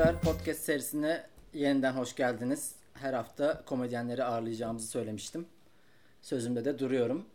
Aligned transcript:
Sefer 0.00 0.20
podcast 0.20 0.60
serisine 0.60 1.26
yeniden 1.54 1.92
hoş 1.92 2.16
geldiniz. 2.16 2.74
Her 2.94 3.12
hafta 3.12 3.64
komedyenleri 3.64 4.24
ağırlayacağımızı 4.24 4.86
söylemiştim. 4.86 5.46
Sözümde 6.22 6.64
de 6.64 6.78
duruyorum. 6.78 7.26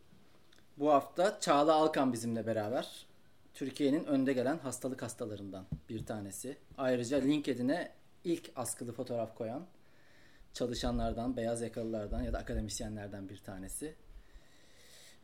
Bu 0.78 0.92
hafta 0.92 1.40
Çağla 1.40 1.74
Alkan 1.74 2.14
bizimle 2.14 2.48
beraber. 2.48 3.06
Türkiye'nin 3.54 4.06
önde 4.06 4.34
gelen 4.34 4.58
hastalık 4.58 5.02
hastalarından 5.02 5.66
bir 5.90 6.06
tanesi. 6.06 6.58
Ayrıca 6.78 7.18
LinkedIn'e 7.18 7.92
ilk 8.24 8.52
askılı 8.56 8.92
fotoğraf 8.92 9.38
koyan 9.38 9.66
çalışanlardan, 10.54 11.38
beyaz 11.38 11.62
yakalılardan 11.62 12.22
ya 12.22 12.34
da 12.34 12.38
akademisyenlerden 12.38 13.30
bir 13.30 13.38
tanesi. 13.38 13.96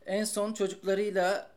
En 0.06 0.24
son 0.24 0.52
çocuklarıyla 0.52 1.50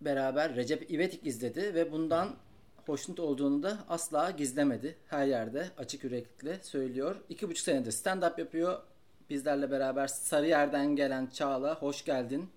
beraber 0.00 0.56
Recep 0.56 0.90
İvedik 0.90 1.26
izledi 1.26 1.74
ve 1.74 1.92
bundan 1.92 2.36
hoşnut 2.86 3.20
olduğunu 3.20 3.62
da 3.62 3.78
asla 3.88 4.30
gizlemedi. 4.30 4.96
Her 5.08 5.26
yerde 5.26 5.70
açık 5.78 6.04
yüreklikle 6.04 6.58
söylüyor. 6.62 7.16
İki 7.28 7.48
buçuk 7.48 7.64
senedir 7.64 7.92
stand-up 7.92 8.40
yapıyor. 8.40 8.82
Bizlerle 9.30 9.70
beraber 9.70 10.06
Sarıyer'den 10.06 10.96
gelen 10.96 11.26
Çağla 11.26 11.74
hoş 11.82 12.04
geldin. 12.04 12.50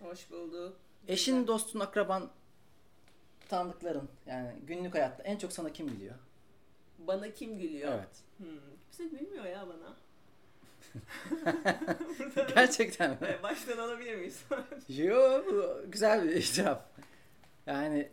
Hoş 0.00 0.30
bulduk. 0.30 0.76
Eşin, 1.08 1.46
dostun, 1.46 1.80
akraban, 1.80 2.30
tanıdıkların 3.48 4.08
yani 4.26 4.52
günlük 4.66 4.94
hayatta 4.94 5.22
en 5.22 5.38
çok 5.38 5.52
sana 5.52 5.72
kim 5.72 5.86
gülüyor? 5.86 6.14
Bana 6.98 7.30
kim 7.30 7.58
gülüyor? 7.58 7.92
Evet. 7.92 8.08
Hmm, 8.38 8.46
kimse 8.80 9.16
gülmüyor 9.16 9.44
ya 9.44 9.66
bana. 9.68 9.96
Gerçekten 12.54 13.10
mi? 13.10 13.38
Baştan 13.42 13.78
alabilir 13.78 14.16
miyiz? 14.16 14.44
Yo, 14.88 15.42
bu 15.46 15.90
güzel 15.90 16.28
bir 16.28 16.42
cevap. 16.42 16.90
Yani 17.66 18.08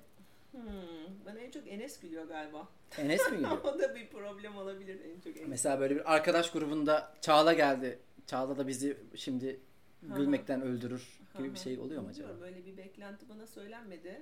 hmm, 0.63 1.25
bana 1.25 1.39
en 1.39 1.51
çok 1.51 1.67
Enes 1.67 1.99
gülüyor 1.99 2.27
galiba. 2.27 2.67
Enes 2.97 3.31
mi 3.31 3.37
gülüyor? 3.37 3.57
o 3.63 3.79
da 3.79 3.95
bir 3.95 4.09
problem 4.09 4.57
olabilir 4.57 4.99
en 5.05 5.19
çok 5.19 5.37
Enes. 5.37 5.49
Mesela 5.49 5.79
böyle 5.79 5.95
bir 5.95 6.13
arkadaş 6.13 6.51
grubunda 6.51 7.13
Çağla 7.21 7.53
geldi. 7.53 7.99
Çağla 8.27 8.57
da 8.57 8.67
bizi 8.67 8.97
şimdi 9.15 9.59
gülmekten 10.01 10.61
öldürür 10.61 11.19
gibi 11.37 11.53
bir 11.53 11.59
şey 11.59 11.79
oluyor 11.79 12.01
mu 12.01 12.07
acaba? 12.09 12.29
Bilmiyorum, 12.29 12.55
Böyle 12.55 12.65
bir 12.65 12.77
beklenti 12.77 13.29
bana 13.29 13.47
söylenmedi. 13.47 14.21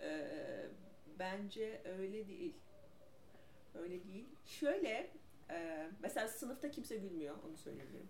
Ee, 0.00 0.66
bence 1.18 1.82
öyle 1.98 2.28
değil. 2.28 2.54
Öyle 3.74 4.04
değil. 4.04 4.26
Şöyle, 4.46 5.10
e, 5.50 5.86
mesela 6.02 6.28
sınıfta 6.28 6.70
kimse 6.70 6.96
gülmüyor, 6.96 7.36
onu 7.48 7.56
söyleyebilirim. 7.56 8.08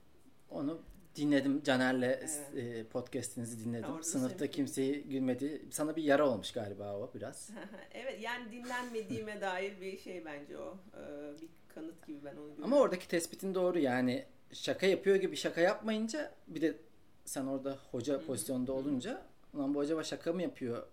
Onu 0.50 0.82
dinledim 1.16 1.62
Caner'le 1.62 2.02
Evet. 2.02 2.40
e, 2.56 2.84
podcast'inizi 2.84 3.64
dinledim. 3.64 3.90
Orada 3.90 4.02
Sınıfta 4.02 4.46
kimseyi 4.46 5.02
gülmedi. 5.08 5.62
Sana 5.70 5.96
bir 5.96 6.02
yara 6.02 6.28
olmuş 6.28 6.52
galiba 6.52 6.96
o 6.98 7.10
biraz. 7.14 7.50
evet, 7.94 8.22
yani 8.22 8.52
dinlenmediğime 8.52 9.40
dair 9.40 9.80
bir 9.80 9.98
şey 9.98 10.24
bence 10.24 10.58
o. 10.58 10.78
Ee, 10.94 11.40
bir 11.42 11.48
kanıt 11.74 12.06
gibi 12.06 12.18
ben 12.24 12.30
onu 12.30 12.36
görüyorum. 12.36 12.64
Ama 12.64 12.76
oradaki 12.78 13.08
tespitin 13.08 13.54
doğru 13.54 13.78
yani 13.78 14.24
şaka 14.52 14.86
yapıyor 14.86 15.16
gibi 15.16 15.36
şaka 15.36 15.60
yapmayınca 15.60 16.32
bir 16.48 16.60
de 16.60 16.76
sen 17.24 17.46
orada 17.46 17.78
hoca 17.90 18.20
pozisyonda 18.26 18.72
olunca 18.72 19.22
ulan 19.54 19.74
bu 19.74 19.80
acaba 19.80 20.04
şaka 20.04 20.32
mı 20.32 20.42
yapıyor? 20.42 20.86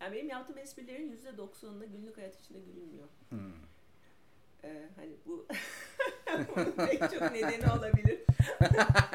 Yani 0.00 0.14
benim 0.14 0.28
yaptığım 0.28 0.58
esprilerin 0.58 1.20
%90'ında 1.36 1.84
günlük 1.84 2.16
hayat 2.16 2.40
içinde 2.40 2.58
gülünmüyor. 2.58 3.08
Hmm. 3.28 3.52
Ee, 4.66 4.88
hani 4.96 5.16
bu 5.26 5.46
pek 6.76 7.00
çok 7.00 7.32
nedeni 7.32 7.72
olabilir. 7.78 8.20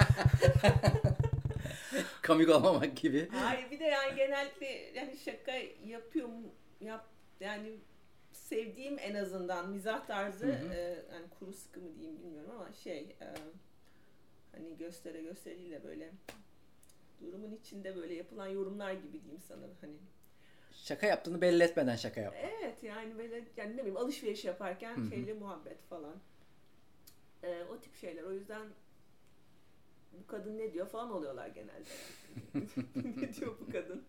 Komik 2.27 2.49
olmamak 2.49 2.97
gibi. 2.97 3.29
Hayır 3.29 3.71
bir 3.71 3.79
de 3.79 3.83
yani 3.83 4.15
genellikle 4.15 4.67
yani 4.67 5.17
şaka 5.17 5.51
yapıyorum 5.85 6.33
yap 6.81 7.05
yani 7.39 7.71
sevdiğim 8.31 8.99
en 8.99 9.15
azından 9.15 9.69
mizah 9.69 10.07
tarzı 10.07 10.45
Hı 10.45 10.51
hı. 10.51 10.73
e, 10.73 11.03
yani 11.13 11.25
kuru 11.39 11.53
sıkı 11.53 11.79
mı 11.79 11.95
diyeyim 11.95 12.19
bilmiyorum 12.19 12.51
ama 12.55 12.73
şey 12.73 13.15
e, 13.21 13.27
hani 14.51 14.77
göstere 14.77 15.21
gösteriyle 15.21 15.83
böyle 15.83 16.11
durumun 17.21 17.55
içinde 17.55 17.95
böyle 17.95 18.13
yapılan 18.13 18.47
yorumlar 18.47 18.93
gibi 18.93 19.21
diyeyim 19.21 19.41
sana 19.47 19.61
hani 19.81 19.93
Şaka 20.73 21.07
yaptığını 21.07 21.41
belli 21.41 21.63
etmeden 21.63 21.95
şaka 21.95 22.21
yap. 22.21 22.35
Evet 22.41 22.83
yani 22.83 23.17
böyle 23.17 23.43
yani 23.57 23.73
ne 23.73 23.77
bileyim 23.77 23.97
alışveriş 23.97 24.45
yaparken 24.45 24.97
Hı 24.97 25.01
hı. 25.01 25.09
şeyle 25.09 25.33
muhabbet 25.33 25.83
falan. 25.89 26.15
Ee, 27.43 27.63
o 27.63 27.79
tip 27.79 27.95
şeyler. 27.95 28.23
O 28.23 28.31
yüzden 28.31 28.67
bu 30.13 30.27
kadın 30.27 30.57
ne 30.57 30.73
diyor 30.73 30.87
falan 30.87 31.11
oluyorlar 31.11 31.47
genelde. 31.47 31.89
ne 33.21 33.33
diyor 33.33 33.55
bu 33.59 33.71
kadın? 33.71 34.03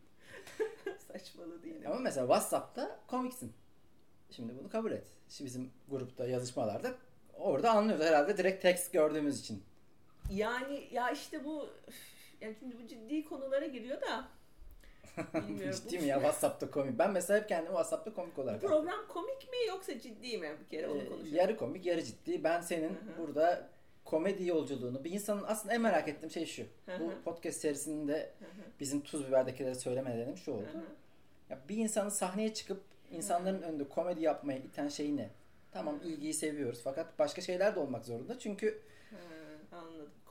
Saçmaladı 1.13 1.67
yine. 1.69 1.89
Ama 1.89 1.99
mesela 1.99 2.27
WhatsApp'ta 2.27 3.01
komiksin. 3.07 3.53
Şimdi 4.31 4.59
bunu 4.59 4.69
kabul 4.69 4.93
et. 4.93 5.07
Şimdi 5.29 5.49
bizim 5.49 5.71
grupta 5.91 6.27
yazışmalarda 6.27 6.95
orada 7.35 7.71
anlıyoruz 7.71 8.05
herhalde 8.05 8.39
direkt 8.39 8.63
text 8.63 8.93
gördüğümüz 8.93 9.41
için. 9.41 9.63
Yani 10.31 10.89
ya 10.93 11.11
işte 11.11 11.45
bu 11.45 11.69
yani 12.41 12.57
şimdi 12.59 12.79
bu 12.83 12.87
ciddi 12.87 13.25
konulara 13.25 13.67
giriyor 13.67 14.01
da 14.01 14.29
bilmiyorum. 15.35 15.79
Ciddi 15.85 15.99
Bu- 15.99 16.03
mi 16.03 16.09
ya 16.09 16.17
WhatsApp'ta 16.17 16.71
komik? 16.71 16.99
Ben 16.99 17.11
mesela 17.13 17.41
hep 17.41 17.49
kendimi 17.49 17.69
WhatsApp'ta 17.69 18.15
komik 18.15 18.37
Bu 18.37 18.41
olarak 18.43 18.61
program 18.61 19.07
komik 19.09 19.51
mi 19.51 19.57
yoksa 19.69 19.99
ciddi 20.01 20.39
mi 20.39 20.49
bir 20.65 20.69
kere 20.77 20.89
onu 20.89 21.03
Ee, 21.03 21.09
konuşalım. 21.09 21.35
yarı 21.35 21.57
komik, 21.57 21.87
yarı 21.87 22.03
ciddi. 22.05 22.45
Ben 22.45 22.61
senin 22.61 22.89
Hı 22.89 22.93
hı. 22.93 23.19
burada 23.19 23.69
komedi 24.05 24.47
yolculuğunu, 24.47 25.05
bir 25.05 25.11
insanın 25.11 25.45
aslında 25.47 25.75
en 25.75 25.81
merak 25.81 26.09
ettiğim 26.09 26.31
şey 26.31 26.47
şu. 26.47 26.63
Hı 26.63 27.01
Bu 27.01 27.11
podcast 27.25 27.61
serisinde 27.61 28.31
Hı 28.39 28.45
hı, 28.45 28.49
bizim 28.81 29.01
tuz 29.01 29.27
biberdekilere 29.29 29.75
söylemelerim 29.75 30.37
şu 30.37 30.53
oldu. 30.53 30.67
hı 30.73 30.79
hı. 30.79 30.83
Ya 31.51 31.59
bir 31.69 31.77
insanın 31.77 32.09
sahneye 32.09 32.55
çıkıp 32.55 32.81
insanların 33.11 33.63
önünde 33.63 33.89
komedi 33.89 34.23
yapmaya 34.23 34.59
iten 34.59 34.89
şey 34.89 35.17
ne? 35.17 35.31
Tamam 35.73 36.01
ilgiyi 36.05 36.35
seviyoruz 36.35 36.81
fakat 36.85 37.19
başka 37.19 37.41
şeyler 37.43 37.75
de 37.77 37.81
olmak 37.81 38.05
zorunda. 38.05 38.39
Çünkü 38.39 38.81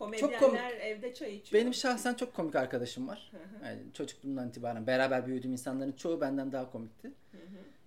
Komedyenler 0.06 0.40
komik. 0.40 0.60
evde 0.82 1.14
çay 1.14 1.36
içiyor. 1.36 1.62
benim 1.62 1.74
şahsen 1.74 2.14
çok 2.14 2.34
komik 2.34 2.56
arkadaşım 2.56 3.08
var. 3.08 3.32
Yani 3.64 3.80
çocukluğumdan 3.94 4.50
itibaren 4.50 4.88
beraber 4.88 5.28
büyüdüğüm 5.28 5.52
insanların 5.52 5.92
çoğu 5.92 6.22
benden 6.22 6.52
daha 6.52 6.72
komikti. 6.72 7.12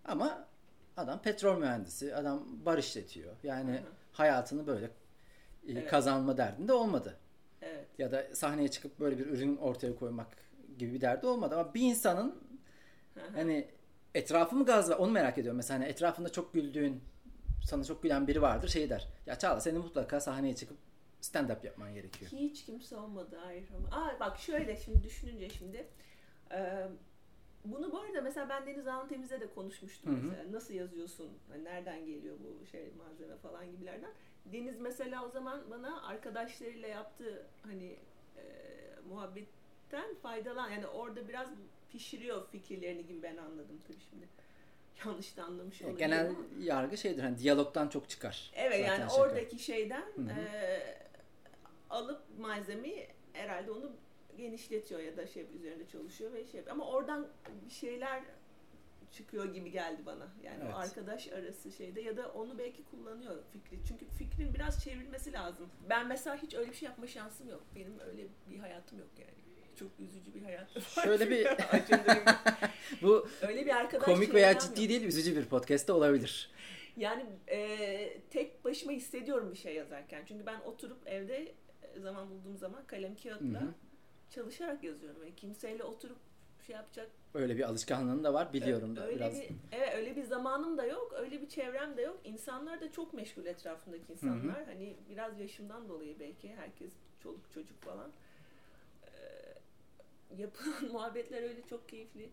Ama 0.05 0.47
adam 0.97 1.23
petrol 1.23 1.59
mühendisi, 1.59 2.15
adam 2.15 2.47
bar 2.67 2.79
işletiyor. 2.79 3.33
Yani 3.43 3.81
hayatını 4.13 4.67
böyle 4.67 4.87
e, 4.87 4.91
Evet. 5.73 5.91
kazanma 5.91 6.37
derdinde 6.37 6.73
olmadı. 6.73 7.17
Evet. 7.63 7.87
Ya 7.99 8.13
da 8.13 8.27
sahneye 8.35 8.69
çıkıp 8.69 9.01
böyle 9.01 9.19
bir 9.19 9.27
ürün 9.27 9.57
ortaya 9.57 9.97
koymak 9.97 10.29
gibi 10.79 10.95
bir 10.95 11.01
derdi 11.01 11.27
olmadı. 11.27 11.55
Ama 11.55 11.75
bir 11.75 11.81
insanın 11.81 12.35
hani 13.35 13.69
etrafı 14.15 14.57
mı 14.57 14.65
gaz 14.65 14.91
var 14.91 14.97
onu 14.97 15.13
merak 15.13 15.39
ediyorum. 15.39 15.57
Mesela 15.57 15.81
hani 15.81 15.89
etrafında 15.89 16.29
çok 16.29 16.55
güldüğün, 16.55 17.01
sana 17.65 17.85
çok 17.85 18.03
gülen 18.03 18.27
biri 18.27 18.43
vardır 18.43 18.69
şey 18.69 18.91
der. 18.91 19.09
Ya 19.27 19.39
Çağla 19.39 19.61
senin 19.61 19.81
mutlaka 19.81 20.21
sahneye 20.21 20.55
çıkıp 20.57 20.77
stand 21.25 21.51
up 21.51 21.65
yapman 21.65 21.95
gerekiyor. 21.95 22.31
Hiç 22.31 22.65
kimse 22.65 22.97
olmadı 22.97 23.39
hayır 23.45 23.69
ama. 23.77 24.05
Aa 24.07 24.21
bak 24.21 24.39
şöyle 24.39 24.77
şimdi 24.77 25.03
düşününce 25.05 25.49
şimdi. 25.51 25.87
e, 26.53 26.89
bunu 27.65 27.93
bu 27.93 27.99
arada 28.01 28.21
mesela 28.21 28.49
ben 28.49 28.67
Deniz 28.67 28.87
Alın 28.87 29.09
Temiz'le 29.09 29.31
de 29.41 29.47
konuşmuştum 29.55 30.13
Hı 30.13 30.17
hı. 30.21 30.23
mesela. 30.31 30.53
Nasıl 30.53 30.75
yazıyorsun? 30.75 31.31
Hani 31.49 31.65
nereden 31.65 32.07
geliyor 32.07 32.37
bu 32.41 32.67
şey 32.67 32.91
malzeme 32.99 33.37
falan 33.37 33.71
gibilerden. 33.71 34.11
Deniz 34.47 34.81
mesela 34.81 35.25
o 35.27 35.29
zaman 35.29 35.71
bana 35.71 36.03
arkadaşlarıyla 36.07 36.89
yaptığı 36.89 37.47
hani 37.63 37.97
e, 38.37 38.43
muhabbetten 39.09 40.15
faydalan 40.23 40.71
yani 40.71 40.87
orada 40.87 41.29
biraz 41.29 41.49
pişiriyor 41.91 42.49
fikirlerini 42.51 43.07
gibi 43.07 43.23
ben 43.23 43.37
anladım 43.37 43.81
tabii 43.89 44.01
şimdi. 44.11 44.29
Yanlış 45.07 45.37
da 45.37 45.45
anlamış 45.45 45.83
E, 45.83 45.85
olabilirim 45.85 46.09
Genel 46.11 46.27
ama. 46.31 46.39
yargı 46.61 46.97
şeydir 46.97 47.23
hani 47.23 47.39
diyalogtan 47.39 47.89
çok 47.89 48.09
çıkar. 48.09 48.51
Evet 48.55 48.81
Zaten 48.81 48.87
yani 49.01 49.11
şaka. 49.11 49.23
oradaki 49.23 49.59
şeyden 49.59 50.03
Hı 50.17 50.21
hı. 50.23 50.29
eee, 50.41 51.04
alıp 51.95 52.23
malzemeyi 52.39 53.09
herhalde 53.33 53.71
onu 53.71 53.93
genişletiyor 54.37 55.01
ya 55.01 55.17
da 55.17 55.27
şey 55.27 55.47
üzerinde 55.57 55.89
çalışıyor 55.89 56.33
ve 56.33 56.47
şey 56.47 56.63
ama 56.71 56.87
oradan 56.87 57.29
bir 57.67 57.71
şeyler 57.71 58.23
çıkıyor 59.13 59.55
gibi 59.55 59.71
geldi 59.71 60.03
bana. 60.07 60.29
Yani 60.43 60.61
Evet. 60.65 60.75
arkadaş 60.75 61.29
arası 61.29 61.73
şeyde 61.73 62.01
ya 62.01 62.17
da 62.17 62.29
onu 62.29 62.59
belki 62.59 62.85
kullanıyor 62.85 63.37
fikri. 63.53 63.79
Çünkü 63.89 64.07
fikrin 64.19 64.55
biraz 64.55 64.85
çevrilmesi 64.85 65.33
lazım. 65.33 65.69
Ben 65.91 66.07
mesela 66.07 66.37
hiç 66.37 66.55
öyle 66.55 66.71
bir 66.71 66.77
şey 66.77 66.87
yapma 66.87 67.07
şansım 67.07 67.49
yok. 67.49 67.63
Benim 67.77 67.99
öyle 68.01 68.23
bir 68.51 68.59
hayatım 68.59 68.99
yok 68.99 69.09
yani. 69.19 69.35
Çok 69.77 69.89
üzücü 70.01 70.35
bir 70.35 70.43
hayat. 70.43 70.81
Şöyle 71.05 71.31
bir 71.31 71.47
bu 73.03 73.29
öyle 73.43 73.67
bir 73.67 73.77
arkadaş 73.77 74.05
komik 74.05 74.35
veya 74.35 74.53
çevrem 74.53 74.69
yok. 74.69 74.77
ciddi 74.77 74.89
değil 74.89 75.03
üzücü 75.03 75.37
bir 75.37 75.45
podcast'te 75.45 75.93
olabilir. 75.93 76.51
Yani 76.97 77.27
e, 77.49 78.21
tek 78.31 78.65
başıma 78.65 78.93
hissediyorum 78.93 79.53
bir 79.53 79.59
şey 79.59 79.75
yazarken. 79.75 80.25
Çünkü 80.29 80.47
ben 80.47 80.61
oturup 80.61 81.09
evde 81.09 81.55
zaman 82.01 82.31
bulduğum 82.31 82.57
zaman 82.57 82.87
kalem 82.87 83.17
kağıtla 83.17 83.61
Hı 83.61 83.65
hı. 83.65 83.75
çalışarak 84.31 84.85
yazıyorum. 84.85 85.21
Ve 85.23 85.31
kimseyle 85.35 85.85
oturup 85.85 86.19
şey 86.67 86.77
yapacak. 86.77 87.11
Öyle 87.35 87.57
bir 87.57 87.63
alışkanlığın 87.63 88.25
da 88.25 88.35
var 88.35 88.53
biliyorum 88.53 88.97
da 88.97 89.07
öyle 89.07 89.17
biraz. 89.17 89.41
bir 89.41 89.49
evet 89.73 89.95
öyle 89.95 90.17
bir 90.17 90.23
zamanım 90.23 90.79
da 90.79 90.85
yok. 90.85 91.13
Öyle 91.17 91.43
bir 91.43 91.49
çevrem 91.49 91.97
de 91.97 92.03
yok. 92.03 92.21
İnsanlar 92.25 92.81
da 92.81 92.93
çok 92.93 93.15
meşgul 93.15 93.47
etrafındaki 93.47 94.13
insanlar. 94.13 94.65
Hani 94.65 94.97
biraz 95.11 95.41
yaşımdan 95.41 95.89
dolayı 95.89 96.21
belki 96.21 96.55
herkes 96.57 96.93
çoluk 97.23 97.53
çocuk 97.55 97.81
falan. 97.83 98.11
E, 99.07 99.11
yapılan 100.37 100.85
muhabbetler 100.93 101.43
öyle 101.43 101.63
çok 101.71 101.89
keyifli 101.89 102.31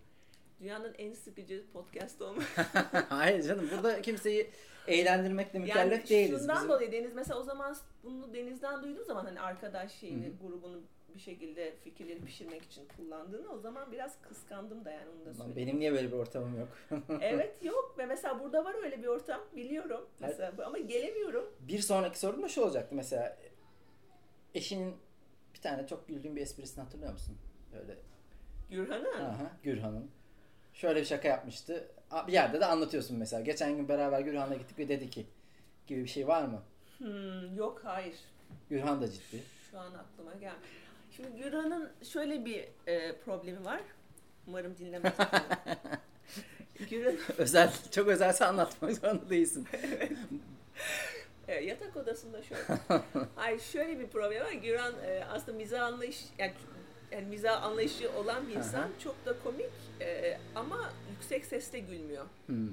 dünyanın 0.62 0.96
en 0.98 1.14
sıkıcı 1.14 1.64
podcast 1.74 2.22
olma. 2.22 2.42
Hayır 3.10 3.44
canım 3.44 3.70
burada 3.72 4.02
kimseyi 4.02 4.50
eğlendirmekle 4.88 5.60
mükellef 5.60 5.92
yani 5.92 6.10
değiliz. 6.10 6.40
Şundan 6.40 6.56
Bizim- 6.56 6.70
dolayı 6.70 6.92
Deniz 6.92 7.16
mesela 7.16 7.40
o 7.40 7.44
zaman 7.44 7.76
bunu 8.04 8.34
Deniz'den 8.34 8.84
duyduğum 8.84 9.06
zaman 9.06 9.26
hani 9.26 9.42
arkadaş 9.42 9.92
şeyini 9.92 10.32
grubunu 10.42 10.82
bir 11.16 11.20
şekilde 11.20 11.76
fikirleri 11.84 12.22
pişirmek 12.22 12.64
için 12.64 12.88
kullandığını 12.98 13.54
o 13.54 13.60
zaman 13.60 13.92
biraz 13.92 14.22
kıskandım 14.22 14.86
da 14.86 14.92
yani 14.92 15.10
onu 15.10 15.26
da 15.26 15.34
söyleyeyim. 15.34 15.56
Benim 15.56 15.80
niye 15.80 15.94
böyle 15.94 16.08
bir 16.08 16.18
ortamım 16.18 16.60
yok? 16.60 16.78
evet 17.22 17.56
yok 17.64 17.96
ve 17.98 18.06
mesela 18.06 18.40
burada 18.40 18.66
var 18.66 18.76
öyle 18.84 19.02
bir 19.02 19.08
ortam 19.08 19.42
biliyorum 19.56 20.06
mesela 20.20 20.54
ama 20.66 20.78
gelemiyorum. 20.78 21.54
bir 21.60 21.80
sonraki 21.80 22.20
sorum 22.20 22.44
da 22.44 22.48
şu 22.48 22.62
olacaktı 22.62 22.96
mesela. 22.96 23.38
Eşinin 24.56 24.96
bir 25.54 25.62
tane 25.62 25.88
çok 25.88 26.08
güldüğün 26.08 26.36
bir 26.36 26.42
esprisini 26.42 26.84
hatırlıyor 26.84 27.12
musun? 27.14 27.38
Böyle 27.74 27.98
Gürhan'ın 28.70 29.22
Aha, 29.22 29.52
Gürhan'ın. 29.64 30.12
Şöyle 30.82 31.02
bir 31.02 31.06
şaka 31.06 31.28
yapmıştı. 31.28 31.88
Bir 32.28 32.34
yerde 32.34 32.60
de 32.60 32.66
anlatıyorsun 32.66 33.18
mesela. 33.18 33.42
Geçen 33.42 33.76
gün 33.78 33.90
beraber 33.90 34.22
Gürhan'la 34.22 34.56
gittik 34.56 34.80
ve 34.80 34.90
dedi 34.90 35.10
ki 35.10 35.26
gibi 35.88 36.04
bir 36.04 36.10
şey 36.10 36.28
var 36.28 36.44
mı? 36.44 36.62
Hmm, 36.98 37.56
yok 37.56 37.82
hayır 37.84 38.16
Gürhan 38.70 39.02
da 39.02 39.12
ciddi. 39.12 39.44
şu 39.72 39.80
an 39.80 39.94
aklıma 39.94 40.34
gel. 40.40 40.54
Şimdi 41.12 41.44
Gürhan'ın 41.44 41.92
şöyle 42.04 42.46
bir 42.46 42.68
e, 42.88 43.16
problemi 43.16 43.66
var. 43.66 43.82
Umarım 44.48 44.78
dinlemez. 44.78 45.14
Gürhan 46.90 47.16
özel, 47.38 47.74
çok 47.92 48.08
özelse 48.08 48.46
anlatmak 48.46 48.96
zorunda 48.96 49.30
değilsin. 49.30 49.68
E, 51.48 51.54
yatak 51.54 51.98
odasında 51.98 52.42
şöyle. 52.42 52.64
Hayır 53.36 53.60
şöyle 53.60 54.00
bir 54.00 54.08
problem 54.08 54.44
var. 54.44 54.52
Güran 54.52 54.94
e, 55.06 55.26
aslında 55.26 55.58
mizah 55.58 55.82
anlayış 55.82 56.26
yani, 56.38 56.54
yani 57.12 57.26
mizah 57.28 57.64
anlayışı 57.64 58.12
olan 58.12 58.48
bir 58.50 58.56
insan. 58.56 58.80
Aha. 58.80 58.90
Çok 59.04 59.26
da 59.26 59.40
komik 59.44 59.70
e, 60.02 60.38
ama 60.56 60.94
yüksek 61.12 61.46
sesle 61.46 61.80
gülmüyor. 61.80 62.26
Hmm. 62.46 62.70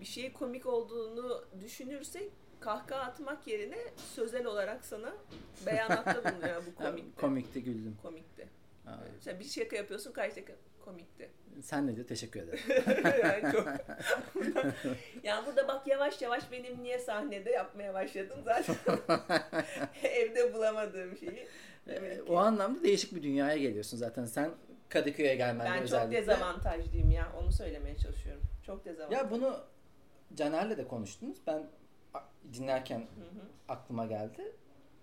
Bir 0.00 0.04
şeyi 0.04 0.32
komik 0.32 0.66
olduğunu 0.66 1.44
düşünürsek 1.60 2.30
kahkaha 2.60 3.00
atmak 3.00 3.46
yerine 3.46 3.78
sözel 4.14 4.46
olarak 4.46 4.84
sana 4.84 5.12
beyanatta 5.66 6.24
bulunuyor 6.34 6.62
bu 6.66 6.74
komikti. 6.84 7.20
komikti 7.20 7.62
güldüm. 7.62 7.96
komikti. 8.02 8.48
Ha, 8.84 8.98
Sen 9.20 9.40
bir 9.40 9.44
şaka 9.44 9.76
yapıyorsun 9.76 10.12
karşıdaki 10.12 10.54
komikti. 10.84 11.30
Sen 11.62 11.86
ne 11.86 11.96
diyor? 11.96 12.06
Teşekkür 12.06 12.40
ederim. 12.42 12.60
yani 13.22 13.52
çok. 13.52 13.66
yani 15.22 15.46
burada 15.46 15.68
bak 15.68 15.86
yavaş 15.86 16.22
yavaş 16.22 16.52
benim 16.52 16.82
niye 16.82 16.98
sahnede 16.98 17.50
yapmaya 17.50 17.94
başladım 17.94 18.38
zaten. 18.44 18.76
Evde 20.02 20.54
bulamadığım 20.54 21.16
şeyi. 21.16 21.48
Ee, 21.88 22.20
o 22.28 22.36
anlamda 22.36 22.82
değişik 22.82 23.14
bir 23.14 23.22
dünyaya 23.22 23.56
geliyorsun 23.56 23.96
zaten. 23.96 24.24
Sen 24.24 24.50
Kadıköy'e 24.88 25.34
gelmen 25.34 25.66
ben 25.66 25.74
çok 25.74 25.84
özellikle. 25.84 26.16
dezavantajlıyım 26.16 27.10
ya. 27.10 27.32
Onu 27.42 27.52
söylemeye 27.52 27.96
çalışıyorum. 27.96 28.42
Çok 28.66 28.84
dezavantajlıyım. 28.84 29.24
Ya 29.24 29.30
bunu 29.30 29.56
Caner'le 30.36 30.76
de 30.76 30.88
konuştunuz. 30.88 31.36
Ben 31.46 31.62
dinlerken 32.52 32.98
Hı 32.98 33.02
hı. 33.04 33.44
aklıma 33.68 34.06
geldi. 34.06 34.52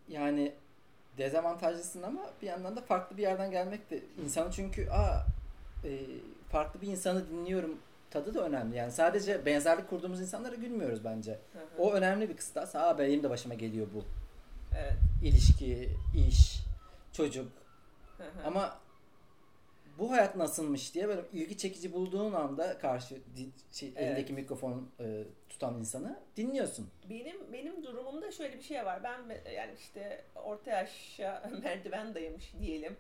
Yani 0.07 0.53
dezavantajlısın 1.17 2.03
ama 2.03 2.21
bir 2.41 2.47
yandan 2.47 2.75
da 2.75 2.81
farklı 2.81 3.17
bir 3.17 3.21
yerden 3.21 3.51
gelmek 3.51 3.89
de 3.91 3.99
insanı 4.23 4.51
çünkü 4.51 4.89
aa 4.89 5.25
e, 5.85 5.99
farklı 6.49 6.81
bir 6.81 6.87
insanı 6.87 7.29
dinliyorum 7.29 7.77
tadı 8.11 8.33
da 8.33 8.45
önemli. 8.45 8.75
Yani 8.77 8.91
sadece 8.91 9.45
benzerlik 9.45 9.89
kurduğumuz 9.89 10.21
insanlara 10.21 10.55
gülmüyoruz 10.55 11.03
bence. 11.05 11.31
Hı 11.31 11.59
hı. 11.59 11.63
O 11.77 11.93
önemli 11.93 12.29
bir 12.29 12.37
kıstas. 12.37 12.75
Aa 12.75 12.97
benim 12.99 13.23
de 13.23 13.29
başıma 13.29 13.53
geliyor 13.53 13.87
bu. 13.95 14.03
Evet. 14.79 14.93
İlişki, 15.23 15.89
iş, 16.27 16.59
çocuk. 17.13 17.51
Ama 18.45 18.79
bu 19.99 20.11
hayat 20.11 20.35
nasılmış 20.35 20.93
diye 20.93 21.07
böyle 21.07 21.21
ilgi 21.33 21.57
çekici 21.57 21.93
bulduğun 21.93 22.33
anda 22.33 22.77
karşı 22.77 23.21
şey, 23.71 23.89
Evet. 23.89 24.01
elindeki 24.07 24.33
mikrofon 24.33 24.89
e, 24.99 25.23
tutan 25.49 25.79
insanı 25.79 26.19
dinliyorsun. 26.37 26.89
Benim 27.09 27.53
benim 27.53 27.83
durumumda 27.83 28.31
şöyle 28.31 28.57
bir 28.57 28.63
şey 28.63 28.85
var. 28.85 29.03
Ben 29.03 29.51
yani 29.51 29.73
işte 29.79 30.23
orta 30.35 30.71
yaşa 30.71 31.49
merdiven 31.63 32.15
dayamış 32.15 32.53
diyelim. 32.59 32.97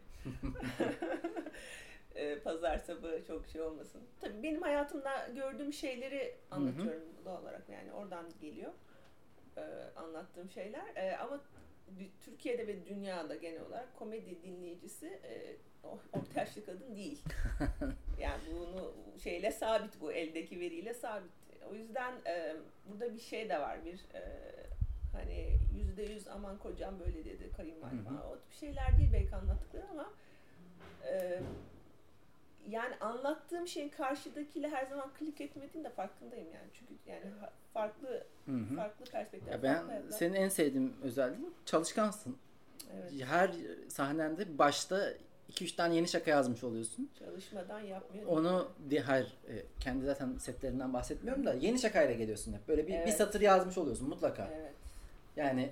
Ee, 2.15 2.39
Pazar 2.43 2.77
sabahı 2.77 3.25
çok 3.27 3.47
şey 3.47 3.61
olmasın. 3.61 4.01
Tabii 4.21 4.43
benim 4.43 4.61
hayatımda 4.61 5.27
gördüğüm 5.35 5.73
şeyleri 5.73 6.35
anlatıyorum 6.51 7.03
doğal 7.25 7.41
olarak 7.41 7.69
yani 7.69 7.93
oradan 7.93 8.25
geliyor 8.41 8.71
ee, 9.57 9.61
anlattığım 9.95 10.49
şeyler. 10.49 10.95
Ee, 10.95 11.17
ama 11.17 11.41
Türkiye'de 12.25 12.67
ve 12.67 12.85
dünyada 12.85 13.35
genel 13.35 13.61
olarak 13.61 13.95
komedi 13.99 14.43
dinleyicisi 14.43 15.07
e, 15.07 15.55
o- 15.83 15.99
orta 16.13 16.39
yaşlı 16.39 16.65
kadın 16.65 16.95
değil. 16.95 17.21
yani 18.19 18.41
bunu 18.59 18.93
şeyle 19.23 19.51
sabit 19.51 20.01
bu 20.01 20.11
eldeki 20.11 20.59
veriyle 20.59 20.93
sabit. 20.93 21.31
O 21.71 21.75
yüzden 21.75 22.13
e, 22.27 22.55
burada 22.91 23.13
bir 23.15 23.19
şey 23.19 23.49
de 23.49 23.59
var 23.61 23.85
bir 23.85 23.99
e, 24.19 24.21
hani 25.13 25.57
yüzde 25.77 26.03
yüz 26.03 26.27
aman 26.27 26.57
kocam 26.57 26.99
böyle 26.99 27.25
dedi 27.25 27.51
kayınvalidem. 27.57 28.17
O 28.31 28.39
tip 28.39 28.53
şeyler 28.59 28.97
değil 28.97 29.09
belki 29.13 29.35
anlattıkları 29.35 29.83
ama 29.91 30.13
e, 31.07 31.39
yani 32.69 32.95
anlattığım 32.95 33.67
şeyin 33.67 33.89
karşıdakiyle 33.89 34.69
her 34.69 34.85
zaman 34.85 35.09
klik 35.19 35.41
etmediğin 35.41 35.83
de 35.85 35.89
farkındayım 35.89 36.47
yani 36.53 36.67
çünkü 36.73 36.93
yani 37.07 37.23
farklı 37.73 38.23
Hı 38.45 38.51
hı. 38.51 38.75
farklı 38.75 39.05
perspektif. 39.05 39.51
Ya 39.51 39.61
farklı 39.61 39.63
ben 39.63 39.87
hayatlar. 39.87 40.17
senin 40.17 40.33
en 40.33 40.49
sevdiğim 40.49 40.93
özelliğin 41.03 41.53
çalışkansın. 41.65 42.37
evet, 42.93 43.25
Her 43.25 43.51
sahnende 43.89 44.57
başta 44.57 45.13
2-3 45.51 45.75
tane 45.75 45.95
yeni 45.95 46.07
şaka 46.07 46.31
yazmış 46.31 46.63
oluyorsun. 46.63 47.09
çalışmadan 47.19 47.79
yapmıyor. 47.79 48.25
Onu 48.27 48.67
hayır 49.05 49.37
e, 49.47 49.53
kendi 49.79 50.05
zaten 50.05 50.37
setlerinden 50.37 50.93
bahsetmiyorum 50.93 51.45
da 51.45 51.53
yeni 51.53 51.79
şakayla 51.79 52.13
geliyorsun 52.15 52.53
hep. 52.53 52.67
Böyle 52.67 52.83
bir, 52.87 52.93
bir 52.93 52.97
Evet. 52.97 53.17
satır 53.17 53.41
yazmış 53.41 53.77
oluyorsun 53.77 54.09
mutlaka. 54.09 54.49
Evet. 54.55 54.73
Yani 55.35 55.71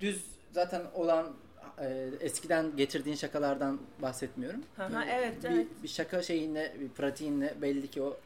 düz 0.00 0.26
zaten 0.52 0.82
olan 0.94 1.36
e, 1.78 2.10
eskiden 2.20 2.76
getirdiğin 2.76 3.16
şakalardan 3.16 3.80
bahsetmiyorum. 4.02 4.62
Bir- 4.78 5.08
evet, 5.08 5.44
bir, 5.44 5.50
evet. 5.50 5.66
bir 5.82 5.88
şaka 5.88 6.22
şeyinle, 6.22 6.76
bir 6.80 6.88
pratiğinle 6.88 7.54
belli 7.62 7.88
ki 7.90 8.02
o 8.02 8.16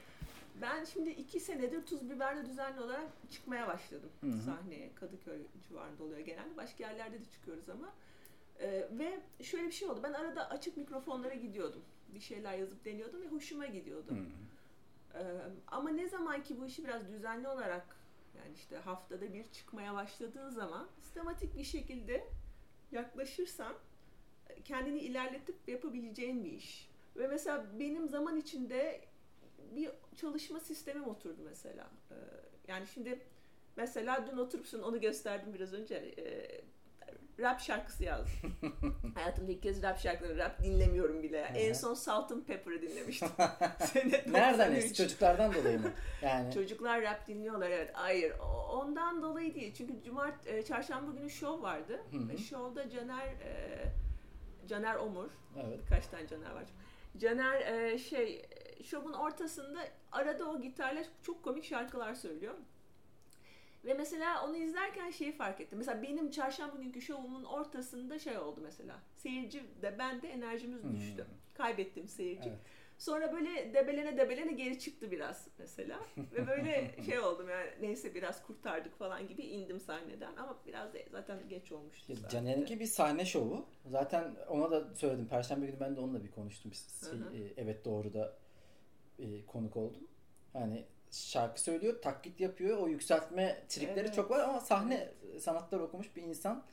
Ben 0.63 0.85
şimdi 0.85 1.11
iki 1.11 1.41
senedir 1.41 1.87
Tuz 1.87 2.11
Biber'de 2.11 2.47
düzenli 2.47 2.81
olarak 2.81 3.07
çıkmaya 3.31 3.69
başladım 3.69 4.11
Hı 4.21 4.27
hı. 4.27 4.41
sahneye. 4.43 4.91
Kadıköy 4.95 5.39
civarında 5.69 6.05
oluyor 6.05 6.21
genelde. 6.21 6.57
Başka 6.57 6.85
yerlerde 6.85 7.21
de 7.21 7.25
çıkıyoruz 7.33 7.69
ama. 7.69 7.93
Ee, 8.61 8.89
ve 8.99 9.21
şöyle 9.43 9.67
bir 9.67 9.73
şey 9.73 9.89
oldu. 9.89 10.01
Ben 10.03 10.13
arada 10.13 10.51
açık 10.51 10.77
mikrofonlara 10.77 11.35
gidiyordum. 11.35 11.83
Bir 12.15 12.21
şeyler 12.21 12.59
yazıp 12.59 12.85
deniyordum 12.85 13.23
ve 13.23 13.27
hoşuma 13.27 13.67
gidiyordu. 13.67 14.17
Ee, 15.15 15.19
ama 15.67 15.91
ne 15.91 16.09
zaman 16.09 16.43
ki 16.43 16.61
bu 16.61 16.67
işi 16.67 16.85
biraz 16.85 17.09
düzenli 17.09 17.49
olarak 17.49 17.97
yani 18.39 18.55
işte 18.55 18.77
haftada 18.77 19.33
bir 19.33 19.45
çıkmaya 19.53 19.95
başladığın 19.95 20.51
zaman 20.51 20.89
sistematik 21.01 21.57
bir 21.57 21.65
şekilde 21.65 22.27
yaklaşırsan 22.93 23.75
kendini 24.65 24.99
ilerletip 24.99 25.57
yapabileceğin 25.69 26.45
bir 26.45 26.53
iş. 26.53 26.89
Ve 27.17 27.27
mesela 27.27 27.67
benim 27.79 28.09
zaman 28.09 28.37
içinde 28.37 29.01
bir 29.77 29.91
çalışma 30.17 30.61
sistemim 30.61 31.05
oturdu 31.09 31.41
mesela. 31.45 31.91
Ee, 32.11 32.15
yani 32.69 32.87
şimdi 32.87 33.19
mesela 33.77 34.27
dün 34.33 34.37
oturup 34.37 34.67
şunu- 34.67 34.85
onu 34.87 35.01
gösterdim 35.01 35.55
biraz 35.55 35.73
önce. 35.73 36.15
Rap 37.41 37.61
şarkısı 37.61 38.05
yazdım. 38.05 38.33
Hayatımda 39.15 39.53
ilk 39.53 39.63
kez 39.63 39.83
rap 39.83 39.99
şarkıları, 39.99 40.39
rap 40.39 40.63
dinlemiyorum 40.63 41.23
bile. 41.23 41.49
Hı 41.49 41.53
hı. 41.53 41.59
en 41.59 41.73
son 41.73 41.95
Salt 41.95 42.33
and 42.33 42.43
Pepper'ı 42.45 42.83
dinlemiştim. 42.83 43.29
Sene 43.79 44.25
nereden 44.27 44.69
93. 44.69 44.85
eski 44.85 44.95
çocuklardan 44.95 45.55
dolayı 45.55 45.81
mı? 45.81 45.93
Yani 46.23 46.55
Çocuklar 46.55 47.03
rap 47.03 47.27
dinliyorlar 47.27 47.71
evet. 47.71 47.91
Hayır 47.93 48.33
ondan 48.73 49.23
dolayı 49.23 49.55
değil. 49.55 49.75
Çünkü 49.75 50.03
cumart 50.05 50.47
e, 50.47 50.63
çarşamba 50.63 51.13
günü 51.13 51.31
şov 51.31 51.63
vardı. 51.63 52.01
Hı 52.11 52.17
hı. 52.17 52.29
Ve 52.29 52.37
şovda 52.37 52.91
Caner 52.91 53.27
e, 53.27 53.85
Caner 54.69 54.97
Omur 54.97 55.31
evet. 55.57 55.79
birkaç 55.83 56.07
tane 56.07 56.27
Caner 56.27 56.51
var. 56.51 56.65
Caner 57.19 57.61
e, 57.61 57.99
şey 57.99 58.43
e, 58.79 58.85
şovun 58.85 59.13
ortasında 59.13 59.81
arada 60.13 60.51
o 60.51 60.61
gitarla 60.61 61.03
çok 61.23 61.43
komik 61.45 61.65
şarkılar 61.65 62.15
söylüyor. 62.15 62.55
Ve 63.85 63.95
mesela 63.95 64.45
onu 64.45 64.57
izlerken 64.57 65.11
şeyi 65.11 65.33
fark 65.33 65.61
ettim. 65.61 65.79
Mesela 65.79 66.03
benim 66.03 66.31
çarşamba 66.31 66.77
günkü 66.77 67.01
şovumun 67.03 67.45
ortasında 67.45 68.19
şey 68.19 68.39
oldu 68.39 68.61
mesela. 68.63 68.99
Seyirci 69.17 69.63
de 69.83 69.99
ben 69.99 70.23
de 70.23 70.29
enerjimiz 70.29 70.83
Hmm. 70.83 70.97
düştü. 70.97 71.27
Kaybettim 71.55 72.09
seyirci. 72.09 72.49
Evet. 72.49 72.59
Sonra 72.99 73.33
böyle 73.33 73.75
debelene 73.75 74.17
debelene 74.19 74.53
geri 74.53 74.79
çıktı 74.79 75.11
biraz 75.11 75.49
mesela. 75.59 76.01
Ve 76.33 76.47
böyle 76.47 76.95
şey 77.07 77.19
oldum 77.19 77.49
yani 77.49 77.71
neyse 77.81 78.15
biraz 78.15 78.43
kurtardık 78.47 78.99
falan 78.99 79.29
gibi 79.29 79.43
indim 79.43 79.81
sahneden. 79.81 80.37
Ama 80.37 80.59
biraz 80.67 80.95
da 80.95 80.99
zaten 81.11 81.49
geç 81.49 81.73
olmuştu. 81.73 82.13
Caner'inki 82.31 82.81
bir 82.81 82.87
sahne 82.87 83.25
şovu. 83.25 83.67
Zaten 83.87 84.35
ona 84.49 84.71
da 84.71 84.95
söyledim. 84.95 85.27
Perşembe 85.29 85.67
günü 85.67 85.81
ben 85.81 85.97
de 85.97 86.01
onunla 86.01 86.25
bir 86.25 86.31
konuştum. 86.31 86.73
Şey, 86.75 87.43
e, 87.43 87.53
evet 87.57 87.85
doğru 87.85 88.13
da 88.15 88.37
e, 89.19 89.47
konuk 89.47 89.77
oldum. 89.77 90.09
Yani 90.55 90.85
şarkı 91.11 91.61
söylüyor, 91.61 92.03
taklit 92.03 92.41
yapıyor. 92.41 92.79
O 92.79 92.87
yükseltme 92.89 93.63
trikleri 93.69 94.01
Evet. 94.01 94.15
çok 94.15 94.31
var 94.31 94.41
ama 94.41 94.61
sahne 94.61 95.09
sanatları 95.41 95.83
okumuş 95.83 96.17
bir 96.17 96.23
insan. 96.23 96.65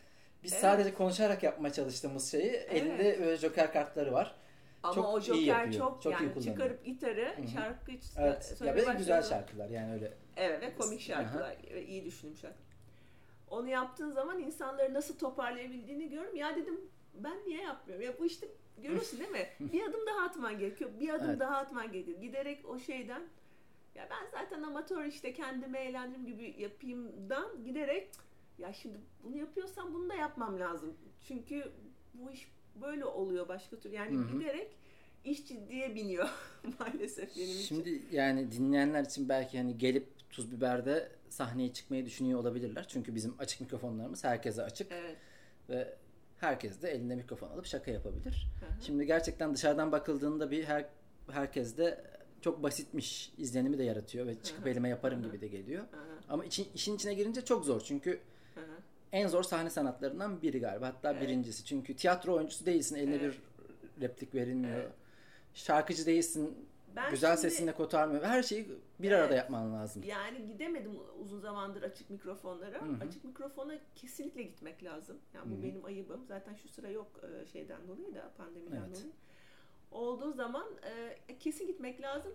Biz 0.44 0.54
Evet. 0.54 0.62
sadece 0.62 0.94
konuşarak 0.94 1.44
yapmaya 1.44 1.74
çalıştığımız 1.74 2.32
şeyi 2.32 2.52
elinde 2.52 3.20
böyle 3.20 3.38
joker 3.38 3.74
kartları 3.74 4.14
var. 4.14 4.36
Ama 4.84 4.96
çok 4.96 5.06
o 5.06 5.20
iyi 5.20 5.24
Joker 5.24 5.44
yapıyor. 5.46 5.74
çok, 5.74 6.02
Çok 6.02 6.14
iyi 6.14 6.24
yani 6.24 6.34
kullanıyor. 6.34 6.56
çıkarıp 6.56 6.86
gitarı 6.86 7.34
Hı 7.38 7.42
hı. 7.42 7.48
şarkı 7.48 7.92
Evet. 8.18 8.58
Ya 8.66 8.76
ve 8.76 8.86
güzel 8.98 9.22
şarkılar 9.24 9.70
yani 9.70 9.94
öyle. 9.94 10.14
Evet 10.38 10.62
ve 10.62 10.76
komik 10.76 11.02
şarkılar. 11.02 11.58
ve 11.74 11.86
iyi 11.86 12.06
düşünmüş 12.06 12.40
şarkı. 12.40 12.58
Onu 13.50 13.68
yaptığın 13.70 14.12
zaman 14.12 14.40
insanları 14.40 14.94
nasıl 14.94 15.18
toparlayabildiğini 15.18 16.10
görüyorum. 16.10 16.36
Ya 16.36 16.56
dedim 16.56 16.82
ben 17.14 17.38
niye 17.46 17.62
yapmıyorum? 17.62 18.06
Ya 18.06 18.20
bu 18.20 18.26
işte 18.26 18.48
görüyorsun 18.78 19.20
değil 19.20 19.32
mi? 19.32 19.48
Bir 19.60 19.84
adım 19.84 20.06
daha 20.06 20.26
atman 20.26 20.60
gerekiyor. 20.60 20.90
Bir 21.00 21.10
adım 21.10 21.30
Evet. 21.30 21.40
daha 21.40 21.58
atman 21.58 21.92
gerekiyor. 21.92 22.20
Giderek 22.22 22.70
o 22.70 22.80
şeyden 22.80 23.22
ya 23.98 24.08
ben 24.10 24.28
zaten 24.32 24.64
amatör 24.64 25.06
işte 25.06 25.34
kendimi 25.34 25.78
eğlendirim 25.78 26.26
gibi 26.26 26.56
yapayımdan 26.60 27.64
giderek 27.66 28.10
ya 28.58 28.74
şimdi 28.74 28.98
bunu 29.24 29.38
yapıyorsam 29.38 29.94
bunu 29.94 30.10
da 30.10 30.14
yapmam 30.14 30.60
lazım. 30.60 30.94
Çünkü 31.28 31.72
bu 32.14 32.32
iş 32.32 32.52
böyle 32.82 33.06
oluyor 33.06 33.48
başka 33.48 33.80
türlü. 33.80 33.96
Yani 33.96 34.18
Hı 34.18 34.22
hı. 34.22 34.40
giderek 34.40 34.78
iş 35.24 35.48
ciddiye 35.48 35.96
biniyor 35.96 36.30
maalesef 36.80 37.36
benim 37.38 37.48
için. 37.50 37.62
Şimdi 37.62 38.02
yani 38.12 38.52
dinleyenler 38.52 39.04
için 39.04 39.30
belki 39.30 39.58
hani 39.58 39.78
gelip 39.78 40.08
Tuz 40.30 40.52
Biber'de 40.52 41.12
sahneye 41.30 41.74
çıkmayı 41.74 42.06
düşünüyor 42.06 42.40
olabilirler. 42.40 42.86
Çünkü 42.88 43.16
bizim 43.16 43.36
açık 43.40 43.62
mikrofonlarımız 43.62 44.24
herkese 44.24 44.64
açık 44.64 44.92
Evet. 44.92 45.18
ve 45.70 45.96
herkes 46.38 46.82
de 46.82 46.92
elinde 46.92 47.16
mikrofon 47.16 47.50
alıp 47.50 47.66
şaka 47.66 47.92
yapabilir. 47.92 48.48
Hı 48.60 48.66
hı. 48.66 48.84
Şimdi 48.86 49.06
gerçekten 49.06 49.54
dışarıdan 49.54 49.92
bakıldığında 49.92 50.52
bir 50.52 50.64
her 50.64 50.86
herkes 51.32 51.78
de 51.78 52.04
çok 52.42 52.64
basitmiş 52.64 53.34
izlenimi 53.38 53.78
de 53.78 53.84
yaratıyor 53.84 54.28
ve 54.28 54.42
çıkıp 54.44 54.68
elime 54.68 54.90
yaparım 54.90 55.24
gibi 55.24 55.42
de 55.42 55.48
geliyor. 55.48 55.84
Ama 56.30 56.46
için, 56.46 56.68
işin 56.76 56.96
içine 56.96 57.14
girince 57.14 57.46
çok 57.46 57.66
zor 57.66 57.82
çünkü 57.82 58.20
en 59.12 59.28
zor 59.28 59.44
sahne 59.44 59.70
sanatlarından 59.70 60.42
biri 60.42 60.60
galiba. 60.60 60.88
Hatta 60.88 61.12
Evet. 61.12 61.22
birincisi. 61.22 61.66
Çünkü 61.66 61.96
tiyatro 61.96 62.34
oyuncusu 62.36 62.66
değilsin. 62.66 62.96
Eline 62.96 63.16
Evet. 63.16 63.34
bir 63.98 64.02
replik 64.02 64.36
verilmiyor. 64.36 64.78
Evet. 64.80 64.92
Şarkıcı 65.54 66.06
değilsin. 66.06 66.68
Ben 66.96 67.12
güzel 67.12 67.38
şimdi- 67.38 67.42
sesinle 67.52 67.74
kotarmıyor. 67.74 68.24
Her 68.24 68.44
şeyi 68.44 68.68
bir 69.00 69.12
Evet. 69.12 69.22
arada 69.24 69.36
yapman 69.36 69.74
lazım. 69.74 70.04
Yani 70.08 70.48
gidemedim 70.48 70.92
uzun 71.22 71.40
zamandır 71.40 71.84
açık 71.84 72.10
mikrofonlara. 72.10 72.82
Hı 72.82 72.86
hı. 72.86 73.04
Açık 73.08 73.24
mikrofona 73.26 73.74
kesinlikle 73.96 74.44
gitmek 74.44 74.84
lazım. 74.84 75.18
Yani 75.34 75.52
bu 75.52 75.56
Hı 75.56 75.60
hı. 75.60 75.64
benim 75.64 75.86
ayıbım. 75.86 76.26
Zaten 76.28 76.54
şu 76.56 76.68
sıra 76.70 76.90
yok 76.90 77.08
e, 77.24 77.46
şeyden 77.46 77.88
dolayı 77.88 78.16
da 78.16 78.32
pandemiden 78.38 78.78
Evet. 78.78 78.90
dolayı. 78.96 79.12
Olduğu 79.92 80.32
zaman 80.32 80.68
e, 80.84 81.38
kesin 81.40 81.68
gitmek 81.68 82.02
lazım. 82.02 82.34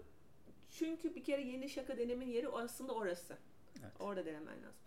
Çünkü 0.70 1.14
bir 1.14 1.24
kere 1.24 1.42
yeni 1.42 1.68
şaka 1.68 1.98
denemin 1.98 2.28
yeri 2.28 2.48
aslında 2.48 2.92
orası. 2.94 3.36
Evet. 3.82 3.92
Orada 3.98 4.26
denemen 4.26 4.56
lazım. 4.56 4.82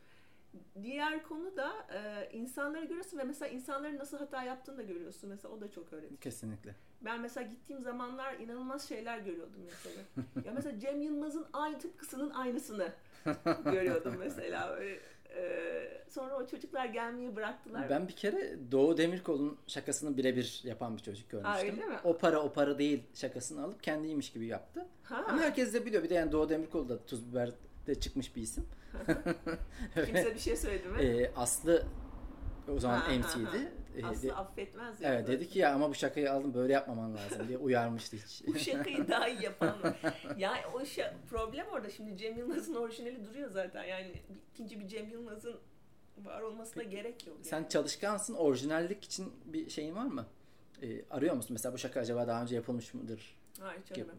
Diğer 0.84 1.24
konu 1.24 1.58
da 1.58 1.74
e, 1.94 2.30
insanları 2.34 2.86
görüyorsun 2.86 3.18
ve 3.18 3.24
mesela 3.24 3.50
insanların 3.50 3.98
nasıl 3.98 4.18
hata 4.18 4.44
yaptığını 4.44 4.78
da 4.78 4.84
görüyorsun. 4.84 5.30
Mesela 5.30 5.54
o 5.54 5.62
da 5.62 5.72
çok 5.72 5.94
öğretici. 5.94 6.20
Kesinlikle. 6.20 6.76
Ben 7.02 7.22
mesela 7.22 7.48
gittiğim 7.48 7.82
zamanlar 7.84 8.34
inanılmaz 8.34 8.88
şeyler 8.88 9.20
görüyordum 9.20 9.62
mesela. 9.66 10.02
ya 10.46 10.52
mesela 10.56 10.80
Cem 10.80 11.02
Yılmaz'ın 11.02 11.48
aynı 11.54 11.80
tıpkısının 11.80 12.30
aynısını 12.30 12.92
görüyordum 13.66 14.16
mesela. 14.20 14.70
Böyle, 14.78 14.96
e, 14.96 15.00
sonra 16.10 16.36
o 16.38 16.48
çocuklar 16.48 16.86
gelmeyi 16.86 17.36
bıraktılar. 17.36 17.90
Ben 17.90 18.08
bir 18.08 18.14
kere 18.16 18.56
Doğu 18.72 18.98
Demirkol'un 18.98 19.58
şakasını 19.68 20.18
birebir 20.18 20.62
yapan 20.64 20.98
bir 20.98 21.02
çocuk 21.02 21.30
görmüştüm. 21.30 21.70
öyle 21.72 21.86
mi? 21.86 21.96
O 22.04 22.18
para 22.18 22.40
o 22.42 22.54
para 22.54 22.78
değil 22.78 23.04
şakasını 23.14 23.64
alıp 23.64 23.84
kendiymiş 23.84 24.32
gibi 24.34 24.46
yaptı. 24.48 24.86
ha, 25.04 25.26
Ama 25.28 25.42
herkes 25.42 25.74
de 25.74 25.86
biliyor. 25.86 26.04
Bir 26.04 26.10
de 26.10 26.14
yani 26.14 26.32
Doğu 26.32 26.50
Demirkol 26.50 26.90
da 26.90 27.06
Tuz 27.06 27.32
Biber'de 27.32 27.96
çıkmış 28.00 28.36
bir 28.36 28.42
isim. 28.42 28.66
kimse 30.06 30.34
bir 30.36 30.40
şey 30.40 30.56
söyledi 30.56 30.88
mi? 30.88 31.02
Ee, 31.02 31.32
Aslı 31.36 31.84
o 32.76 32.80
zaman 32.80 32.98
Ha, 32.98 33.08
ha, 33.08 33.12
MC'ydi. 33.16 33.72
Ee, 33.98 34.02
de- 34.02 34.08
Aslı 34.08 34.36
affetmez 34.36 35.02
ya. 35.02 35.14
Evet 35.14 35.28
dedi 35.28 35.50
ki 35.50 35.60
ya 35.60 35.74
ama 35.74 35.90
bu 35.90 35.94
şakayı 35.96 36.32
aldım 36.32 36.54
böyle 36.54 36.74
yapmaman 36.74 37.16
lazım 37.16 37.48
diye 37.48 37.58
uyarmıştı 37.58 38.18
hiç. 38.18 38.44
Bu 38.48 38.60
şakayı 38.60 39.08
daha 39.08 39.30
iyi 39.30 39.44
yapan. 39.44 39.76
Yani 40.38 40.60
o 40.74 40.82
şa- 40.82 41.14
problem 41.30 41.66
orada. 41.74 41.90
Şimdi 41.90 42.18
Cem 42.18 42.38
Yılmaz'ın 42.38 42.76
orijinali 42.76 43.26
duruyor 43.26 43.50
zaten. 43.50 43.84
Yani 43.84 44.12
ikinci 44.54 44.80
bir 44.80 44.88
Cem 44.88 45.10
Yılmaz'ın 45.10 45.56
var 46.24 46.42
olmasına 46.42 46.84
gerek 46.84 47.28
yok. 47.28 47.38
Sen 47.42 47.58
yani. 47.58 47.70
çalışkansın. 47.70 48.34
Orijinallik 48.34 49.04
için 49.04 49.34
bir 49.46 49.70
şeyin 49.70 49.96
var 49.96 50.06
mı? 50.06 50.26
Ee, 50.82 51.02
arıyor 51.12 51.36
musun? 51.36 51.50
Mesela 51.54 51.74
bu 51.74 51.78
şaka 51.78 52.00
acaba 52.00 52.28
daha 52.28 52.42
önce 52.42 52.56
yapılmış 52.56 52.94
mıdır? 52.94 53.36
Hayır 53.60 53.84
canım. 53.84 54.10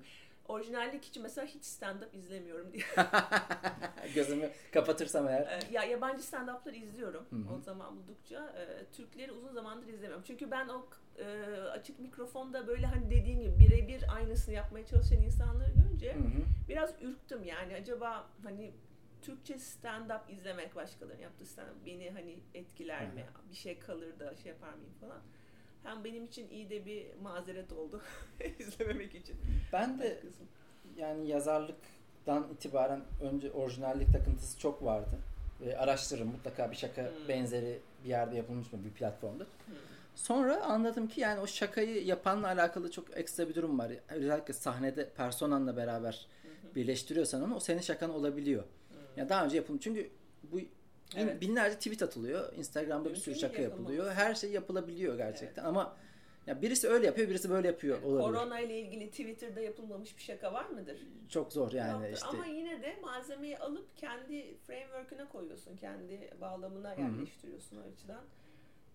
Orijinallik 0.49 1.05
için 1.05 1.23
mesela 1.23 1.47
hiç 1.47 1.65
stand-up 1.65 2.17
izlemiyorum 2.17 2.73
diye. 2.73 2.85
Gözümü 4.15 4.51
kapatırsam 4.73 5.29
eğer. 5.29 5.43
Ee, 5.43 5.61
ya 5.73 5.85
yabancı 5.85 6.23
stand-up'ları 6.23 6.77
izliyorum 6.77 7.27
Hı 7.31 7.37
hı. 7.37 7.55
o 7.55 7.61
zaman 7.61 7.97
buldukça. 7.97 8.55
Ee, 8.59 8.85
Türkleri 8.93 9.33
uzun 9.33 9.53
zamandır 9.53 9.87
izlemiyorum. 9.89 10.25
Çünkü 10.27 10.51
ben 10.51 10.69
o 10.69 10.87
e, 11.19 11.25
açık 11.73 11.99
mikrofonda 12.01 12.67
böyle 12.67 12.87
hani 12.87 13.11
dediğin 13.11 13.41
gibi 13.41 13.59
birebir 13.59 14.15
aynısını 14.17 14.55
yapmaya 14.55 14.87
çalışan 14.87 15.19
insanları 15.23 15.71
görünce 15.73 16.15
Hı 16.15 16.19
hı. 16.19 16.43
biraz 16.69 16.95
ürktüm 17.03 17.45
yani. 17.45 17.75
Acaba 17.75 18.27
hani 18.45 18.73
Türkçe 19.23 19.55
stand-up 19.55 20.31
izlemek 20.31 20.77
başkalarının 20.77 21.23
yaptığı 21.23 21.45
stand-up 21.45 21.87
beni 21.87 22.11
hani 22.11 22.39
etkiler 22.55 23.13
mi? 23.15 23.25
Bir 23.51 23.55
şey 23.57 23.79
kalır 23.79 24.19
da 24.19 24.37
şey 24.37 24.53
yapar 24.53 24.73
mıyım 24.75 24.95
falan. 25.01 25.21
Hem 25.83 26.05
benim 26.05 26.25
için 26.25 26.51
iyi 26.51 26.71
de 26.71 26.87
bir 26.87 27.07
mazeret 27.23 27.73
oldu 27.73 28.01
izlememek 28.59 29.15
için. 29.15 29.37
Ben 29.73 29.99
de 29.99 30.21
yani 30.97 31.29
yazarlıktan 31.29 32.47
itibaren 32.55 33.01
önce 33.23 33.53
orijinallik 33.53 34.13
takıntısı 34.13 34.59
çok 34.59 34.85
vardı. 34.85 35.19
Ve 35.61 35.79
araştırırım 35.79 36.29
mutlaka 36.29 36.71
bir 36.71 36.77
şaka 36.77 37.03
Hmm. 37.03 37.29
benzeri 37.29 37.79
bir 38.05 38.09
yerde 38.09 38.37
yapılmış 38.37 38.73
mı 38.73 38.79
bir 38.85 38.91
platformda. 38.91 39.45
Hmm. 39.45 39.75
Sonra 40.15 40.63
anladım 40.65 41.09
ki 41.09 41.21
yani 41.21 41.41
o 41.41 41.47
şakayı 41.47 42.05
yapanla 42.07 42.47
alakalı 42.47 42.91
çok 42.91 43.17
ekstra 43.17 43.49
bir 43.49 43.55
durum 43.55 43.79
var. 43.79 43.93
Özellikle 44.09 44.55
sahnede 44.55 45.09
personanla 45.11 45.77
beraber 45.77 46.27
Hı 46.43 46.49
hı. 46.49 46.75
birleştiriyorsan 46.75 47.43
onu 47.43 47.55
o 47.57 47.61
senin 47.61 47.81
şakan 47.81 48.11
olabiliyor. 48.11 48.63
Hı. 48.63 49.21
Ya 49.21 49.29
daha 49.29 49.45
önce 49.45 49.57
yapılmış. 49.57 49.83
Çünkü 49.85 50.11
bu 50.43 50.61
Evet. 51.17 51.41
binlerce 51.41 51.77
tweet 51.77 52.03
atılıyor. 52.03 52.53
Instagram'da 52.53 53.11
bir 53.11 53.17
sürü 53.17 53.35
şaka 53.35 53.63
yapılıyor. 53.63 54.13
Her 54.13 54.35
şey 54.35 54.51
yapılabiliyor 54.51 55.17
gerçekten. 55.17 55.65
Ama 55.65 55.97
ya 56.47 56.63
birisi 56.63 56.89
öyle 56.89 57.07
yapıyor, 57.07 57.29
birisi 57.29 57.51
böyle 57.51 57.67
yapıyor 57.67 58.03
olabilir. 58.03 58.39
Korona 58.39 58.61
ile 58.61 58.81
ilgili 58.81 59.11
Twitter'da 59.11 59.61
yapılmamış 59.61 60.17
bir 60.17 60.23
şaka 60.23 60.53
var 60.53 60.67
mıdır? 60.67 60.97
Çok 61.29 61.53
zor 61.53 61.73
yani 61.73 61.93
Yoktur. 61.93 62.15
işte. 62.15 62.27
Ama 62.29 62.47
yine 62.47 62.83
de 62.83 62.97
malzemeyi 63.03 63.59
alıp 63.59 63.97
kendi 63.97 64.57
framework'üne 64.67 65.29
koyuyorsun. 65.29 65.77
Kendi 65.77 66.31
bağlamına 66.41 66.95
yerleştiriyorsun 66.95 67.77
o 67.77 67.81
açıdan. 67.93 68.21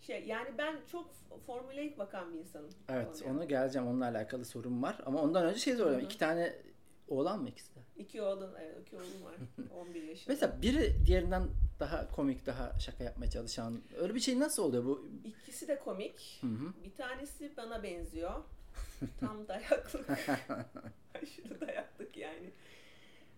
Şey 0.02 0.24
yani 0.26 0.50
ben 0.58 0.76
çok 0.92 1.14
formüleyik 1.48 2.00
bakan 2.00 2.34
bir 2.34 2.40
insanım. 2.40 2.70
Evet, 2.90 3.24
ona 3.30 3.46
geleceğim. 3.46 3.88
Onunla 3.88 4.06
alakalı 4.06 4.46
sorum 4.46 4.84
var. 4.84 5.02
Ama 5.06 5.22
ondan 5.22 5.46
önce 5.46 5.60
şey 5.60 5.76
soracağım. 5.76 6.06
İki 6.06 6.18
tane 6.18 6.54
oğlan 7.08 7.42
mı 7.42 7.50
ikisi 7.50 7.76
de? 7.76 7.80
İki 7.98 8.22
oğlum, 8.22 8.50
evet, 8.62 8.78
iki 8.82 8.96
oğlum 8.96 9.24
var. 9.26 9.36
11 9.88 10.04
yaşında. 10.04 10.34
Mesela 10.34 10.62
biri 10.62 10.94
diğerinden 11.06 11.44
daha 11.82 12.12
komik, 12.12 12.46
daha 12.46 12.80
şaka 12.80 13.04
yapmaya 13.04 13.30
çalışan. 13.30 13.82
Öyle 13.98 14.16
bir 14.16 14.20
şey 14.20 14.40
nasıl 14.40 14.64
oluyor 14.64 14.86
bu? 14.86 15.08
İkisi 15.26 15.68
de 15.68 15.80
komik. 15.80 16.40
Hı 16.42 16.48
hı. 16.48 16.74
Bir 16.84 16.92
tanesi 16.92 17.52
bana 17.58 17.84
benziyor. 17.84 18.44
Tam 19.20 19.38
dayaklık. 19.48 20.10
Aşırı 21.22 21.62
dayaklık 21.62 22.18
yani. 22.18 22.50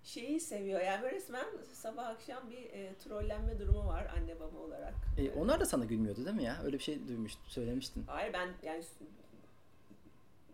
Şeyi 0.04 0.40
seviyor 0.40 0.82
yani 0.82 1.12
resmen 1.12 1.46
sabah 1.74 2.08
akşam 2.08 2.50
bir 2.52 2.64
e, 2.64 2.96
trollenme 3.04 3.60
durumu 3.60 3.88
var 3.88 4.08
anne 4.18 4.40
baba 4.40 4.58
olarak. 4.58 4.94
E, 5.18 5.32
onlar 5.32 5.60
da 5.60 5.66
sana 5.66 5.86
gülmüyordu 5.86 6.26
değil 6.26 6.36
mi 6.36 6.44
ya? 6.44 6.62
Öyle 6.66 6.78
bir 6.78 6.84
şey 6.84 7.08
duymuştum, 7.08 7.44
söylemiştin. 7.48 8.04
Hayır 8.08 8.34
ben 8.34 8.50
yani 8.64 8.84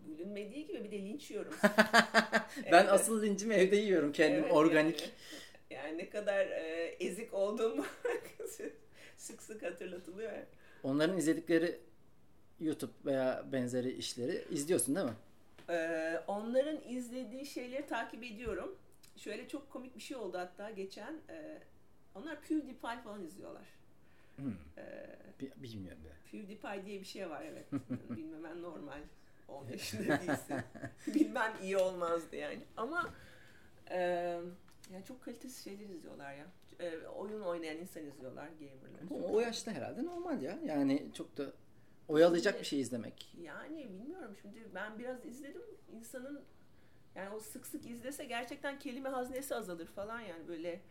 gülünmediği 0.07 0.67
gibi 0.67 0.83
bir 0.83 0.91
de 0.91 0.99
linç 0.99 1.31
yiyorum. 1.31 1.53
ben 2.71 2.81
Evet. 2.81 2.89
asıl 2.89 3.23
lincimi 3.23 3.53
evde 3.53 3.75
yiyorum 3.75 4.11
kendim 4.11 4.43
Evet, 4.43 4.53
organik. 4.53 5.01
Yani, 5.01 5.11
yani 5.69 5.97
ne 5.97 6.09
kadar 6.09 6.45
e, 6.47 6.95
ezik 6.99 7.33
olduğumu 7.33 7.85
sık 9.17 9.41
sık 9.43 9.63
hatırlatılıyor. 9.63 10.31
Onların 10.83 11.17
izledikleri 11.17 11.79
YouTube 12.59 12.91
veya 13.05 13.45
benzeri 13.51 13.91
işleri 13.91 14.45
izliyorsun 14.51 14.95
değil 14.95 15.05
mi? 15.07 15.13
Ee, 15.69 16.19
onların 16.27 16.77
izlediği 16.87 17.45
şeyleri 17.45 17.87
takip 17.87 18.23
ediyorum. 18.23 18.75
Şöyle 19.17 19.47
çok 19.47 19.69
komik 19.71 19.95
bir 19.95 20.01
şey 20.01 20.17
oldu 20.17 20.37
hatta 20.37 20.69
geçen. 20.69 21.13
e, 21.29 21.59
onlar 22.15 22.41
PewDiePie 22.41 23.01
falan 23.03 23.23
izliyorlar. 23.25 23.65
Hmm. 24.35 24.53
Ee, 24.77 25.15
Bi- 25.41 25.51
Bilmiyorum 25.63 25.99
be. 26.05 26.09
PewDiePie 26.31 26.85
diye 26.85 26.99
bir 26.99 27.05
şey 27.05 27.29
var 27.29 27.41
evet. 27.51 27.65
Bilmemen 28.17 28.61
normal. 28.61 28.99
10 29.47 29.67
yaşında 29.67 30.19
değilsin. 30.21 30.55
Bilmen 31.15 31.53
iyi 31.63 31.77
olmazdı 31.77 32.35
yani. 32.35 32.59
Ama 32.77 33.13
e, 33.91 34.39
yani 34.93 35.05
çok 35.05 35.23
kalitesiz 35.23 35.63
şeyler 35.63 35.89
izliyorlar 35.89 36.33
ya. 36.33 36.45
E, 36.79 37.07
oyun 37.07 37.41
oynayan 37.41 37.77
insan 37.77 38.05
izliyorlar 38.05 38.49
gamerlar. 38.59 39.09
Bu 39.09 39.35
o 39.35 39.39
yaşta 39.39 39.71
herhalde 39.71 40.05
normal 40.05 40.41
ya. 40.41 40.59
Yani 40.65 41.07
çok 41.13 41.37
da 41.37 41.51
oyalayacak 42.07 42.59
bir 42.59 42.65
şey 42.65 42.81
izlemek. 42.81 43.33
Yani 43.41 43.89
bilmiyorum 43.89 44.35
şimdi 44.41 44.59
ben 44.75 44.99
biraz 44.99 45.25
izledim 45.25 45.61
insanın 45.91 46.41
yani 47.15 47.29
o 47.29 47.39
sık 47.39 47.67
sık 47.67 47.85
izlese 47.85 48.25
gerçekten 48.25 48.79
kelime 48.79 49.09
haznesi 49.09 49.55
azalır 49.55 49.87
falan 49.87 50.19
yani 50.19 50.47
böyle 50.47 50.81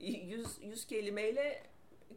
yüz, 0.00 0.46
yüz 0.62 0.86
kelimeyle 0.86 1.62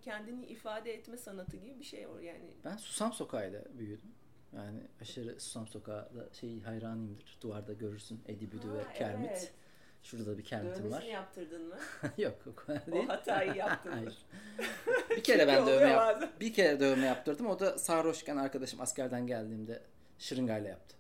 kendini 0.02 0.46
ifade 0.46 0.94
etme 0.94 1.18
sanatı 1.18 1.58
gibi 1.58 1.80
bir 1.80 1.84
şey 1.84 2.10
var 2.10 2.20
yani. 2.20 2.54
Ben 2.66 2.78
Susam 2.78 3.14
Sokağı'yla 3.14 3.64
büyüdüm. 3.78 4.12
Yani 4.56 4.80
aşırı 5.02 5.40
Susam 5.40 5.68
Sokağı'da 5.68 6.34
şey 6.34 6.62
hayranıyımdır. 6.62 7.38
Duvarda 7.42 7.74
görürsün 7.74 8.22
Eddie 8.28 8.52
Büdü 8.52 8.74
ve 8.74 8.94
Kermit. 8.94 9.30
evet. 9.30 9.54
Şurada 10.03 10.25
da 10.25 10.38
bir 10.38 10.44
Kermit'im 10.44 10.75
Dövmesini 10.84 10.96
var. 11.08 11.13
yaptırdın 11.13 11.68
mı? 11.68 11.75
Yok 12.18 12.36
o 12.51 12.56
kadar 12.56 12.86
değil. 12.86 13.06
O 13.06 13.10
hatayı 13.10 13.53
yaptın 13.56 13.96
mı? 13.96 14.12
Bir 15.10 15.24
kere 15.24 15.48
ben 15.48 15.68
dövme 15.68 15.89
yap 15.89 16.24
bir 16.39 16.53
kere 16.53 16.79
dövme 16.79 17.06
yaptırdım. 17.06 17.48
O 17.48 17.60
da 17.60 17.77
sarhoşken 17.79 18.38
arkadaşım 18.38 18.82
askerden 18.82 19.27
geldiğimde 19.27 19.82
şırıngayla 20.20 20.70
yaptı. 20.70 20.96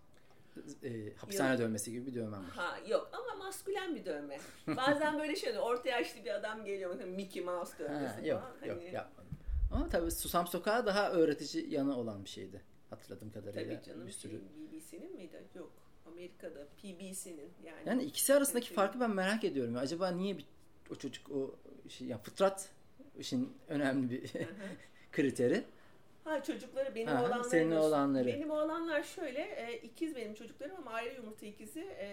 E, 0.83 1.13
hapishane 1.15 1.51
Yok. 1.51 1.59
dövmesi 1.59 1.91
gibi 1.91 2.05
bir 2.07 2.15
dövmem 2.15 2.43
var. 2.43 2.49
Ha 2.55 2.77
yok 2.87 3.09
ama 3.13 3.43
maskülen 3.45 3.95
bir 3.95 4.05
dövme. 4.05 4.37
Bazen 4.67 5.19
böyle 5.19 5.35
şey 5.35 5.59
orta 5.59 5.89
yaşlı 5.89 6.25
bir 6.25 6.31
adam 6.35 6.65
geliyor 6.65 6.91
mesela 6.91 7.11
Mickey 7.15 7.43
Mouse 7.43 7.79
dövmesi 7.79 8.05
Ha, 8.05 8.11
falan. 8.15 8.23
yok 8.25 8.43
yok 8.67 8.77
Hani, 8.77 8.93
yapmadım. 8.95 9.29
Ama 9.73 9.89
tabii 9.89 10.11
Susam 10.11 10.47
Sokağı 10.47 10.85
daha 10.85 11.11
öğretici 11.11 11.69
yanı 11.73 11.97
olan 11.97 12.23
bir 12.23 12.29
şeydi. 12.29 12.61
Hatırladığım 12.89 13.31
kadarıyla. 13.31 13.75
Tabii 13.75 13.85
canım 13.85 14.07
bir 14.07 14.11
sürü. 14.11 14.41
BBC'nin 14.41 15.15
miydi? 15.15 15.43
Yok. 15.55 15.71
Amerika'da 16.11 16.67
PBC'nin 16.77 17.51
yani. 17.65 17.81
Yani 17.85 18.03
ikisi 18.03 18.33
arasındaki 18.33 18.73
farkı 18.73 18.99
ben 18.99 19.11
merak 19.11 19.43
ediyorum. 19.43 19.75
Acaba 19.77 20.11
niye 20.11 20.37
bir, 20.37 20.45
o 20.91 20.95
çocuk 20.95 21.31
o 21.31 21.55
şey, 21.89 22.07
yani 22.07 22.21
fıtrat 22.21 22.69
işin 23.19 23.53
önemli 23.67 24.09
bir 24.09 24.31
kriteri. 25.11 25.63
Ha 26.23 26.43
çocukları 26.43 26.95
benim 26.95 27.07
Ha, 27.07 27.23
oğlanları. 27.23 27.49
senin 27.49 27.71
oğlanları. 27.71 28.27
Benim 28.27 28.51
oğlanlar 28.51 29.03
şöyle 29.03 29.41
e, 29.41 29.77
ikiz 29.77 30.15
benim 30.15 30.33
çocuklarım 30.33 30.75
ama 30.77 30.91
ayrı 30.91 31.15
yumurta 31.15 31.45
ikizi 31.45 31.81
e, 31.81 32.07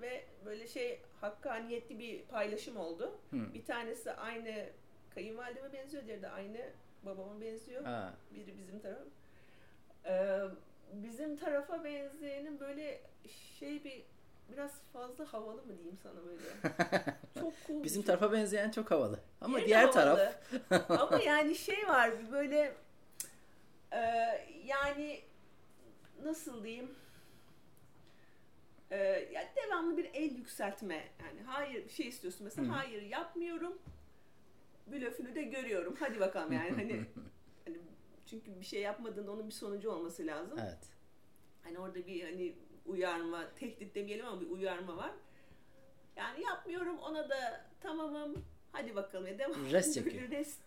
ve 0.00 0.24
böyle 0.44 0.66
şey 0.68 1.00
hakkaniyetli 1.20 1.98
bir 1.98 2.22
paylaşım 2.22 2.76
oldu. 2.76 3.12
Hı. 3.30 3.54
Bir 3.54 3.64
tanesi 3.64 4.12
aynı 4.12 4.66
kayınvalideme 5.14 5.72
benziyor, 5.72 6.06
diğeri 6.06 6.22
de 6.22 6.28
aynı 6.28 6.58
babama 7.06 7.40
benziyor. 7.40 7.84
Ha. 7.84 8.14
Biri 8.34 8.58
bizim 8.58 8.80
taraf. 8.80 8.98
Ee, 10.06 10.40
bizim 10.92 11.36
tarafa 11.36 11.84
benzeyenin 11.84 12.60
böyle 12.60 13.00
şey 13.58 13.84
bir 13.84 14.02
biraz 14.52 14.70
fazla 14.92 15.32
havalı 15.32 15.62
mı 15.62 15.78
diyeyim 15.78 15.98
sana 16.02 16.14
böyle. 16.26 16.42
Çok 17.40 17.52
cool. 17.66 17.84
Bizim 17.84 18.02
çocuk. 18.02 18.06
tarafa 18.06 18.32
benzeyen 18.32 18.70
çok 18.70 18.90
havalı. 18.90 19.20
Ama 19.40 19.60
de 19.60 19.66
diğer 19.66 19.80
havalı. 19.80 19.92
taraf 19.92 20.90
Ama 21.00 21.20
yani 21.22 21.54
şey 21.54 21.88
var 21.88 22.18
bir 22.18 22.32
böyle 22.32 22.74
e, 23.92 24.00
yani 24.64 25.20
nasıl 26.24 26.64
diyeyim 26.64 26.94
e, 28.90 28.96
ya 29.32 29.48
devamlı 29.56 29.96
bir 29.96 30.10
el 30.14 30.36
yükseltme 30.36 30.94
yani 31.24 31.42
hayır 31.46 31.84
bir 31.84 31.90
şey 31.90 32.08
istiyorsun 32.08 32.44
mesela 32.44 32.68
Hı. 32.68 32.72
hayır 32.72 33.02
yapmıyorum 33.02 33.78
blöfünü 34.86 35.34
de 35.34 35.42
görüyorum 35.42 35.96
hadi 36.00 36.20
bakalım 36.20 36.52
yani 36.52 36.70
hani, 36.70 36.92
hani 37.64 37.78
çünkü 38.30 38.60
bir 38.60 38.64
şey 38.64 38.80
yapmadığında 38.80 39.32
onun 39.32 39.46
bir 39.46 39.52
sonucu 39.52 39.90
olması 39.90 40.26
lazım. 40.26 40.58
evet. 40.62 40.88
Hani 41.62 41.78
orada 41.78 42.06
bir 42.06 42.22
hani 42.24 42.54
uyarma, 42.86 43.54
tehdit 43.54 43.94
demeyelim 43.94 44.26
ama 44.26 44.40
bir 44.40 44.50
uyarma 44.50 44.96
var. 44.96 45.12
Yani 46.16 46.44
yapmıyorum 46.44 46.98
ona 46.98 47.28
da 47.28 47.66
tamamım 47.80 48.44
hadi 48.72 48.94
bakalım 48.94 49.26
ya 49.26 49.38
devam. 49.38 49.70
Rest 49.70 49.94
çekiyor. 49.94 50.28
Rest, 50.30 50.60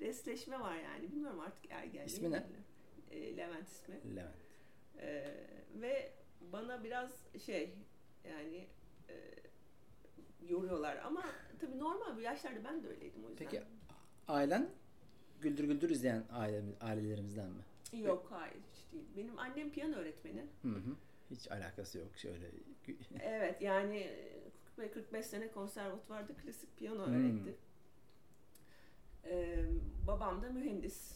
restleşme 0.00 0.60
var 0.60 0.76
yani. 0.76 1.12
Bilmiyorum 1.12 1.40
artık 1.40 1.70
ergenliği. 1.70 2.06
İsmi 2.06 2.30
ne? 2.30 2.46
E, 3.10 3.36
Levent 3.36 3.68
ismi. 3.68 4.16
Levent. 4.16 4.34
E, 4.98 5.34
ve 5.74 6.12
bana 6.52 6.84
biraz 6.84 7.10
şey 7.46 7.74
yani 8.24 8.66
e, 9.08 9.14
yoruyorlar 10.48 10.96
ama 10.96 11.24
tabii 11.60 11.78
normal 11.78 12.16
bu 12.16 12.20
yaşlarda 12.20 12.64
ben 12.64 12.82
de 12.82 12.88
öyleydim 12.88 13.24
o 13.24 13.30
yüzden. 13.30 13.44
Peki 13.44 13.62
ailen 14.28 14.70
Güldür 15.40 15.64
Güldür 15.64 15.90
izleyen 15.90 16.24
ailemiz, 16.32 16.74
ailelerimizden 16.80 17.48
mi? 17.50 17.62
Yok 18.04 18.26
hayır 18.30 18.54
hiç 18.72 18.92
değil. 18.92 19.04
Benim 19.16 19.38
annem 19.38 19.70
piyano 19.70 19.96
öğretmeni. 19.96 20.46
Hı 20.62 20.68
hı. 20.68 20.96
Hiç 21.30 21.50
alakası 21.50 21.98
yok 21.98 22.08
şöyle. 22.16 22.46
Evet 23.20 23.62
yani 23.62 24.10
40 24.76 24.94
45 24.94 25.26
sene 25.26 25.48
konservatuvarda 25.52 26.32
klasik 26.34 26.76
piyano 26.76 27.06
Hmm. 27.06 27.14
öğretti. 27.14 27.54
Ee, 29.24 29.64
babam 30.06 30.42
da 30.42 30.50
mühendis. 30.50 31.12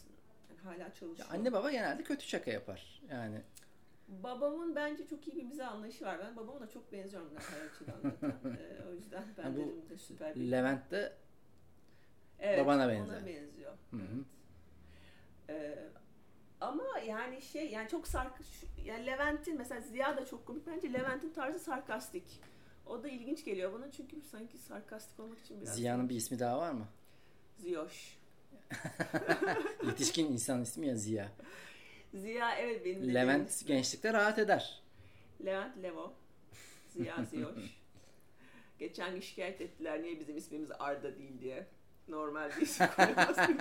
Yani 0.49 0.59
hala 0.61 0.83
Ya 0.83 0.93
çalışıyor. 0.93 1.29
anne 1.31 1.53
baba 1.53 1.71
genelde 1.71 2.03
kötü 2.03 2.25
şaka 2.27 2.51
yapar. 2.51 3.01
Yani 3.09 3.41
Babamın 4.23 4.75
bence 4.75 5.07
çok 5.07 5.27
iyi 5.27 5.35
bir 5.37 5.43
mizah 5.43 5.71
anlayışı 5.71 6.05
var. 6.05 6.19
Ben 6.19 6.35
babama 6.35 6.59
da 6.59 6.69
çok 6.69 6.91
benziyorum 6.91 7.29
her 7.35 7.65
açıdan 7.69 7.99
zaten. 8.03 8.51
Ee, 8.59 8.83
o 8.89 8.93
yüzden 8.93 9.23
ben 9.37 9.43
Ha, 9.43 9.53
bu 9.53 9.57
dedim 9.57 9.89
de 9.89 9.97
süper 9.97 10.35
bir... 10.35 10.51
Levent 10.51 10.91
de 10.91 11.13
Evet, 12.41 12.59
babana 12.59 12.83
Ona 12.83 13.25
benziyor. 13.25 13.71
Hı 13.91 13.97
hı. 13.97 14.25
Ee, 15.49 15.89
ama 16.61 16.83
yani 17.07 17.41
şey 17.41 17.71
yani 17.71 17.89
çok 17.89 18.07
sark 18.07 18.33
yani 18.85 19.05
Levent'in 19.05 19.57
mesela 19.57 19.81
Ziya 19.81 20.17
da 20.17 20.25
çok 20.25 20.45
komik 20.45 20.67
bence 20.67 20.93
Levent'in 20.93 21.33
tarzı 21.33 21.59
sarkastik. 21.59 22.23
O 22.85 23.03
da 23.03 23.09
ilginç 23.09 23.45
geliyor 23.45 23.73
bana 23.73 23.91
çünkü 23.91 24.21
sanki 24.21 24.57
sarkastik 24.57 25.19
olmak 25.19 25.39
için 25.39 25.61
biraz 25.61 25.75
Ziya'nın 25.75 26.09
bir 26.09 26.15
ismi 26.15 26.39
daha 26.39 26.59
var 26.59 26.71
mı? 26.71 26.87
Ziyoş. 27.57 28.17
Yetişkin 29.85 30.25
insan 30.25 30.61
ismi 30.61 30.87
ya 30.87 30.95
Ziya. 30.95 31.31
Ziya 32.13 32.55
evet 32.55 32.85
benim 32.85 33.07
de 33.07 33.13
Levent 33.13 33.67
gençlikte 33.67 34.13
rahat 34.13 34.39
eder. 34.39 34.81
Levent 35.45 35.83
Levo. 35.83 36.13
Ziya 36.89 37.25
Ziyoş. 37.25 37.57
Geçen 38.79 39.13
gün 39.13 39.21
şikayet 39.21 39.61
ettiler 39.61 40.03
niye 40.03 40.19
bizim 40.19 40.37
ismimiz 40.37 40.71
Arda 40.79 41.17
değil 41.17 41.41
diye. 41.41 41.67
Normal 42.09 42.49
bir 42.57 42.61
isim 42.61 42.87
koyuyorsunuz. 42.95 43.37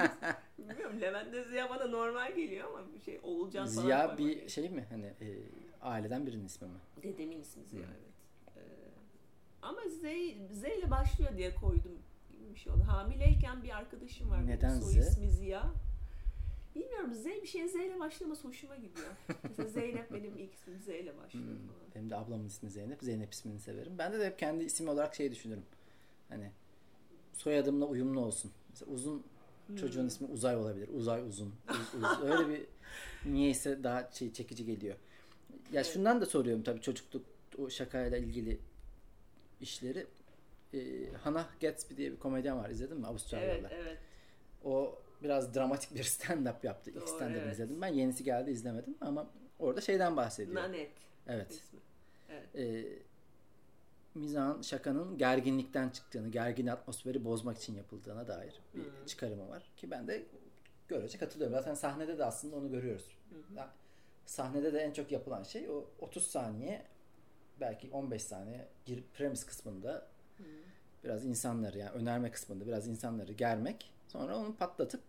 Bilmiyorum 0.58 1.00
Levent 1.00 1.32
de 1.32 1.44
Ziya 1.44 1.70
bana 1.70 1.86
normal 1.86 2.34
geliyor 2.34 2.68
ama 2.68 2.92
bir 2.94 3.00
şey 3.00 3.20
Oğulcan 3.22 3.66
falan 3.66 3.82
Ziya 3.86 4.18
bir 4.18 4.24
gerekiyor. 4.24 4.48
şey 4.48 4.70
mi? 4.70 4.86
Hani 4.90 5.06
e, 5.06 5.26
aileden 5.82 6.26
birinin 6.26 6.44
ismi 6.46 6.68
mi? 6.68 6.78
Dedemin 7.02 7.40
ismi 7.40 7.64
Ziya 7.64 7.82
Hı. 7.82 7.86
evet. 7.90 8.08
Ee, 8.56 8.60
ama 9.62 9.80
Z, 9.88 10.00
Z 10.60 10.64
ile 10.64 10.90
başlıyor 10.90 11.36
diye 11.36 11.54
koydum 11.54 11.92
gibi 12.30 12.54
bir 12.54 12.58
şey 12.60 12.72
oldu. 12.72 12.82
Hamileyken 12.88 13.62
bir 13.62 13.76
arkadaşım 13.76 14.30
var. 14.30 14.38
benim, 14.38 14.50
Neden 14.50 14.80
soy 14.80 14.92
Z? 14.92 14.96
ismi 14.96 15.28
Ziya. 15.30 15.72
Bilmiyorum 16.74 17.14
Z 17.14 17.24
bir 17.26 17.46
şey 17.46 17.68
Z 17.68 17.74
ile 17.74 17.98
başlaması 18.00 18.48
hoşuma 18.48 18.76
gidiyor. 18.76 19.08
Mesela 19.48 19.68
Zeynep 19.80 20.12
benim 20.12 20.38
ilk 20.38 20.54
ismim 20.54 20.80
Z 20.80 20.88
ile 20.88 21.16
başlıyor 21.18 21.46
Hmm. 21.46 21.66
falan. 21.66 21.80
Benim 21.94 22.10
de 22.10 22.16
ablamın 22.16 22.46
ismi 22.46 22.70
Zeynep. 22.70 23.02
Zeynep 23.02 23.32
ismini 23.32 23.58
severim. 23.60 23.92
Ben 23.98 24.12
de, 24.12 24.18
de 24.20 24.26
hep 24.26 24.38
kendi 24.38 24.64
isim 24.64 24.88
olarak 24.88 25.14
şey 25.14 25.30
düşünürüm. 25.32 25.62
Hani 26.28 26.50
soyadımla 27.38 27.84
uyumlu 27.86 28.20
olsun. 28.20 28.50
Mesela 28.70 28.92
uzun 28.92 29.24
çocuğun 29.80 30.00
Hmm. 30.00 30.08
ismi 30.08 30.26
Uzay 30.26 30.56
olabilir. 30.56 30.88
Uzay 30.94 31.22
uzun. 31.28 31.54
Uz- 31.70 32.02
uz- 32.02 32.22
Öyle 32.30 32.48
bir 32.48 32.66
niyeyse 33.32 33.84
daha 33.84 34.10
şey 34.12 34.32
çekici 34.32 34.66
geliyor. 34.66 34.94
Ya 35.72 35.80
Evet. 35.80 35.86
şundan 35.86 36.20
da 36.20 36.26
soruyorum 36.26 36.62
tabii 36.62 36.80
çocukluk 36.80 37.24
o 37.58 37.70
şakayla 37.70 38.18
ilgili 38.18 38.58
işleri. 39.60 40.06
Ee, 40.74 40.78
Hannah 41.22 41.46
Gatsby 41.60 41.96
diye 41.96 42.12
bir 42.12 42.16
komedyen 42.16 42.56
var. 42.58 42.70
İzledin 42.70 42.96
mi? 42.98 43.06
Avustralyalı. 43.06 43.52
Evet 43.58 43.72
evet. 43.72 43.98
O 44.64 44.98
biraz 45.22 45.54
dramatik 45.54 45.94
bir 45.94 46.02
stand-up 46.04 46.66
yaptı. 46.66 46.90
İlk 46.90 47.00
Doğru, 47.00 47.06
stand-up'ını 47.06 47.38
evet. 47.42 47.52
izledim. 47.52 47.80
Ben 47.82 47.88
yenisi 47.94 48.24
geldi 48.24 48.50
izlemedim 48.50 48.94
ama 49.00 49.26
orada 49.58 49.80
şeyden 49.80 50.16
bahsediyor. 50.16 50.56
Nanet 50.62 50.90
Evet. 51.28 51.50
ismi. 51.50 51.78
Evet. 52.30 52.46
e, 52.56 52.84
mizahın 54.14 54.62
şakanın 54.62 55.18
gerginlikten 55.18 55.88
çıktığını, 55.88 56.28
gergin 56.28 56.66
atmosferi 56.66 57.24
bozmak 57.24 57.58
için 57.58 57.74
yapıldığına 57.74 58.28
dair 58.28 58.60
bir 58.74 58.80
Hı. 58.80 59.06
çıkarımı 59.06 59.48
var. 59.48 59.72
Ki 59.76 59.90
ben 59.90 60.08
de 60.08 60.26
görece 60.88 61.18
katılıyorum. 61.18 61.56
Zaten 61.56 61.74
sahnede 61.74 62.18
de 62.18 62.24
aslında 62.24 62.56
onu 62.56 62.70
görüyoruz. 62.70 63.16
Hı 63.30 63.34
hı. 63.34 63.56
Ya, 63.56 63.70
sahnede 64.26 64.72
de 64.72 64.78
en 64.78 64.92
çok 64.92 65.12
yapılan 65.12 65.42
şey 65.42 65.70
o 65.70 65.84
30 65.98 66.26
saniye 66.26 66.82
belki 67.60 67.90
15 67.92 68.22
saniye 68.22 68.68
gir 68.84 69.04
premis 69.14 69.44
kısmında 69.46 70.06
Hı. 70.38 70.44
biraz 71.04 71.24
insanları 71.24 71.78
yani 71.78 71.90
önerme 71.90 72.30
kısmında 72.30 72.66
biraz 72.66 72.88
insanları 72.88 73.32
germek 73.32 73.90
sonra 74.08 74.36
onu 74.36 74.56
patlatıp 74.56 75.00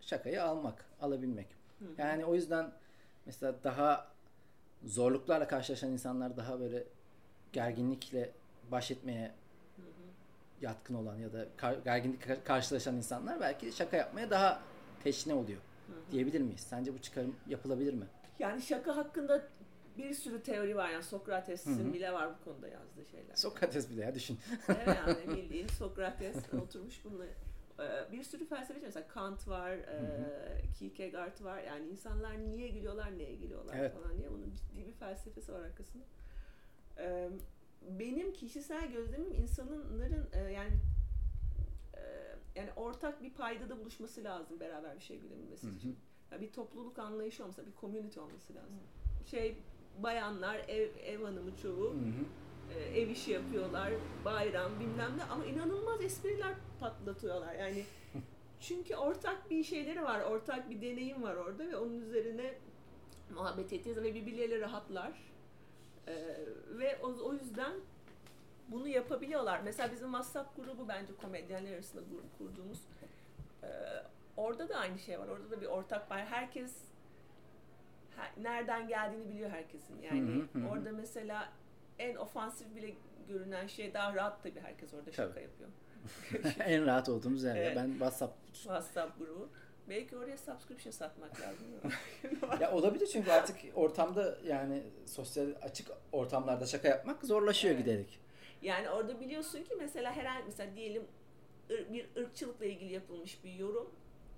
şakayı 0.00 0.44
almak, 0.44 0.84
alabilmek. 1.00 1.46
Hı 1.78 1.84
hı. 1.84 1.88
Yani 1.98 2.24
o 2.24 2.34
yüzden 2.34 2.72
mesela 3.26 3.54
daha 3.64 4.10
zorluklarla 4.84 5.48
karşılaşan 5.48 5.92
insanlar 5.92 6.36
daha 6.36 6.60
böyle 6.60 6.84
gerginlikle 7.52 8.30
baş 8.70 8.90
etmeye 8.90 9.26
Hı 9.76 9.82
hı. 9.82 9.86
yatkın 10.60 10.94
olan 10.94 11.16
ya 11.16 11.32
da 11.32 11.46
kar, 11.56 11.74
gerginlik 11.84 12.46
karşılaşan 12.46 12.96
insanlar 12.96 13.40
belki 13.40 13.72
şaka 13.72 13.96
yapmaya 13.96 14.30
daha 14.30 14.60
teşne 15.04 15.34
oluyor 15.34 15.60
Hı 15.86 16.12
diyebilir 16.12 16.40
miyiz? 16.40 16.60
Sence 16.60 16.94
bu 16.94 16.98
çıkarım 16.98 17.36
yapılabilir 17.48 17.94
mi? 17.94 18.06
Yani 18.38 18.62
şaka 18.62 18.96
hakkında 18.96 19.42
bir 19.98 20.14
sürü 20.14 20.42
teori 20.42 20.76
var. 20.76 20.90
Yani 20.90 21.02
Sokrates'in 21.02 21.92
bile 21.94 22.12
var 22.12 22.28
bu 22.40 22.44
konuda 22.44 22.68
yazdığı 22.68 23.04
şeyler. 23.10 23.34
Sokrates 23.34 23.90
bile 23.90 24.04
ya 24.04 24.14
düşün. 24.14 24.38
evet 24.68 24.88
yani 25.06 25.36
bildiğin 25.36 25.66
Sokrates 25.68 26.36
oturmuş 26.62 27.04
bununla 27.04 27.24
Ee, 27.80 28.12
bir 28.12 28.22
sürü 28.24 28.46
felsefeci 28.48 28.86
mesela 28.86 29.08
Kant 29.08 29.48
var, 29.48 29.70
e, 29.70 30.00
Kierkegaard 30.78 31.44
var. 31.44 31.58
Yani 31.62 31.88
insanlar 31.88 32.38
niye 32.38 32.68
gülüyorlar, 32.68 33.18
neye 33.18 33.34
gülüyorlar 33.34 33.74
Evet. 33.78 33.92
falan 33.94 34.18
diye 34.18 34.30
bunun 34.30 34.50
ciddi 34.54 34.86
bir 34.86 34.92
felsefesi 34.92 35.52
var 35.52 35.60
arkasında. 35.60 36.02
Benim 37.98 38.32
kişisel 38.32 38.92
gözlemim 38.92 39.32
insanların 39.32 40.28
e, 40.32 40.52
yani 40.52 40.72
e, 41.94 42.00
yani 42.54 42.70
ortak 42.76 43.22
bir 43.22 43.30
paydada 43.30 43.78
buluşması 43.78 44.24
lazım 44.24 44.60
beraber 44.60 44.96
bir 44.96 45.02
şey 45.02 45.18
gülebilmesi 45.18 45.66
Hı 45.66 45.70
hı. 45.70 45.76
için. 45.76 45.96
Ya 46.30 46.40
bir 46.40 46.52
topluluk 46.52 46.98
anlayışı 46.98 47.42
olmasa, 47.42 47.66
bir 47.66 47.72
community 47.80 48.20
olması 48.20 48.54
lazım. 48.54 48.80
Şey 49.26 49.56
bayanlar 49.98 50.56
ev 50.68 50.88
ev 51.04 51.22
hanımı 51.22 51.56
çoğu 51.56 51.90
Hı 51.90 51.96
hı. 51.96 52.80
ev 52.80 53.08
işi 53.08 53.30
yapıyorlar, 53.30 53.92
bayram 54.24 54.80
bilmem 54.80 55.18
ne 55.18 55.24
ama 55.24 55.44
inanılmaz 55.44 56.02
espriler 56.02 56.54
patlatıyorlar. 56.80 57.54
Yani 57.54 57.84
çünkü 58.60 58.96
ortak 58.96 59.50
bir 59.50 59.64
şeyleri 59.64 60.02
var, 60.02 60.20
ortak 60.20 60.70
bir 60.70 60.82
deneyim 60.82 61.22
var 61.22 61.36
orada 61.36 61.68
ve 61.68 61.76
onun 61.76 62.00
üzerine 62.00 62.54
muhabbet 63.34 63.72
ettiğiniz 63.72 64.02
ve 64.02 64.14
birbirleriyle 64.14 64.60
rahatlar. 64.60 65.29
E, 66.10 66.36
ve 66.78 66.98
o, 67.02 67.06
o 67.28 67.32
yüzden 67.34 67.72
bunu 68.68 68.88
yapabiliyorlar. 68.88 69.60
Mesela 69.64 69.92
bizim 69.92 70.06
WhatsApp 70.08 70.56
grubu 70.56 70.88
bence 70.88 71.12
komedyenler 71.22 71.72
arasında 71.74 72.02
grup 72.10 72.38
kurduğumuz. 72.38 72.78
e, 73.62 73.68
orada 74.36 74.68
da 74.68 74.76
aynı 74.76 74.98
şey 74.98 75.20
var. 75.20 75.28
Orada 75.28 75.50
da 75.50 75.60
bir 75.60 75.66
ortak 75.66 76.10
var. 76.10 76.26
Herkes 76.26 76.76
her- 78.16 78.42
nereden 78.42 78.88
geldiğini 78.88 79.28
biliyor 79.28 79.50
herkesin. 79.50 80.02
Yani 80.02 80.20
Hı 80.20 80.58
hı, 80.58 80.58
hı 80.60 80.66
hı. 80.66 80.70
orada 80.70 80.92
mesela 80.92 81.48
en 81.98 82.16
ofansif 82.16 82.74
bile 82.74 82.94
görünen 83.28 83.66
şey 83.66 83.94
daha 83.94 84.14
rahat 84.14 84.42
tabii 84.42 84.60
herkes 84.60 84.94
orada 84.94 85.12
şaka 85.12 85.28
Tabii. 85.34 85.42
yapıyor. 85.42 85.70
en 86.66 86.86
rahat 86.86 87.08
olduğumuz 87.08 87.44
yer. 87.44 87.56
ya. 87.56 87.62
Evet. 87.62 87.76
Ben 87.76 87.90
WhatsApp 87.90 88.34
WhatsApp 88.52 89.18
grubu. 89.18 89.48
Belki 89.90 90.16
oraya 90.16 90.36
subscription 90.38 90.92
satmak 90.92 91.40
lazım. 91.40 91.66
ya 92.60 92.72
olabilir 92.72 93.06
çünkü 93.06 93.30
artık 93.30 93.56
ortamda 93.74 94.38
yani 94.44 94.82
sosyal 95.06 95.46
açık 95.62 95.88
ortamlarda 96.12 96.66
şaka 96.66 96.88
yapmak 96.88 97.24
zorlaşıyor 97.24 97.74
Evet. 97.74 97.84
giderek. 97.84 98.18
Yani 98.62 98.90
orada 98.90 99.20
biliyorsun 99.20 99.58
ki 99.62 99.74
mesela 99.78 100.12
herhangi 100.12 100.44
mesela 100.44 100.76
diyelim 100.76 101.06
bir 101.70 102.06
ırkçılıkla 102.16 102.64
ilgili 102.66 102.92
yapılmış 102.92 103.44
bir 103.44 103.52
yorum 103.52 103.90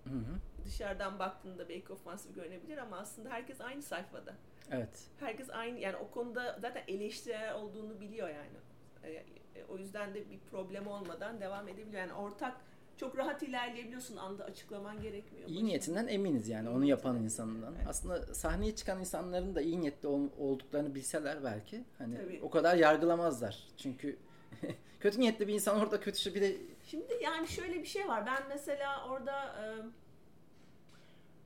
Hı 0.04 0.10
hı. 0.14 0.64
dışarıdan 0.64 1.18
baktığında 1.18 1.68
belki 1.68 1.92
ofansif 1.92 2.34
görünebilir 2.34 2.78
ama 2.78 2.98
aslında 2.98 3.30
herkes 3.30 3.60
aynı 3.60 3.82
sayfada. 3.82 4.34
Evet. 4.70 5.08
Herkes 5.20 5.50
aynı 5.50 5.78
yani 5.78 5.96
o 5.96 6.10
konuda 6.10 6.58
zaten 6.60 6.82
eleştirel 6.88 7.54
olduğunu 7.54 8.00
biliyor 8.00 8.28
yani. 8.28 8.56
E, 9.04 9.10
e, 9.12 9.24
O 9.68 9.78
yüzden 9.78 10.14
de 10.14 10.30
bir 10.30 10.38
problem 10.50 10.86
olmadan 10.86 11.40
devam 11.40 11.68
edebiliyor. 11.68 12.02
Yani 12.02 12.12
ortak 12.12 12.56
çok 13.02 13.18
rahat 13.18 13.42
ilerleyebiliyorsun 13.42 14.16
anda 14.16 14.44
açıklaman 14.44 15.00
gerekmiyor. 15.02 15.48
İyi 15.48 15.54
Başında. 15.54 15.66
niyetinden 15.66 16.08
eminiz 16.08 16.48
yani 16.48 16.68
onu 16.68 16.84
yapan 16.84 17.12
niyetinden, 17.12 17.24
insanından. 17.24 17.74
evet. 17.76 17.86
Aslında 17.88 18.34
sahneye 18.34 18.74
çıkan 18.76 19.00
insanların 19.00 19.54
da 19.54 19.60
iyi 19.60 19.80
niyetli 19.80 20.08
ol- 20.08 20.30
olduklarını 20.38 20.94
bilseler 20.94 21.44
belki 21.44 21.84
hani 21.98 22.16
Tabii. 22.16 22.40
o 22.42 22.50
kadar 22.50 22.76
yargılamazlar. 22.76 23.58
Çünkü 23.76 24.16
kötü 25.00 25.20
niyetli 25.20 25.48
bir 25.48 25.54
insan 25.54 25.80
orada 25.80 26.00
kötü 26.00 26.18
şey- 26.18 26.34
bir 26.34 26.40
de 26.40 26.56
Şimdi 26.86 27.18
yani 27.22 27.48
şöyle 27.48 27.74
bir 27.74 27.86
şey 27.86 28.08
var. 28.08 28.26
Ben 28.26 28.42
mesela 28.48 29.08
orada 29.08 29.32
e, 29.42 29.62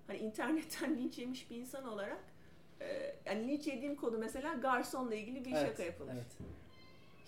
hani 0.07 0.19
internetten 0.19 0.97
linç 0.99 1.19
yemiş 1.19 1.51
bir 1.51 1.57
insan 1.57 1.85
olarak 1.88 2.21
e, 2.81 3.16
yani 3.27 3.49
linç 3.49 3.66
yediğim 3.66 3.97
konu 3.97 4.19
mesela 4.19 4.55
garsonla 4.55 5.14
ilgili 5.14 5.45
bir 5.45 5.53
evet, 5.53 5.66
şaka 5.66 5.83
yapılmış. 5.83 6.14
Evet. 6.16 6.51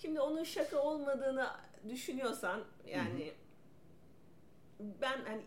Şimdi 0.01 0.21
onun 0.21 0.43
şaka 0.43 0.79
olmadığını 0.81 1.47
düşünüyorsan 1.89 2.63
yani 2.87 3.33
ben 4.79 5.21
hani 5.25 5.41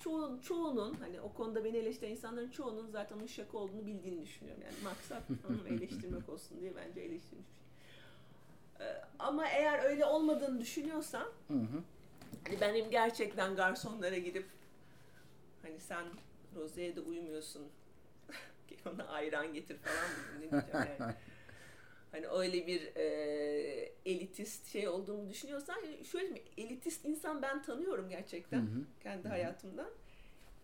çoğu, 0.00 0.40
çoğunun 0.42 0.94
hani 0.94 1.20
o 1.20 1.32
konuda 1.32 1.64
beni 1.64 1.76
eleştiren 1.76 2.10
insanların 2.10 2.50
çoğunun 2.50 2.86
zaten 2.86 3.16
onun 3.16 3.26
şaka 3.26 3.58
olduğunu 3.58 3.86
bildiğini 3.86 4.22
düşünüyorum. 4.22 4.62
Yani 4.62 4.74
maksat 4.84 5.22
onu 5.48 5.68
eleştirmek 5.68 6.28
olsun 6.28 6.60
diye 6.60 6.72
bence 6.76 7.00
eleştirmiş 7.00 7.46
bir 7.48 7.54
şey. 7.54 8.86
Ee, 8.88 9.02
Ama 9.18 9.48
eğer 9.48 9.84
öyle 9.84 10.04
olmadığını 10.04 10.60
düşünüyorsan 10.60 11.26
Hı 11.48 11.54
hı. 11.54 11.82
hani 12.46 12.60
benim 12.60 12.90
gerçekten 12.90 13.56
garsonlara 13.56 14.18
gidip 14.18 14.46
hani 15.62 15.80
sen 15.80 16.04
Rose'ye 16.56 16.96
de 16.96 17.00
uymuyorsun 17.00 17.62
ona 18.94 19.04
ayran 19.08 19.54
getir 19.54 19.76
falan 19.78 19.96
mı? 20.10 20.16
ne 20.40 20.50
diyeceğim 20.50 20.96
yani. 21.00 21.14
Hani 22.14 22.28
öyle 22.28 22.66
bir 22.66 22.96
e, 22.96 23.04
elitist 24.06 24.66
şey 24.72 24.88
olduğunu 24.88 25.28
düşünüyorsan 25.30 25.76
şöyle 26.04 26.28
mi? 26.28 26.40
Elitist 26.56 27.04
insan 27.04 27.42
ben 27.42 27.62
tanıyorum 27.62 28.08
gerçekten 28.08 28.58
Hı 28.58 28.62
hı. 28.62 28.84
kendi 29.02 29.28
hayatımdan. 29.28 29.90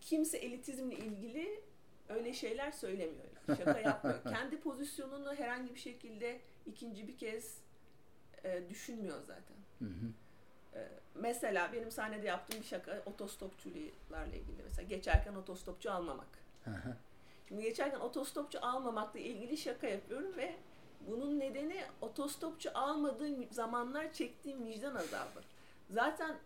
Kimse 0.00 0.38
elitizmle 0.38 0.96
ilgili 0.96 1.60
öyle 2.08 2.32
şeyler 2.32 2.72
söylemiyor. 2.72 3.28
Şaka 3.46 3.80
yapmıyor. 3.80 4.22
kendi 4.28 4.60
pozisyonunu 4.60 5.34
herhangi 5.34 5.74
bir 5.74 5.80
şekilde 5.80 6.40
ikinci 6.66 7.08
bir 7.08 7.18
kez 7.18 7.58
e, 8.44 8.62
düşünmüyor 8.68 9.20
zaten. 9.20 9.56
Hı 9.78 9.84
hı. 9.84 10.12
E, 10.78 10.88
mesela 11.14 11.72
benim 11.72 11.90
sahnede 11.90 12.26
yaptığım 12.26 12.60
bir 12.60 12.66
şaka 12.66 13.02
otostopçularla 13.06 14.34
ilgili. 14.34 14.62
Mesela 14.64 14.88
geçerken 14.88 15.34
otostopçu 15.34 15.92
almamak. 15.92 16.38
Hı 16.64 16.70
hı. 16.70 16.96
Şimdi 17.48 17.62
geçerken 17.62 18.00
otostopçu 18.00 18.58
almamakla 18.62 19.20
ilgili 19.20 19.56
şaka 19.56 19.86
yapıyorum 19.86 20.36
ve 20.36 20.54
bunun 21.08 21.40
nedeni 21.40 21.84
otostopçu 22.00 22.70
almadığım 22.74 23.46
zamanlar 23.50 24.12
çektiğim 24.12 24.66
vicdan 24.66 24.94
azabı. 24.94 25.40
Zaten 25.90 26.36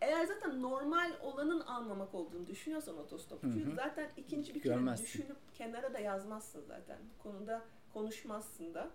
eğer 0.00 0.26
zaten 0.26 0.62
normal 0.62 1.12
olanın 1.22 1.60
almamak 1.60 2.14
olduğunu 2.14 2.46
düşünüyorsan 2.46 2.98
otostopçuyu 2.98 3.66
Hı 3.66 3.70
hı. 3.70 3.74
zaten 3.74 4.10
ikinci 4.16 4.54
bir 4.54 4.62
kere 4.62 4.98
düşünüp 4.98 5.36
kenara 5.58 5.94
da 5.94 5.98
yazmazsın 5.98 6.64
zaten. 6.68 6.98
Konuda 7.22 7.62
konuşmazsın 7.92 8.74
da 8.74 8.90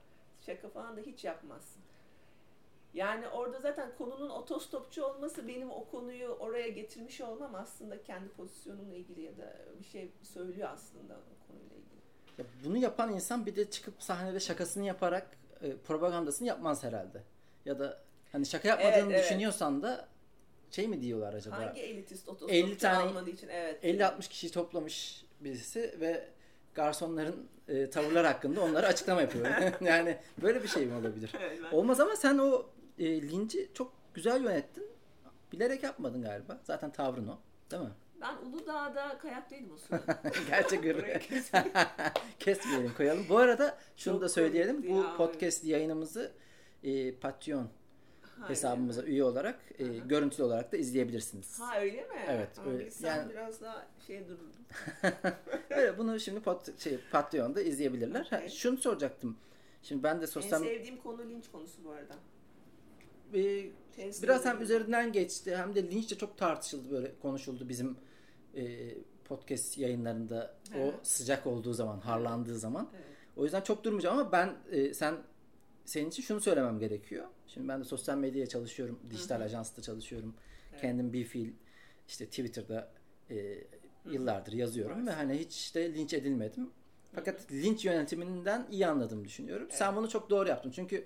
şaka 0.46 0.70
falan 0.70 0.98
da 0.98 1.02
hiç 1.02 1.24
yapmazsın. 1.24 1.82
Yani 2.94 3.28
orada 3.28 3.60
zaten 3.60 3.92
konunun 3.98 4.30
otostopçu 4.30 5.06
olması 5.06 5.48
benim 5.48 5.72
o 5.72 5.86
konuyu 5.86 6.28
oraya 6.28 6.68
getirmiş 6.68 7.22
olmam 7.22 7.56
aslında 7.56 8.04
kendi 8.04 8.30
pozisyonumla 8.30 8.96
ilgili 8.96 9.22
ya 9.22 9.38
da 9.38 9.56
bir 9.80 9.86
şey 9.86 10.12
söylüyor 10.22 10.70
aslında 10.74 11.14
o 11.14 11.48
konuyla 11.48 11.76
ilgili. 11.76 11.93
Ya 12.44 12.50
bunu 12.66 12.78
yapan 12.78 13.14
insan 13.14 13.46
bir 13.46 13.56
de 13.56 13.70
çıkıp 13.70 13.94
sahnede 14.00 14.40
şakasını 14.40 14.86
yaparak 14.86 15.28
e, 15.62 15.78
propagandasını 15.78 16.48
yapmaz 16.48 16.84
herhalde. 16.84 17.22
Ya 17.66 17.80
da 17.80 18.00
hani 18.32 18.46
şaka 18.46 18.68
yapmadığını 18.68 18.94
Evet, 18.98 19.12
evet. 19.12 19.24
düşünüyorsan 19.24 19.84
da 19.84 20.08
şey 20.72 20.88
mi 20.88 21.02
diyorlar 21.02 21.34
acaba? 21.34 21.58
Hangi 21.58 21.82
elitist 21.82 22.30
otostopçu 22.30 22.56
50 22.56 22.78
tane- 22.78 22.98
almadığı 23.10 23.30
için 23.30 23.48
evet. 23.48 23.84
50-60 23.84 24.30
kişiyi 24.30 24.52
toplamış 24.52 25.26
birisi 25.40 25.96
ve 26.00 26.28
garsonların 26.74 27.48
e, 27.68 27.90
tavırlar 27.90 28.26
hakkında 28.26 28.62
onlara 28.62 28.88
açıklama 28.88 29.22
yapıyor. 29.22 29.46
yani 29.82 30.18
böyle 30.42 30.64
bir 30.64 30.68
şey 30.68 30.86
mi 30.86 30.96
olabilir? 30.96 31.32
Evet, 31.42 31.60
ben- 31.64 31.78
Olmaz 31.78 32.00
ama 32.00 32.16
sen 32.16 32.38
o 32.38 32.66
e, 33.00 33.22
linci 33.22 33.70
çok 33.74 33.94
güzel 34.14 34.44
yönettin. 34.44 34.84
Bilerek 35.52 35.84
yapmadın 35.84 36.22
galiba. 36.22 36.60
Zaten 36.64 36.90
tavrın 36.92 37.28
o. 37.28 37.38
Değil 37.72 37.84
mi? 37.84 37.90
Ben 38.24 38.36
Uludağ'da 38.50 39.18
kayaktaydım 39.18 39.72
o 39.74 39.78
sırada. 39.78 40.22
Gerçek 40.50 40.86
ürün. 40.86 41.04
Kesmeyelim 42.40 42.94
koyalım. 42.98 43.26
Bu 43.30 43.38
arada 43.38 43.78
şunu 43.98 44.14
Çok 44.14 44.22
da 44.22 44.30
söyleyelim. 44.30 44.84
Bu 44.90 44.98
ya, 45.04 45.16
podcast 45.18 45.64
yayınımızı 45.64 46.32
e, 46.84 47.16
Patreon 47.16 47.68
Ha, 48.40 48.50
hesabımıza 48.50 49.02
öyle 49.02 49.12
üye 49.12 49.24
olarak 49.24 49.60
e, 49.80 49.86
Aha. 49.86 49.94
görüntülü 50.06 50.44
olarak 50.44 50.72
da 50.72 50.78
izleyebilirsiniz. 50.78 51.60
Ha 51.60 51.80
öyle 51.82 52.02
mi? 52.02 52.08
Evet, 52.28 52.50
Ama 52.60 52.72
öyle. 52.72 52.86
bilsem 52.86 53.18
Yani- 53.18 53.32
biraz 53.32 53.62
daha 53.62 53.88
şey 54.08 54.28
dururdum. 54.28 54.66
Evet, 55.70 55.98
bunu 55.98 56.20
şimdi 56.20 56.40
pot, 56.40 56.80
şey, 56.82 56.98
Patreon'da 57.12 57.62
izleyebilirler. 57.62 58.28
Ha, 58.30 58.36
Okey. 58.38 58.50
şunu 58.50 58.78
soracaktım. 58.78 59.38
Şimdi 59.84 60.04
ben 60.04 60.18
de 60.18 60.22
En 60.22 60.26
sosyal 60.28 60.60
sevdiğim 60.60 60.98
konu 60.98 61.30
linç 61.30 61.52
konusu 61.52 61.84
bu 61.84 61.90
arada. 61.92 62.14
e, 63.34 63.70
Test 63.96 64.24
biraz 64.24 64.46
hem 64.46 64.62
üzerinden 64.62 65.12
geçti 65.12 65.56
hem 65.58 65.76
de 65.76 65.92
linç 65.92 66.12
de 66.12 66.16
çok 66.18 66.38
tartışıldı 66.38 66.92
böyle 66.92 67.12
konuşuldu 67.22 67.70
bizim 67.70 67.98
e, 68.56 68.96
podcast 69.26 69.78
yayınlarında 69.78 70.54
Hı 70.74 70.80
o 70.80 70.94
sıcak 71.04 71.48
olduğu 71.48 71.74
zaman, 71.74 72.00
harlandığı 72.00 72.60
zaman. 72.60 72.90
Evet. 72.96 73.06
O 73.36 73.44
yüzden 73.44 73.62
çok 73.62 73.84
durmayacağım 73.84 74.20
ama 74.20 74.32
ben 74.32 74.56
e, 74.72 74.94
sen 74.94 75.16
senin 75.86 76.10
için 76.10 76.24
şunu 76.24 76.42
söylemem 76.42 76.80
gerekiyor. 76.80 77.26
Şimdi 77.48 77.68
ben 77.68 77.80
de 77.80 77.84
sosyal 77.84 78.18
medyaya 78.18 78.48
çalışıyorum, 78.48 79.00
dijital 79.10 79.36
Hı 79.36 79.40
hı. 79.40 79.44
ajansta 79.46 79.82
çalışıyorum. 79.82 80.36
Evet. 80.72 80.82
Kendim 80.82 81.14
bir 81.14 81.24
fiil 81.26 81.52
işte 82.08 82.26
Twitter'da 82.26 82.90
e, 83.30 83.58
yıllardır 84.12 84.54
yazıyorum 84.54 85.02
ve 85.02 85.06
Varsın. 85.06 85.18
hani 85.18 85.40
hiç 85.40 85.76
de 85.76 85.94
linç 85.94 86.14
edilmedim. 86.14 86.70
Fakat 87.16 87.52
linç 87.52 87.86
yönetiminden 87.86 88.68
iyi 88.72 88.88
anladığımı 88.88 89.26
düşünüyorum. 89.26 89.68
Sen 89.72 89.86
Evet. 89.88 89.98
bunu 89.98 90.10
çok 90.10 90.30
doğru 90.30 90.50
yaptın. 90.50 90.72
Çünkü 90.72 91.06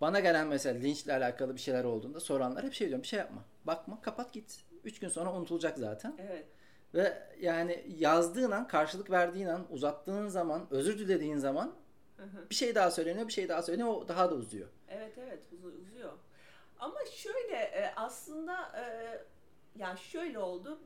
bana 0.00 0.20
gelen 0.20 0.48
mesela 0.48 0.78
linçle 0.80 1.12
alakalı 1.12 1.54
bir 1.54 1.60
şeyler 1.60 1.84
olduğunda 1.84 2.20
soranlar 2.20 2.64
hep 2.64 2.72
şey 2.72 2.88
diyorum 2.88 3.02
bir 3.02 3.08
şey 3.08 3.18
yapma. 3.18 3.44
Bakma 3.64 4.00
kapat 4.00 4.32
git. 4.32 4.64
Üç 4.84 5.00
gün 5.00 5.08
sonra 5.08 5.32
unutulacak 5.32 5.78
zaten. 5.78 6.14
Evet. 6.18 6.46
Ve 6.94 7.22
yani 7.40 7.84
yazdığın 7.98 8.50
an, 8.50 8.68
karşılık 8.68 9.10
verdiğin 9.10 9.46
an, 9.46 9.66
uzattığın 9.70 10.28
zaman, 10.28 10.66
özür 10.70 10.98
dilediğin 10.98 11.36
zaman 11.38 11.72
Hı 12.16 12.22
hı. 12.22 12.50
bir 12.50 12.54
şey 12.54 12.74
daha 12.74 12.90
söyleniyor, 12.90 13.28
bir 13.28 13.32
şey 13.32 13.48
daha 13.48 13.62
söyleniyor. 13.62 13.88
O 13.88 14.08
daha 14.08 14.30
da 14.30 14.34
uzuyor. 14.34 14.68
Evet 14.88 15.12
evet 15.18 15.42
uzu- 15.52 15.80
uzuyor. 15.82 16.12
Ama 16.78 16.94
şöyle 17.12 17.54
e, 17.56 17.92
aslında 17.96 18.72
e, 18.80 18.84
ya 19.78 19.96
şöyle 19.96 20.38
oldu. 20.38 20.78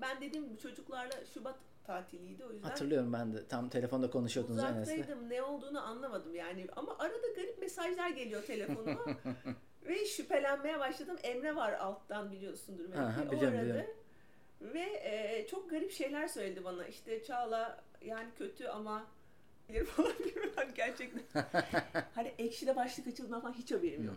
Ben 0.00 0.20
dediğim 0.20 0.48
gibi 0.48 0.58
çocuklarla 0.58 1.26
Şubat 1.34 1.54
tatiliydi 1.86 2.44
o 2.44 2.52
yüzden 2.52 2.68
Hatırlıyorum 2.68 3.12
ben 3.12 3.34
de. 3.34 3.48
Tam 3.48 3.68
telefonda 3.68 4.10
konuşuyordunuz 4.10 4.64
Enes'le. 4.64 4.82
uzaktaydım. 4.92 5.28
Ne 5.30 5.42
olduğunu 5.42 5.82
anlamadım 5.82 6.34
yani. 6.34 6.66
Ama 6.76 6.96
arada 6.98 7.26
garip 7.36 7.58
mesajlar 7.58 8.08
geliyor 8.08 8.42
telefonuma. 8.42 9.00
Ve 9.88 10.04
şüphelenmeye 10.06 10.78
başladım. 10.78 11.16
Emre 11.22 11.56
var 11.56 11.72
alttan 11.72 12.32
biliyorsundur 12.32 12.84
belki. 12.84 12.98
Aha, 12.98 13.22
o 13.28 13.32
biliyorum, 13.32 13.58
aradı. 13.58 13.68
biliyorum. 13.68 13.90
Ve 14.62 14.80
e, 15.04 15.46
çok 15.50 15.70
garip 15.70 15.92
şeyler 15.92 16.28
söyledi 16.28 16.64
bana. 16.64 16.86
İşte 16.86 17.24
Çağla 17.24 17.80
yani 18.04 18.28
kötü 18.38 18.66
ama 18.66 19.06
bilir 19.68 19.84
falan 19.84 20.12
gibi. 20.18 20.50
Hani 20.56 20.74
Gerçekten. 20.74 21.22
hani 22.14 22.32
ekşide 22.38 22.76
başlık 22.76 23.06
açıldığından 23.06 23.40
falan 23.40 23.52
hiç 23.52 23.72
haberim 23.72 24.04
yok. 24.04 24.14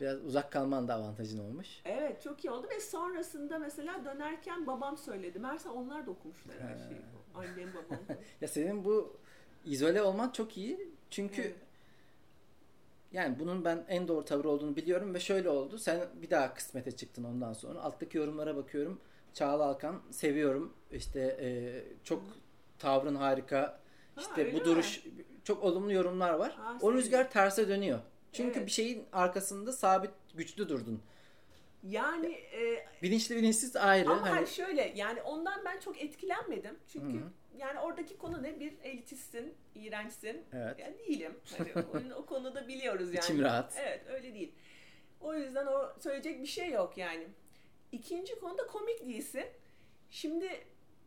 Biraz 0.00 0.24
uzak 0.24 0.52
kalman 0.52 0.88
da 0.88 0.94
avantajın 0.94 1.38
olmuş. 1.38 1.68
Evet 1.84 2.22
çok 2.22 2.44
iyi 2.44 2.50
oldu 2.50 2.66
ve 2.70 2.80
sonrasında 2.80 3.58
mesela 3.58 4.04
dönerken 4.04 4.66
babam 4.66 4.96
söyledi. 4.98 5.38
Meğerse 5.38 5.68
onlar 5.68 6.06
da 6.06 6.10
okumuşlar 6.10 6.54
her 6.60 6.76
şeyi. 6.88 7.00
Annem 7.34 7.74
babam. 7.74 7.98
Ya 8.40 8.48
senin 8.48 8.84
bu 8.84 9.16
izole 9.64 10.02
olman 10.02 10.30
çok 10.30 10.56
iyi. 10.58 10.88
Çünkü 11.10 11.42
Evet. 11.42 11.54
Yani 13.12 13.38
bunun 13.38 13.64
ben 13.64 13.84
en 13.88 14.08
doğru 14.08 14.24
tavır 14.24 14.44
olduğunu 14.44 14.76
biliyorum 14.76 15.14
ve 15.14 15.20
şöyle 15.20 15.48
oldu. 15.48 15.78
Sen 15.78 16.00
bir 16.22 16.30
daha 16.30 16.54
kısmete 16.54 16.90
çıktın 16.92 17.24
ondan 17.24 17.52
sonra. 17.52 17.80
Alttaki 17.80 18.18
yorumlara 18.18 18.56
bakıyorum. 18.56 19.00
Çağla 19.34 19.64
Alkan 19.64 20.02
seviyorum. 20.10 20.74
İşte 20.92 21.20
e, 21.40 21.48
çok 22.04 22.22
tavrın 22.78 23.14
harika. 23.14 23.56
Ha, 24.14 24.20
İşte 24.20 24.44
öyle 24.44 24.52
bu 24.54 24.58
mi? 24.58 24.64
duruş 24.64 25.02
çok 25.44 25.62
olumlu 25.64 25.92
yorumlar 25.92 26.34
var. 26.34 26.52
Ha, 26.52 26.78
o 26.80 26.92
rüzgar 26.92 27.30
terse 27.30 27.68
dönüyor. 27.68 27.98
Çünkü 28.32 28.56
Evet. 28.58 28.66
bir 28.66 28.72
şeyin 28.72 29.04
arkasında 29.12 29.72
sabit 29.72 30.10
güçlü 30.34 30.68
durdun. 30.68 31.02
Yani 31.82 32.26
e, 32.32 32.86
Bilinçli 33.02 33.36
bilinçsiz 33.36 33.76
ayrı. 33.76 34.10
ama 34.10 34.30
Hani 34.30 34.46
şöyle 34.46 34.92
yani 34.96 35.22
ondan 35.22 35.64
ben 35.64 35.80
çok 35.80 36.02
etkilenmedim. 36.02 36.78
Çünkü 36.88 37.18
Hı 37.18 37.24
hı. 37.24 37.30
Yani 37.58 37.78
oradaki 37.78 38.18
konu 38.18 38.42
ne? 38.42 38.60
Bir 38.60 38.72
elitistsin, 38.82 39.54
iğrençsin. 39.74 40.44
Evet. 40.52 40.78
Yani 40.78 40.98
değilim. 40.98 41.40
Hani 41.58 41.72
o, 41.74 42.14
o 42.22 42.26
konuda 42.26 42.68
biliyoruz 42.68 43.14
yani. 43.14 43.24
İçim 43.24 43.40
rahat. 43.40 43.76
Evet 43.78 44.06
öyle 44.08 44.34
değil. 44.34 44.52
O 45.20 45.34
yüzden 45.34 45.66
o 45.66 45.92
söyleyecek 46.00 46.42
bir 46.42 46.46
şey 46.46 46.70
yok 46.70 46.98
yani. 46.98 47.28
İkinci 47.92 48.40
konuda 48.40 48.66
komik 48.66 49.06
değilsin. 49.06 49.44
Şimdi 50.10 50.48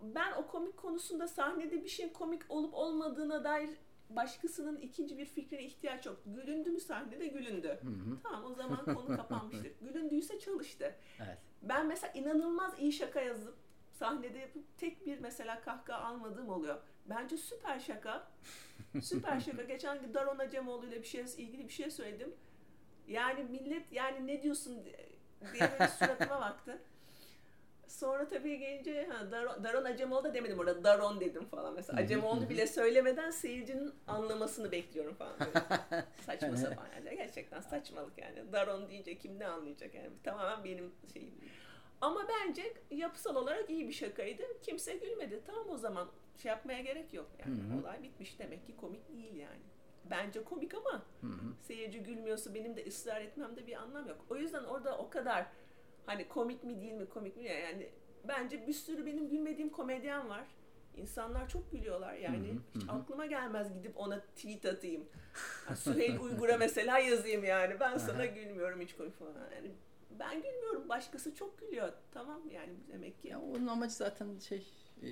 ben 0.01 0.31
o 0.31 0.47
komik 0.47 0.77
konusunda 0.77 1.27
sahnede 1.27 1.83
bir 1.83 1.89
şeyin 1.89 2.09
komik 2.09 2.41
olup 2.49 2.73
olmadığına 2.73 3.43
dair 3.43 3.69
başkasının 4.09 4.79
ikinci 4.79 5.17
bir 5.17 5.25
fikrine 5.25 5.63
ihtiyaç 5.63 6.05
yok. 6.05 6.21
Gülündü 6.25 6.69
mü 6.69 6.79
sahnede 6.79 7.27
gülündü. 7.27 7.67
Hı 7.81 7.87
hı. 7.87 8.17
Tamam 8.23 8.51
o 8.51 8.53
zaman 8.53 8.85
konu 8.85 9.17
kapanmıştır. 9.17 9.71
Gülündüyse 9.81 10.39
çalıştı. 10.39 10.95
Evet. 11.19 11.37
Ben 11.61 11.87
mesela 11.87 12.13
inanılmaz 12.13 12.79
iyi 12.79 12.93
şaka 12.93 13.21
yazıp 13.21 13.62
sahnede 13.93 14.39
yapıp 14.39 14.77
tek 14.77 15.05
bir 15.05 15.19
mesela 15.19 15.61
kahkaha 15.61 16.03
almadığım 16.03 16.49
oluyor. 16.49 16.79
Bence 17.05 17.37
süper 17.37 17.79
şaka. 17.79 18.27
Süper 19.01 19.39
şaka. 19.39 19.63
Geçen 19.67 20.01
gün 20.01 20.13
Daron 20.13 20.39
Acemoğlu 20.39 20.85
ile 20.85 21.01
bir 21.01 21.07
şey 21.07 21.25
ilgili 21.37 21.67
bir 21.67 21.73
şey 21.73 21.91
söyledim. 21.91 22.33
Yani 23.07 23.43
millet 23.43 23.91
yani 23.91 24.27
ne 24.27 24.43
diyorsun 24.43 24.85
diye 24.85 25.13
böyle 25.61 25.87
suratıma 25.87 26.41
baktı. 26.41 26.81
Sonra 27.87 28.27
tabii 28.27 28.59
gelince 28.59 29.07
ha, 29.11 29.31
Daron, 29.31 29.63
Daron 29.63 29.85
Acemoğlu 29.85 30.23
da 30.23 30.33
demedim 30.33 30.59
orada 30.59 30.83
Daron 30.83 31.19
dedim 31.19 31.45
falan 31.45 31.73
mesela. 31.73 31.99
Acemoğlu 31.99 32.49
bile 32.49 32.67
söylemeden 32.67 33.29
seyircinin 33.29 33.93
anlamasını 34.07 34.71
bekliyorum 34.71 35.15
falan. 35.15 35.33
Böyle. 35.39 36.05
Saçma 36.25 36.57
sapan 36.57 36.87
yani. 36.95 37.17
Gerçekten 37.17 37.61
saçmalık 37.61 38.17
yani. 38.17 38.53
Daron 38.53 38.89
deyince 38.89 39.17
kim 39.17 39.39
ne 39.39 39.47
anlayacak 39.47 39.95
yani. 39.95 40.09
Tamamen 40.23 40.63
benim 40.63 40.91
şeyim. 41.13 41.33
Ama 42.03 42.27
bence 42.27 42.73
yapısal 42.91 43.35
olarak 43.35 43.69
iyi 43.69 43.87
bir 43.87 43.93
şakaydı. 43.93 44.43
Kimse 44.61 44.93
gülmedi. 44.97 45.41
Tamam 45.45 45.69
o 45.69 45.77
zaman 45.77 46.09
şey 46.37 46.49
yapmaya 46.49 46.81
gerek 46.81 47.13
yok. 47.13 47.27
Yani 47.39 47.55
Hı 47.61 47.73
hı. 47.75 47.79
olay 47.81 48.03
bitmiş. 48.03 48.39
Demek 48.39 48.65
ki 48.67 48.75
komik 48.77 49.09
değil 49.13 49.35
yani. 49.35 49.61
Bence 50.09 50.43
komik 50.43 50.73
ama 50.73 50.91
Hı 51.21 51.27
hı. 51.27 51.53
seyirci 51.61 51.99
gülmüyorsa 52.03 52.53
benim 52.55 52.75
de 52.77 52.85
ısrar 52.87 53.21
etmemde 53.21 53.67
bir 53.67 53.73
anlam 53.75 54.07
yok. 54.07 54.25
O 54.29 54.35
yüzden 54.35 54.63
orada 54.63 54.97
o 54.97 55.09
kadar 55.09 55.45
hani 56.05 56.27
komik 56.27 56.63
mi 56.63 56.81
değil 56.81 56.93
mi 56.93 57.09
komik 57.09 57.37
mi 57.37 57.43
yani 57.47 57.89
bence 58.27 58.67
bir 58.67 58.73
sürü 58.73 59.05
benim 59.05 59.29
gülmediğim 59.29 59.69
komedyen 59.69 60.29
var. 60.29 60.47
İnsanlar 60.97 61.49
çok 61.49 61.71
gülüyorlar 61.71 62.13
yani. 62.13 62.47
Hı 62.47 62.51
hı, 62.51 62.57
Hiç 62.75 62.83
aklıma 62.89 63.25
gelmez 63.25 63.73
gidip 63.73 63.97
ona 63.97 64.19
tweet 64.19 64.65
atayım. 64.65 65.05
Süheyl 65.75 66.19
Uygur'a 66.19 66.57
mesela 66.57 66.99
yazayım 66.99 67.43
yani. 67.43 67.79
Ben 67.79 67.97
sana 67.97 68.25
gülmüyorum 68.25 68.81
hiç 68.81 68.95
komik 68.95 69.19
falan. 69.19 69.33
Yani 69.55 69.71
ben 70.19 70.41
gülmüyorum. 70.41 70.89
Başkası 70.89 71.35
çok 71.35 71.57
gülüyor. 71.59 71.93
Tamam 72.11 72.41
yani 72.51 72.73
demek 72.93 73.21
ki. 73.21 73.27
Ya 73.27 73.41
onun 73.41 73.67
amacı 73.67 73.93
zaten 73.93 74.39
şey 74.39 74.67
e, 75.03 75.07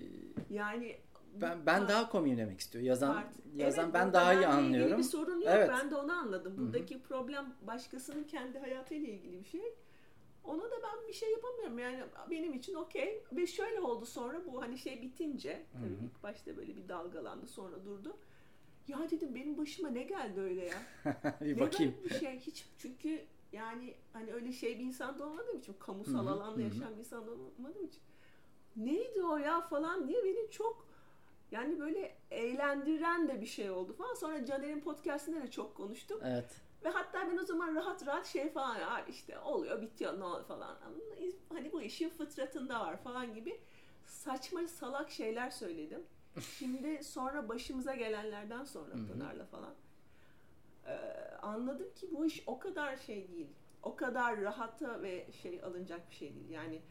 Yani 0.50 0.98
ben 1.36 1.66
ben 1.66 1.80
Ha. 1.82 1.88
daha 1.90 2.10
komiyim 2.10 2.38
demek 2.38 2.60
istiyor. 2.60 2.84
Yazan 2.84 3.16
Part- 3.16 3.56
yazan 3.56 3.84
Evet, 3.86 3.94
ben 3.94 4.14
daha 4.14 4.34
iyi 4.34 4.48
anlıyorum. 4.48 4.98
Bir 4.98 5.04
sorun 5.04 5.36
yok. 5.42 5.50
Evet. 5.56 5.70
Ben 5.70 5.92
de 5.92 5.96
onu 5.96 6.12
anladım. 6.14 6.56
Buradaki 6.58 7.02
problem 7.02 7.54
başkasının 7.62 8.24
kendi 8.24 8.60
hayatıyla 8.60 9.08
ilgili 9.08 9.40
bir 9.40 9.46
şey. 9.50 9.62
Ona 10.44 10.64
da 10.64 10.76
ben 10.84 11.08
bir 11.08 11.14
şey 11.14 11.32
yapamıyorum. 11.32 11.80
Yani 11.80 12.04
benim 12.30 12.54
için 12.54 12.74
okey. 12.74 13.24
Ve 13.32 13.48
şöyle 13.48 13.80
oldu 13.80 14.06
sonra 14.06 14.46
bu 14.46 14.62
hani 14.62 14.78
şey 14.78 15.02
bitince 15.02 15.66
tabii 15.74 16.06
ilk 16.06 16.24
başta 16.24 16.58
böyle 16.58 16.76
bir 16.76 16.88
dalgalandı 16.90 17.48
sonra 17.48 17.86
durdu. 17.86 18.18
Ya 18.88 18.98
dedim 19.12 19.36
benim 19.36 19.58
başıma 19.58 19.90
ne 19.90 20.04
geldi 20.04 20.40
öyle 20.40 20.66
ya? 20.66 20.78
bir 21.42 21.56
ne 21.58 21.60
bakayım. 21.60 21.96
bir 22.04 22.10
şey. 22.14 22.40
Hiç 22.40 22.66
çünkü 22.78 23.22
yani 23.52 23.96
hani 24.14 24.34
öyle 24.34 24.52
şey 24.52 24.80
bir 24.80 24.84
insan 24.84 25.20
da 25.20 25.26
olmadığım 25.26 25.58
için 25.58 25.76
kamusal 25.80 26.26
Hı 26.26 26.30
hı, 26.30 26.34
alanda 26.34 26.62
yaşayan 26.62 26.94
bir 26.94 27.00
insan 27.00 27.28
da 27.28 27.32
olmadığım 27.32 27.86
için 27.86 28.02
neydi 28.76 29.24
o 29.24 29.38
ya 29.38 29.62
falan 29.62 30.08
diye 30.08 30.24
beni 30.24 30.52
çok 30.52 30.88
yani 31.52 31.80
böyle 31.80 32.18
eğlendiren 32.32 33.28
de 33.28 33.42
bir 33.42 33.46
şey 33.46 33.72
oldu 33.72 33.94
falan. 33.94 34.14
Sonra 34.14 34.46
Caner'in 34.46 34.82
podcastinde 34.82 35.42
de 35.42 35.52
çok 35.52 35.76
konuştuk. 35.76 36.22
Evet. 36.26 36.62
Ve 36.84 36.90
hatta 36.90 37.28
ben 37.32 37.38
o 37.38 37.44
zaman 37.44 37.76
rahat 37.76 38.08
rahat 38.08 38.28
şey 38.28 38.50
falan 38.50 38.80
ya 38.80 39.06
işte 39.10 39.40
oluyor 39.40 39.82
bitiyor 39.82 40.20
ne 40.20 40.24
oluyor 40.24 40.46
falan. 40.46 40.78
Hani 41.50 41.72
bu 41.72 41.82
işin 41.82 42.10
fıtratında 42.10 42.80
var 42.80 42.98
falan 43.04 43.34
gibi 43.34 43.60
saçma 44.06 44.68
salak 44.68 45.12
şeyler 45.12 45.50
söyledim. 45.50 46.04
Şimdi 46.60 47.04
sonra 47.04 47.50
başımıza 47.50 47.96
gelenlerden 47.96 48.64
sonra. 48.64 48.92
Pınar'la 49.14 49.46
falan 49.46 49.74
e, 50.88 50.92
anladım 51.42 51.94
ki 51.96 52.08
bu 52.12 52.26
iş 52.26 52.44
o 52.48 52.60
kadar 52.60 52.98
şey 52.98 53.28
değil. 53.32 53.48
O 53.84 53.96
kadar 53.96 54.42
rahata 54.42 55.02
ve 55.02 55.28
şey 55.42 55.64
alınacak 55.64 56.10
bir 56.10 56.16
şey 56.16 56.36
değil. 56.36 56.50
Yani 56.50 56.82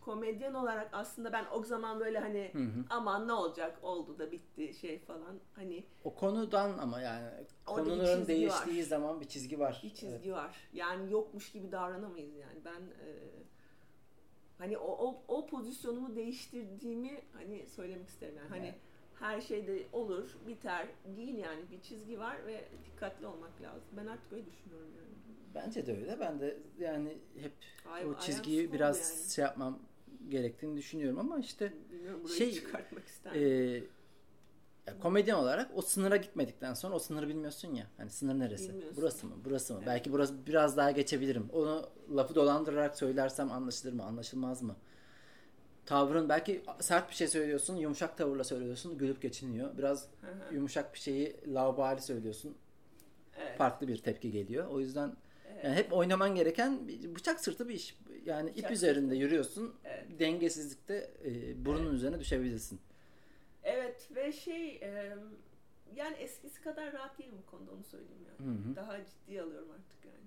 komedyen 0.00 0.54
olarak 0.54 0.88
aslında 0.92 1.32
ben 1.32 1.44
o 1.52 1.62
zaman 1.64 2.00
böyle 2.00 2.18
hani 2.18 2.50
Hı 2.52 2.58
hı. 2.58 2.84
aman 2.90 3.28
ne 3.28 3.32
olacak 3.32 3.78
oldu 3.82 4.18
da 4.18 4.32
bitti 4.32 4.74
şey 4.74 4.98
falan 4.98 5.38
hani 5.54 5.84
O 6.04 6.14
konudan 6.14 6.78
ama 6.78 7.00
yani 7.00 7.28
Orada 7.66 8.06
çizgi 8.06 8.28
değiştiği 8.28 8.78
var. 8.82 8.86
zaman 8.88 9.20
bir 9.20 9.28
çizgi 9.28 9.58
var. 9.58 9.80
bir 9.84 9.90
çizgi 9.94 10.28
Evet. 10.28 10.32
var. 10.32 10.56
Yani 10.72 11.12
yokmuş 11.12 11.52
gibi 11.52 11.72
davranamayız 11.72 12.34
yani. 12.36 12.58
Ben 12.64 12.80
e, 12.80 13.08
hani 14.58 14.78
o, 14.78 14.86
o, 15.08 15.22
o 15.28 15.46
pozisyonumu 15.46 16.16
değiştirdiğimi 16.16 17.20
hani 17.32 17.66
söylemek 17.68 18.08
isterim 18.08 18.34
yani. 18.36 18.48
Hani 18.48 18.66
Evet. 18.66 18.74
Her 19.20 19.40
şeyde 19.40 19.82
olur, 19.92 20.36
biter 20.46 20.86
değil 21.16 21.34
yani. 21.34 21.60
Bir 21.70 21.80
çizgi 21.80 22.18
var 22.18 22.36
ve 22.46 22.64
dikkatli 22.86 23.26
olmak 23.26 23.62
lazım. 23.62 23.88
Ben 23.96 24.06
artık 24.06 24.32
öyle 24.32 24.46
düşünüyorum 24.46 24.90
yani. 24.96 25.14
Bence 25.54 25.86
de 25.86 25.96
öyle. 25.96 26.20
Ben 26.20 26.40
de 26.40 26.56
yani 26.78 27.18
hep 27.40 27.52
Ay- 27.92 28.06
o 28.06 28.18
çizgiyi 28.18 28.72
biraz 28.72 29.00
yani. 29.00 29.30
şey 29.30 29.42
yapmam 29.42 29.78
gerektiğini 30.28 30.76
düşünüyorum 30.76 31.18
ama 31.18 31.38
işte 31.38 31.72
şey, 32.38 32.52
çıkartmak 32.54 33.06
ister 33.06 33.32
e, 33.32 33.82
ya 34.86 34.98
komedyen 35.00 35.34
olarak 35.34 35.70
o 35.74 35.82
sınıra 35.82 36.16
gitmedikten 36.16 36.74
sonra 36.74 36.94
o 36.94 36.98
sınırı 36.98 37.28
bilmiyorsun 37.28 37.74
ya. 37.74 37.86
Hani 37.96 38.10
sınır 38.10 38.38
neresi? 38.38 38.68
Bilmiyorsun. 38.68 38.96
Burası 38.96 39.26
mı? 39.26 39.34
Burası 39.44 39.72
mı? 39.72 39.78
Evet. 39.78 39.88
Belki 39.88 40.12
burası 40.12 40.46
biraz 40.46 40.76
daha 40.76 40.90
geçebilirim. 40.90 41.48
Onu 41.52 41.88
lafı 42.16 42.34
dolandırarak 42.34 42.96
söylersem 42.96 43.52
anlaşılır 43.52 43.92
mı? 43.92 44.02
Anlaşılmaz 44.02 44.62
mı? 44.62 44.76
Tavrın 45.86 46.28
belki 46.28 46.62
sert 46.80 47.10
bir 47.10 47.14
şey 47.14 47.28
söylüyorsun, 47.28 47.76
yumuşak 47.76 48.18
tavırla 48.18 48.44
söylüyorsun, 48.44 48.98
gülüp 48.98 49.22
geçiniyor. 49.22 49.78
Biraz 49.78 50.08
Hı 50.20 50.26
hı. 50.26 50.54
yumuşak 50.54 50.94
bir 50.94 50.98
şeyi 50.98 51.36
laubali 51.54 52.00
söylüyorsun, 52.00 52.56
evet. 53.38 53.58
farklı 53.58 53.88
bir 53.88 53.96
tepki 53.96 54.30
geliyor. 54.30 54.66
O 54.66 54.80
yüzden 54.80 55.12
evet. 55.52 55.64
yani 55.64 55.74
hep 55.74 55.92
oynaman 55.92 56.34
gereken 56.34 56.88
bıçak 57.14 57.40
sırtı 57.40 57.68
bir 57.68 57.74
iş. 57.74 57.96
Yani 58.24 58.50
ip 58.50 58.56
Bıçak 58.56 58.70
üzerinde 58.70 59.16
yürüyorsun. 59.16 59.74
Evet. 59.84 60.04
Dengesizlikte 60.18 61.10
e, 61.24 61.64
burnun 61.64 61.94
üzerine 61.94 62.20
düşebilirsin. 62.20 62.80
Evet 63.64 64.08
ve 64.16 64.32
şey 64.32 64.68
e, 64.68 65.16
yani 65.96 66.16
eskisi 66.16 66.60
kadar 66.60 66.92
rahat 66.92 67.18
değilim 67.18 67.34
bu 67.46 67.50
konuda 67.50 67.72
onu 67.72 67.84
söyleyeyim 67.84 68.22
yani. 68.26 68.50
Hı 68.50 68.70
hı. 68.70 68.76
Daha 68.76 68.98
ciddiye 69.04 69.42
alıyorum 69.42 69.68
artık 69.70 70.04
yani. 70.04 70.24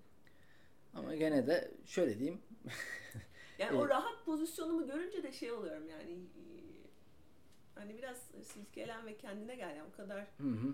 Ama 0.94 1.16
gene 1.16 1.48
de 1.48 1.72
şöyle 1.86 2.20
diyeyim. 2.20 2.42
Yani 3.60 3.78
o 3.78 3.82
Evet. 3.82 3.90
rahat 3.90 4.26
pozisyonumu 4.26 4.88
görünce 4.88 5.24
de 5.24 5.32
şey 5.32 5.52
oluyorum 5.52 5.90
yani 5.90 6.12
e, 6.12 6.44
hani 7.76 7.98
biraz 7.98 8.18
silkelen 8.44 9.06
ve 9.06 9.18
kendine 9.18 9.56
gel 9.56 9.76
yani 9.76 9.90
o 9.94 9.98
kadar 9.98 10.28
Hı 10.38 10.48
hı. 10.48 10.68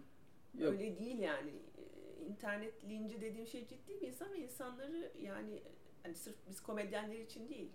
Yok. 0.59 0.73
öyle 0.73 0.99
değil 0.99 1.19
yani. 1.19 1.51
E, 1.51 1.83
İnternet 2.25 2.83
linci 2.85 3.21
dediğim 3.21 3.47
şey 3.47 3.67
ciddi 3.67 4.01
bir 4.01 4.07
insan 4.07 4.33
ve 4.33 4.37
insanları 4.37 5.11
yani 5.21 5.61
hani 6.03 6.15
sırf 6.15 6.35
biz 6.49 6.61
komedyenler 6.61 7.19
için 7.19 7.49
değil 7.49 7.69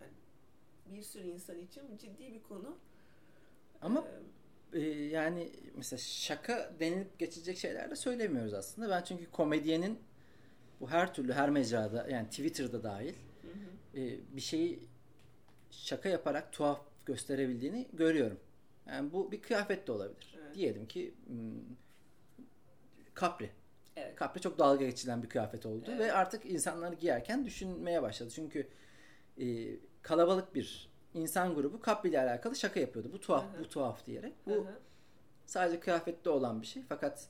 yani 0.00 0.12
bir 0.86 1.02
sürü 1.02 1.26
insan 1.28 1.58
için 1.58 1.96
ciddi 1.98 2.34
bir 2.34 2.42
konu. 2.42 2.76
Ama 3.82 4.04
Ee, 4.72 4.80
yani 4.90 5.52
mesela 5.76 5.98
şaka 6.00 6.72
denilip 6.80 7.18
geçecek 7.18 7.58
şeyler 7.58 7.90
de 7.90 7.96
söylemiyoruz 7.96 8.54
aslında. 8.54 8.90
Ben 8.90 9.02
çünkü 9.02 9.30
komedyenin 9.30 9.98
bu 10.80 10.90
her 10.90 11.14
türlü 11.14 11.32
her 11.32 11.50
mecrada 11.50 12.08
yani 12.10 12.28
Twitter'da 12.28 12.82
dahil. 12.82 13.14
E, 13.96 14.36
bir 14.36 14.40
şeyi 14.40 14.82
şaka 15.70 16.08
yaparak 16.08 16.52
tuhaf 16.52 16.80
gösterebildiğini 17.06 17.88
görüyorum. 17.92 18.40
Yani 18.86 19.12
bu 19.12 19.32
bir 19.32 19.42
kıyafet 19.42 19.86
de 19.86 19.92
olabilir. 19.92 20.38
Evet. 20.42 20.54
Diyelim 20.54 20.86
ki 20.86 21.14
hmm, 21.26 21.76
kapri. 23.14 23.50
Evet. 23.96 24.16
Kapri 24.16 24.40
çok 24.40 24.58
dalga 24.58 24.84
geçilen 24.84 25.22
bir 25.22 25.28
kıyafet 25.28 25.66
oldu 25.66 25.84
Evet. 25.88 26.00
ve 26.00 26.12
artık 26.12 26.46
insanlar 26.46 26.92
giyerken 26.92 27.44
düşünmeye 27.44 28.02
başladı. 28.02 28.30
Çünkü 28.34 28.68
e, 29.40 29.76
kalabalık 30.02 30.54
bir 30.54 30.92
insan 31.14 31.54
grubu 31.54 31.80
kapri 31.80 32.08
ile 32.08 32.20
alakalı 32.20 32.56
şaka 32.56 32.80
yapıyordu. 32.80 33.10
Bu 33.12 33.20
tuhaf, 33.20 33.44
Hı 33.44 33.58
hı. 33.58 33.64
bu 33.64 33.68
tuhaf 33.68 34.06
diyerek. 34.06 34.32
Bu 34.46 34.52
hı. 34.54 34.78
sadece 35.46 35.80
kıyafette 35.80 36.30
olan 36.30 36.62
bir 36.62 36.66
şey 36.66 36.82
fakat 36.88 37.28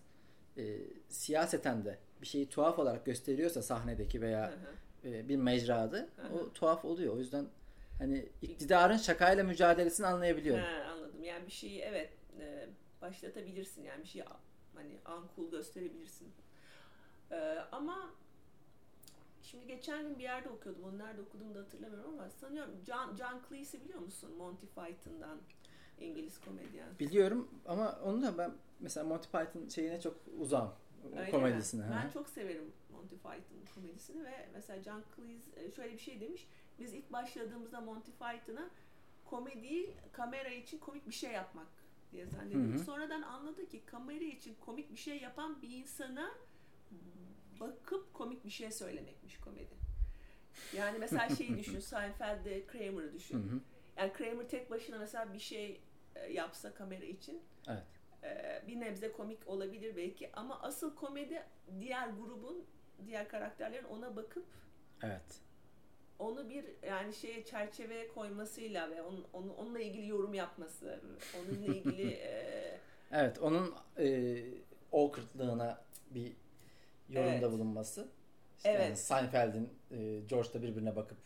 e, 0.57 0.79
siyaseten 1.09 1.85
de 1.85 1.99
bir 2.23 2.27
şeyi 2.27 2.49
tuhaf 2.49 2.79
olarak 2.79 3.07
gösteriyorsa 3.07 3.63
sahnedeki 3.63 4.21
veya 4.21 4.51
hı. 4.51 4.57
E, 5.05 5.29
bir 5.29 5.37
mecrada 5.37 5.97
Hı 5.97 6.23
hı. 6.23 6.35
o 6.35 6.53
tuhaf 6.53 6.85
oluyor. 6.85 7.15
O 7.15 7.19
yüzden 7.19 7.47
hani 7.99 8.29
iktidarın 8.43 8.97
şakayla 8.97 9.45
mücadelesini 9.45 10.07
anlayabiliyorum. 10.07 10.65
He, 10.65 10.85
anladım. 10.85 11.23
Yani 11.23 11.47
bir 11.47 11.53
şeyi 11.53 11.81
evet 11.81 12.11
e, 12.41 12.69
başlatabilirsin. 13.03 13.83
Yani 13.83 14.03
bir 14.03 14.09
şeyi 14.09 14.25
hani 14.75 14.99
uncool 15.17 15.51
gösterebilirsin. 15.51 16.29
E, 17.31 17.59
ama 17.73 18.11
şimdi 19.43 19.67
geçen 19.67 20.03
gün 20.03 20.19
bir 20.19 20.23
yerde 20.23 20.49
okuyordum. 20.49 20.85
Onu 20.85 20.99
nerede 20.99 21.21
okuduğumu 21.21 21.55
da 21.55 21.59
hatırlamıyorum 21.59 22.15
ama 22.15 22.31
sanıyorum 22.31 22.75
John, 22.87 23.17
John 23.17 23.41
Cleese'i 23.49 23.85
biliyor 23.85 23.99
musun? 23.99 24.31
Monty 24.37 24.67
Python'dan 24.67 25.39
İngiliz 26.01 26.41
komedyen. 26.41 26.89
Biliyorum 27.01 27.49
ama 27.67 28.01
onu 28.05 28.23
da 28.23 28.39
ben 28.39 28.53
mesela 28.81 29.07
Monty 29.07 29.29
Python 29.29 29.69
şeyine 29.69 30.01
çok 30.01 30.17
uzağım. 30.41 30.71
Öyle 31.05 31.21
mi? 31.21 31.29
hı. 31.87 31.91
Ben 32.05 32.11
çok 32.11 32.29
severim 32.29 32.73
Monty 32.93 33.15
Python 33.15 33.75
komedisini 33.75 34.25
ve 34.25 34.49
mesela 34.53 34.83
John 34.83 35.03
Cleese 35.17 35.65
e, 35.65 35.71
şöyle 35.71 35.93
bir 35.93 35.99
şey 35.99 36.21
demiş. 36.21 36.49
Biz 36.79 36.95
ilk 36.95 37.13
başladığımızda 37.13 37.81
Monty 37.81 38.11
Python'a 38.11 38.71
komediyi 39.25 39.95
kamera 40.13 40.49
için 40.49 40.79
komik 40.79 41.09
bir 41.09 41.15
şey 41.15 41.33
yapmak 41.33 41.67
diye 42.13 42.27
zannediyorduk. 42.27 42.75
Hı 42.75 42.79
hı. 42.79 42.85
Sonradan 42.85 43.23
anladı 43.23 43.69
ki 43.69 43.83
kamera 43.87 44.25
için 44.25 44.57
komik 44.61 44.93
bir 44.93 44.97
şey 44.97 45.21
yapan 45.21 45.63
bir 45.63 45.71
insana 45.71 46.31
bakıp 47.61 48.15
komik 48.15 48.45
bir 48.45 48.51
şey 48.51 48.71
söylemekmiş 48.73 49.39
komedi. 49.41 49.75
Yani 50.77 50.99
mesela 50.99 51.29
şeyi 51.29 51.57
düşün, 51.59 51.81
Seinfeld'de 51.81 52.67
Kramer'ı 52.67 53.07
Hı 53.09 53.13
düşün. 53.13 53.39
hı. 53.39 53.61
Yani 53.97 54.13
Kramer 54.13 54.49
tek 54.49 54.71
başına 54.71 54.99
mesela 54.99 55.33
bir 55.33 55.39
şey 55.39 55.81
e, 56.15 56.33
yapsa 56.33 56.75
kamera 56.75 57.05
için 57.05 57.43
Evet. 57.69 57.83
E, 58.23 58.63
bir 58.67 58.81
nebze 58.81 59.13
komik 59.13 59.49
olabilir 59.49 59.97
belki 59.97 60.31
ama 60.33 60.63
asıl 60.63 60.97
komedi 60.97 61.43
diğer 61.81 62.09
grubun 62.09 62.65
diğer 63.07 63.29
karakterlerin 63.29 63.85
ona 63.85 64.17
bakıp 64.17 64.47
Evet. 65.03 65.41
onu 66.19 66.51
bir 66.51 66.65
yani 66.89 67.15
şeye 67.15 67.45
çerçeveye 67.45 68.09
koymasıyla 68.09 68.91
ve 68.91 69.03
onun, 69.03 69.27
onu, 69.33 69.53
onunla 69.55 69.81
ilgili 69.81 70.09
yorum 70.09 70.35
yapması, 70.35 71.01
onunla 71.41 71.67
ilgili 71.67 72.11
e, 72.13 72.79
Evet. 73.13 73.39
Onun 73.39 73.75
e, 73.99 74.39
awkwardlığına 74.93 75.85
bir 76.11 76.33
yorumda 77.09 77.33
Evet. 77.33 77.53
bulunması. 77.53 78.09
İşte 78.57 78.71
Evet. 78.71 78.85
yani 78.85 78.97
Seinfeld'in 78.97 79.71
e, 79.91 80.21
George'la 80.29 80.63
birbirine 80.63 80.97
bakıp 80.97 81.19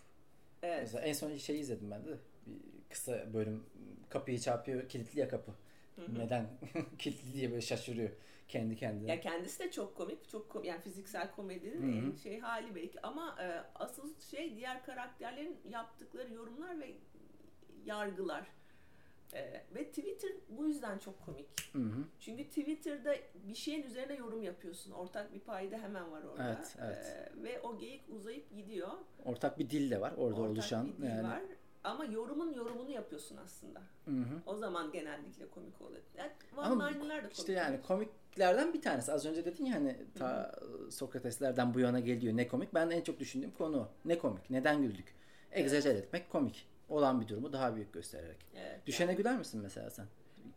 evet, 0.63 0.79
Mesela 0.81 1.05
en 1.05 1.13
son 1.13 1.37
şey 1.37 1.61
izledim 1.61 1.91
ben 1.91 2.05
de. 2.05 2.19
Bir 2.47 2.55
kısa 2.91 3.35
bölüm 3.35 3.65
kapıyı 4.09 4.41
çarpıyor 4.41 4.89
kilitli 4.89 5.21
ya 5.21 5.29
kapı. 5.29 5.53
Neden 6.17 6.47
kilitli 6.99 7.33
diye 7.35 7.51
böyle 7.51 7.61
şaşırıyor 7.63 8.11
kendi 8.49 8.77
kendine. 8.77 9.11
Ya 9.11 9.21
kendisi 9.21 9.59
de 9.65 9.71
çok 9.71 9.97
komik, 9.97 10.29
çok 10.29 10.51
kom- 10.51 10.67
yani 10.67 10.81
fiziksel 10.81 11.31
komedinin 11.31 12.03
Hı 12.03 12.07
hı. 12.07 12.11
en 12.11 12.15
şey 12.17 12.39
hali 12.41 12.75
belki 12.75 13.07
ama 13.07 13.37
e, 13.41 13.63
asıl 13.75 14.21
şey 14.21 14.57
diğer 14.57 14.85
karakterlerin 14.85 15.57
yaptıkları 15.71 16.35
yorumlar 16.35 16.81
ve 16.81 16.95
yargılar. 17.85 18.47
E, 19.33 19.63
ve 19.75 19.85
Twitter 19.89 20.31
bu 20.49 20.67
yüzden 20.67 20.99
çok 20.99 21.25
komik. 21.27 21.47
Hı 21.73 21.79
hı. 21.79 22.05
Çünkü 22.21 22.45
Twitter'da 22.49 23.17
bir 23.35 23.55
şeyin 23.55 23.83
üzerine 23.83 24.15
yorum 24.15 24.43
yapıyorsun. 24.43 24.93
Ortak 24.93 25.35
bir 25.35 25.41
payda 25.41 25.79
hemen 25.79 26.13
var 26.13 26.23
orada. 26.23 26.49
Evet, 26.57 26.77
evet. 26.81 27.07
E, 27.07 27.43
ve 27.43 27.61
o 27.61 27.79
geyik 27.79 28.03
uzayıp 28.09 28.51
gidiyor. 28.55 28.91
Ortak 29.25 29.59
bir 29.59 29.71
dil 29.71 29.91
de 29.91 30.01
var 30.01 30.13
orada 30.17 30.41
Ortak 30.41 30.51
oluşan. 30.51 30.89
bir 30.89 30.97
dil 30.97 31.03
yani. 31.03 31.23
var. 31.29 31.43
Ama 31.87 32.05
yorumun 32.05 32.53
yorumunu 32.53 32.91
yapıyorsun 32.91 33.37
aslında. 33.37 33.81
Hı 34.05 34.11
hı. 34.11 34.41
O 34.47 34.57
zaman 34.57 34.93
genellikle 34.93 35.51
komik 35.51 35.81
oluyor. 35.81 36.03
Yani 36.19 36.31
one-liner'lar 36.57 37.17
da 37.17 37.21
komik. 37.21 37.39
işte 37.39 37.53
yani 37.53 37.83
komiklerden 37.83 38.75
bir 38.75 38.83
tanesi. 38.83 39.13
Az 39.13 39.27
önce 39.27 39.45
dedin 39.45 39.65
ya 39.65 39.75
hani 39.75 39.97
ta 40.19 40.53
Sokrateslerden 40.91 41.75
bu 41.75 41.81
yana 41.81 42.01
geliyor 42.01 42.37
ne 42.37 42.49
komik. 42.49 42.75
Ben 42.75 42.91
en 42.91 43.01
çok 43.01 43.21
düşündüğüm 43.21 43.51
konu 43.51 43.81
o. 43.81 43.89
Ne 44.05 44.19
komik? 44.19 44.51
Neden 44.51 44.83
güldük? 44.83 45.15
Egzajer 45.53 45.95
etmek 45.95 46.31
komik. 46.31 46.69
Olan 46.89 47.21
bir 47.21 47.29
durumu 47.29 47.53
daha 47.53 47.77
büyük 47.77 47.93
göstererek. 47.93 48.37
Evet, 48.57 48.87
Düşene 48.87 49.11
yani. 49.11 49.17
güler 49.17 49.39
misin 49.39 49.61
mesela 49.61 49.91
sen? 49.91 50.07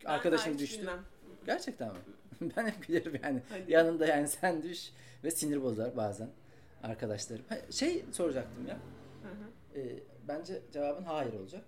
Ben 0.04 0.10
Arkadaşın 0.10 0.58
düştü. 0.58 0.80
bilmem. 0.80 1.04
Gerçekten 1.46 1.88
mi? 1.88 1.98
ben 2.56 2.66
hep 2.66 2.86
gülerim 2.86 3.20
yani. 3.22 3.42
Hadi. 3.48 3.72
Yanında 3.72 4.06
yani 4.06 4.28
sen 4.28 4.62
düş 4.62 4.92
ve 5.24 5.30
sinir 5.30 5.62
bozar 5.62 5.96
bazen 5.96 6.28
arkadaşlarım. 6.82 7.44
Şey 7.70 8.04
soracaktım 8.12 8.66
ya. 8.66 8.78
Hı 9.22 9.28
hı. 9.28 9.80
e, 9.80 10.02
bence 10.30 10.62
cevabın 10.72 11.02
hayır 11.02 11.32
olacak. 11.32 11.64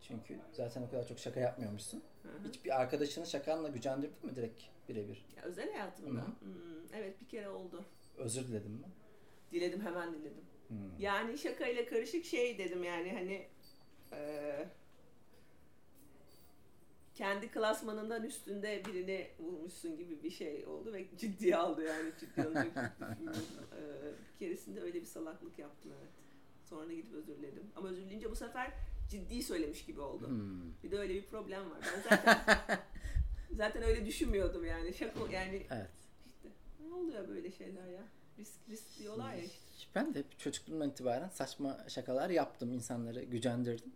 Çünkü 0.00 0.38
zaten 0.52 0.82
o 0.82 0.90
kadar 0.90 1.08
çok 1.08 1.18
şaka 1.18 1.40
yapmıyormuşsun. 1.40 2.02
Hı 2.22 2.28
hı. 2.28 2.48
Hiç 2.48 2.64
bir 2.64 2.80
arkadaşını 2.80 3.26
şakanla 3.26 3.68
gücendirdin 3.68 4.26
mi 4.26 4.36
direkt 4.36 4.62
birebir? 4.88 5.24
Ya 5.36 5.42
özel 5.42 5.72
hayatımda. 5.72 6.20
Hı 6.20 6.24
hı. 6.24 6.28
Hmm, 6.40 6.94
evet 6.94 7.20
bir 7.20 7.28
kere 7.28 7.48
oldu. 7.48 7.84
Özür 8.16 8.48
diledim 8.48 8.72
mi? 8.72 8.86
Diledim 9.52 9.80
hemen 9.80 10.12
diledim. 10.12 10.44
Hmm. 10.68 10.76
Yani 10.98 11.38
şakayla 11.38 11.86
karışık 11.86 12.24
şey 12.24 12.58
dedim 12.58 12.84
yani 12.84 13.12
hani 13.12 13.46
eee, 14.12 14.68
kendi 17.14 17.50
klasmanından 17.50 18.24
üstünde 18.24 18.82
birini 18.84 19.30
vurmuşsun 19.38 19.96
gibi 19.96 20.22
bir 20.22 20.30
şey 20.30 20.66
oldu 20.66 20.92
ve 20.92 21.04
ciddiye 21.18 21.56
aldı 21.56 21.84
yani 21.84 22.10
ciddi 22.20 22.42
alacak. 22.42 22.96
Eee, 23.00 23.16
bir 24.32 24.38
keresinde 24.38 24.80
öyle 24.80 25.00
bir 25.00 25.06
salaklık 25.06 25.58
yaptım 25.58 25.92
evet. 26.00 26.10
Sonra 26.66 26.88
da 26.88 26.92
gidip 26.92 27.14
özür 27.14 27.36
diledim. 27.36 27.62
Ama 27.76 27.88
özür 27.88 28.02
dileyince 28.02 28.30
bu 28.30 28.36
sefer 28.36 28.72
ciddi 29.10 29.42
söylemiş 29.42 29.84
gibi 29.84 30.00
oldu. 30.00 30.28
Hmm. 30.28 30.72
Bir 30.82 30.90
de 30.90 30.98
öyle 30.98 31.14
bir 31.14 31.26
problem 31.26 31.70
var. 31.70 31.78
Ben 31.94 32.02
zaten 32.16 32.38
zaten 33.56 33.82
öyle 33.82 34.06
düşünmüyordum 34.06 34.64
yani. 34.64 34.94
Şaka 34.94 35.32
yani 35.32 35.66
Evet. 35.70 35.90
işte 36.26 36.48
ne 36.88 36.94
oluyor 36.94 37.28
böyle 37.28 37.50
şeyler 37.52 37.86
ya? 37.88 38.02
Risk 38.38 38.54
risk 38.68 38.98
diyorlar 38.98 39.34
ya 39.34 39.42
işte. 39.44 39.60
Ben 39.94 40.14
de 40.14 40.24
çocukluğumdan 40.38 40.90
itibaren 40.90 41.28
saçma 41.28 41.78
şakalar 41.88 42.30
yaptım. 42.30 42.72
insanları 42.72 43.22
gücendirdim. 43.24 43.92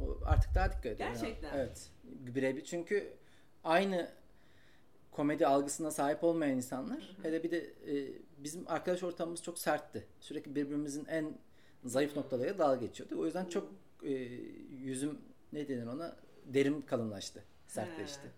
O 0.00 0.18
artık 0.24 0.54
daha 0.54 0.68
dikkat 0.68 0.86
ediyorum. 0.86 1.14
ya. 1.14 1.20
Gerçekten. 1.20 1.54
Evet. 1.58 1.90
Birebir 2.04 2.64
çünkü 2.64 3.12
aynı 3.64 4.10
komedi 5.10 5.46
algısına 5.46 5.90
sahip 5.90 6.24
olmayan 6.24 6.56
insanlar 6.56 7.16
hele 7.22 7.42
bir 7.42 7.50
de 7.50 7.58
e, 7.58 8.12
bizim 8.38 8.64
arkadaş 8.68 9.02
ortamımız 9.02 9.42
çok 9.42 9.58
sertti. 9.58 10.06
Sürekli 10.20 10.54
birbirimizin 10.54 11.04
en 11.04 11.38
zayıf 11.84 12.16
noktalarıyla 12.16 12.58
dalga 12.58 12.86
geçiyordu. 12.86 13.20
O 13.20 13.24
yüzden 13.24 13.44
çok 13.44 13.72
e, 14.02 14.10
yüzüm 14.82 15.18
ne 15.52 15.68
denir 15.68 15.86
ona 15.86 16.16
derim 16.44 16.86
kalınlaştı. 16.86 17.44
Sertleşti. 17.66 18.22
He. 18.26 18.30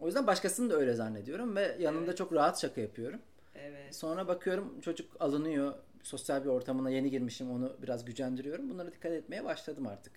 O 0.00 0.06
yüzden 0.06 0.26
başkasını 0.26 0.70
da 0.70 0.76
öyle 0.76 0.94
zannediyorum 0.94 1.56
ve 1.56 1.76
yanında 1.78 2.04
Evet. 2.04 2.16
çok 2.18 2.32
rahat 2.32 2.60
şaka 2.60 2.80
yapıyorum. 2.80 3.20
Evet. 3.54 3.94
Sonra 3.94 4.28
bakıyorum 4.28 4.80
çocuk 4.80 5.16
alınıyor. 5.20 5.74
Sosyal 6.02 6.44
bir 6.44 6.48
ortamına 6.48 6.90
yeni 6.90 7.10
girmişim 7.10 7.50
onu 7.50 7.76
biraz 7.82 8.04
gücendiriyorum. 8.04 8.70
Bunlara 8.70 8.92
dikkat 8.92 9.12
etmeye 9.12 9.44
başladım 9.44 9.86
artık. 9.86 10.12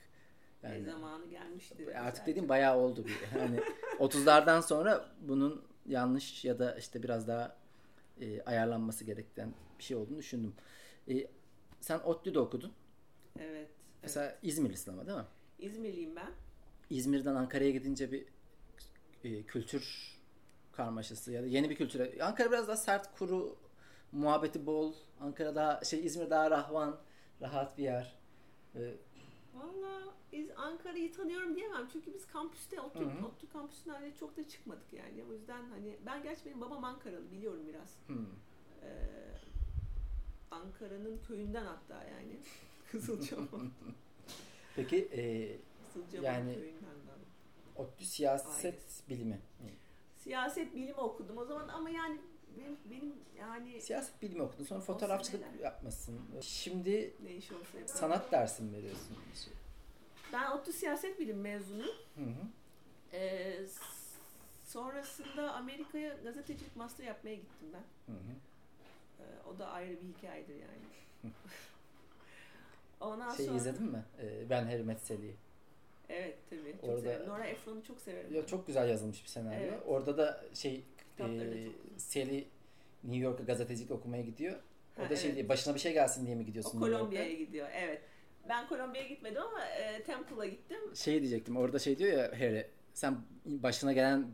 Yani, 0.63 0.73
Yani 0.73 0.85
zamanı 0.85 1.25
gelmiştir. 1.29 2.05
artık 2.07 2.25
dediğim 2.27 2.49
bayağı 2.49 2.77
oldu 2.77 3.05
bir. 3.05 3.39
Hani 3.39 3.59
30'lardan 3.99 4.61
sonra 4.67 5.05
bunun 5.21 5.61
yanlış 5.85 6.45
ya 6.45 6.59
da 6.59 6.75
işte 6.75 7.03
biraz 7.03 7.27
daha 7.27 7.55
e, 8.21 8.41
ayarlanması 8.41 9.03
gereken 9.03 9.53
bir 9.79 9.83
şey 9.83 9.97
olduğunu 9.97 10.17
düşündüm. 10.17 10.53
E, 11.09 11.27
sen 11.81 11.99
ODTÜ'de 11.99 12.39
okudun. 12.39 12.73
Evet. 13.39 13.69
Mesela 14.03 14.39
İzmirlisin 14.41 14.93
ama 14.93 15.07
değil 15.07 15.17
mi? 15.17 15.25
İzmirliyim 15.59 16.15
ben. 16.15 16.31
İzmir'den 16.89 17.35
Ankara'ya 17.35 17.71
gidince 17.71 18.11
bir 18.11 18.25
e, 19.23 19.43
kültür 19.43 20.11
karmaşası 20.71 21.31
ya 21.31 21.43
da 21.43 21.47
yeni 21.47 21.69
bir 21.69 21.75
kültüre. 21.75 22.23
Ankara 22.23 22.51
biraz 22.51 22.67
daha 22.67 22.77
sert, 22.77 23.17
kuru, 23.17 23.55
muhabbeti 24.11 24.65
bol. 24.65 24.93
Ankara 25.19 25.55
daha 25.55 25.83
şey 25.83 26.05
İzmir 26.05 26.29
daha 26.29 26.51
rahvan, 26.51 26.99
rahat 27.41 27.77
bir 27.77 27.83
yer. 27.83 28.15
E, 28.75 28.93
Valla 29.53 30.01
Ankara'yı 30.55 31.13
tanıyorum 31.13 31.55
diyemem. 31.55 31.87
Çünkü 31.93 32.13
biz 32.13 32.27
kampüste, 32.27 32.77
Hı 32.77 32.81
hı. 32.81 33.25
ODTÜ 33.25 33.49
kampüsünden 33.53 33.95
hani 33.95 34.13
çok 34.19 34.37
da 34.37 34.47
çıkmadık 34.47 34.93
yani. 34.93 35.23
O 35.29 35.33
yüzden 35.33 35.69
hani 35.69 35.97
ben 36.05 36.23
gerçi 36.23 36.45
benim 36.45 36.61
babam 36.61 36.83
Ankaralı 36.83 37.31
biliyorum 37.31 37.67
biraz. 37.67 37.95
hmm. 38.07 38.25
Ee, 38.81 38.87
Ankara'nın 40.51 41.19
köyünden 41.27 41.65
hatta 41.65 42.03
yani. 42.03 42.39
Kızılcahamam. 42.91 43.71
Peki 44.75 44.97
e, 44.97 45.21
Kızılcahamam 45.93 46.25
Yani- 46.47 46.53
köyünden 46.55 46.81
de. 46.81 47.11
ODTÜ 47.75 48.05
siyaset 48.05 48.65
Ailesi. 48.65 49.09
bilimi. 49.09 49.39
Siyaset 50.17 50.75
bilimi 50.75 50.93
okudum 50.93 51.37
o 51.37 51.45
zaman 51.45 51.67
ama 51.67 51.89
yani 51.89 52.17
benim, 52.57 52.77
benim 52.91 53.13
yani 53.39 53.81
Siyaset 53.81 54.21
bilimi 54.21 54.41
okudun. 54.41 54.63
Sonra 54.63 54.79
fotoğrafçılık 54.81 55.43
yapmasın. 55.61 56.19
Şimdi 56.41 57.13
ne 57.23 57.35
iş 57.35 57.51
olsa 57.51 57.87
sanat 57.87 58.31
dersi 58.31 58.63
mi 58.63 58.73
veriyorsun? 58.73 59.17
Ben 60.33 60.51
ODTÜ 60.51 60.73
siyaset 60.73 61.19
bilim 61.19 61.41
mezunuyum. 61.41 61.95
Hı 62.15 62.23
hı. 62.23 62.47
Ee, 63.13 63.59
sonrasında 64.65 65.53
Amerika'ya 65.53 66.13
gazetecilik 66.23 66.75
master 66.75 67.05
yapmaya 67.05 67.35
gittim 67.35 67.67
ben. 67.73 68.13
Hı 68.13 68.17
hı. 68.17 68.33
Ee, 69.21 69.49
o 69.49 69.59
da 69.59 69.67
ayrı 69.67 69.91
bir 70.01 70.07
hikayedir 70.17 70.55
yani. 70.55 71.33
Ondan 73.01 73.35
Şey 73.35 73.45
sonra... 73.45 73.57
izledin 73.57 73.83
mi? 73.85 74.03
Ee, 74.21 74.49
ben 74.49 74.63
Harry 74.65 74.83
Met 74.83 75.01
Sally'yi. 75.01 75.35
Evet 76.09 76.37
tabii. 76.49 76.75
Çok 76.81 76.89
Orada- 76.89 77.01
severim. 77.01 77.29
Nora 77.29 77.45
Ephron'u 77.45 77.83
çok 77.83 78.01
severim. 78.01 78.33
Ya 78.35 78.45
çok 78.45 78.67
güzel 78.67 78.89
yazılmış 78.89 79.23
bir 79.23 79.29
senaryo. 79.29 79.59
Evet. 79.59 79.79
Orada 79.87 80.17
da 80.17 80.43
şey 80.53 80.83
Kitapları 80.97 81.51
da 81.51 81.55
e, 81.55 81.69
Sally 81.97 82.47
New 83.03 83.19
York'a 83.23 83.43
gazetecilik 83.43 83.91
okumaya 83.91 84.23
gidiyor. 84.23 84.53
Ha, 84.95 85.01
Orada 85.01 85.15
şey 85.15 85.25
evet. 85.29 85.35
diye 85.37 85.49
başına 85.49 85.75
bir 85.75 85.79
şey 85.79 85.93
gelsin 85.93 86.25
diye 86.25 86.35
mi 86.35 86.41
O 86.43 86.45
gidiyorsun? 86.45 86.79
York'a? 86.79 86.97
Kolombiya'ya 86.97 87.33
gidiyor. 87.33 87.67
Evet. 87.73 88.01
Ben 88.49 88.67
Kolombiya'ya 88.67 89.07
gitmedim 89.09 89.41
ama 89.41 89.65
e, 89.65 90.03
Temple'a 90.03 90.45
gittim. 90.45 90.95
Şey 90.95 91.21
diyecektim. 91.21 91.57
Orada 91.57 91.79
şey 91.79 91.97
diyor 91.97 92.11
ya 92.17 92.31
Harry 92.39 92.67
sen 92.93 93.17
başına 93.45 93.93
gelen 93.93 94.27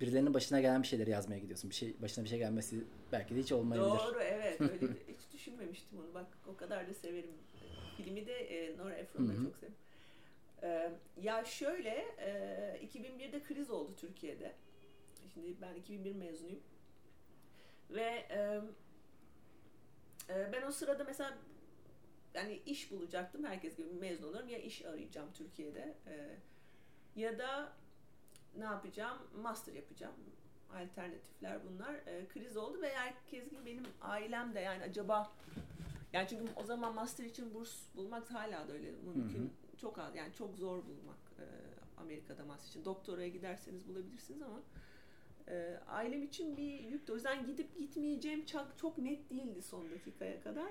birilerinin 0.00 0.34
başına 0.34 0.60
gelen 0.60 0.82
bir 0.82 0.86
şeyleri 0.88 1.10
yazmaya 1.10 1.38
gidiyorsun. 1.38 1.70
Bir 1.70 1.74
şey 1.74 2.02
başına 2.02 2.24
bir 2.24 2.28
şey 2.28 2.38
gelmesi 2.38 2.84
belki 3.12 3.34
de 3.36 3.38
hiç 3.40 3.52
olmayabilir. 3.52 3.98
Doğru 3.98 4.20
evet. 4.20 4.60
Öyle 4.60 4.80
de- 4.80 4.86
hiç 5.08 5.32
düşünmemiştim 5.32 5.98
onu. 5.98 6.14
Bak 6.14 6.26
o 6.46 6.56
kadar 6.56 6.88
da 6.88 6.94
severim. 6.94 7.30
Filmi 7.96 8.26
de 8.26 8.34
e, 8.34 8.76
Nora 8.78 8.94
Ephron'u 8.94 9.28
da 9.28 9.32
çok 9.44 9.56
severim. 9.56 9.76
E, 10.62 10.92
ya 11.22 11.44
şöyle 11.44 12.04
e, 12.18 12.88
2001'de 12.94 13.42
kriz 13.42 13.70
oldu 13.70 13.96
Türkiye'de. 13.96 14.54
Şimdi 15.34 15.56
ben 15.60 15.74
2001 15.74 16.14
mezunuyum. 16.14 16.60
Ve 17.90 18.26
e, 18.30 18.60
e, 20.28 20.52
ben 20.52 20.62
o 20.62 20.72
sırada 20.72 21.04
mesela 21.04 21.38
yani 22.34 22.60
iş 22.66 22.90
bulacaktım. 22.90 23.44
Herkes 23.44 23.76
gibi 23.76 23.88
mezun 23.92 24.28
olurum. 24.28 24.48
Ya 24.48 24.58
iş 24.58 24.84
arayacağım 24.84 25.32
Türkiye'de 25.32 25.94
e, 26.06 26.36
ya 27.20 27.38
da 27.38 27.72
ne 28.58 28.64
yapacağım? 28.64 29.18
Master 29.42 29.72
yapacağım. 29.72 30.14
Alternatifler 30.74 31.58
bunlar. 31.68 31.94
E, 31.94 32.28
kriz 32.28 32.56
oldu 32.56 32.82
ve 32.82 32.94
herkes 32.94 33.50
gibi 33.50 33.66
benim 33.66 33.84
ailem 34.00 34.54
de 34.54 34.60
yani 34.60 34.82
acaba 34.82 35.32
yani 36.12 36.28
çünkü 36.28 36.44
o 36.56 36.64
zaman 36.64 36.94
master 36.94 37.24
için 37.24 37.54
burs 37.54 37.82
bulmak 37.96 38.30
hala 38.30 38.68
da 38.68 38.72
öyle 38.72 38.90
mümkün. 38.90 39.38
Hı 39.38 39.44
hı. 39.44 39.76
Çok 39.80 39.98
az 39.98 40.14
yani 40.14 40.32
çok 40.34 40.56
zor 40.56 40.76
bulmak 40.76 41.18
e, 41.38 41.44
Amerika'da 42.00 42.44
master 42.44 42.68
için. 42.68 42.84
Doktoraya 42.84 43.28
giderseniz 43.28 43.88
bulabilirsiniz 43.88 44.42
ama 44.42 44.60
e, 45.48 45.80
ailem 45.88 46.22
için 46.22 46.56
bir 46.56 46.80
yüktü. 46.80 47.12
O 47.12 47.14
yüzden 47.14 47.46
gidip 47.46 47.78
gitmeyeceğim 47.78 48.46
çok, 48.46 48.66
çok 48.78 48.98
net 48.98 49.30
değildi 49.30 49.62
son 49.62 49.90
dakikaya 49.90 50.40
kadar. 50.40 50.68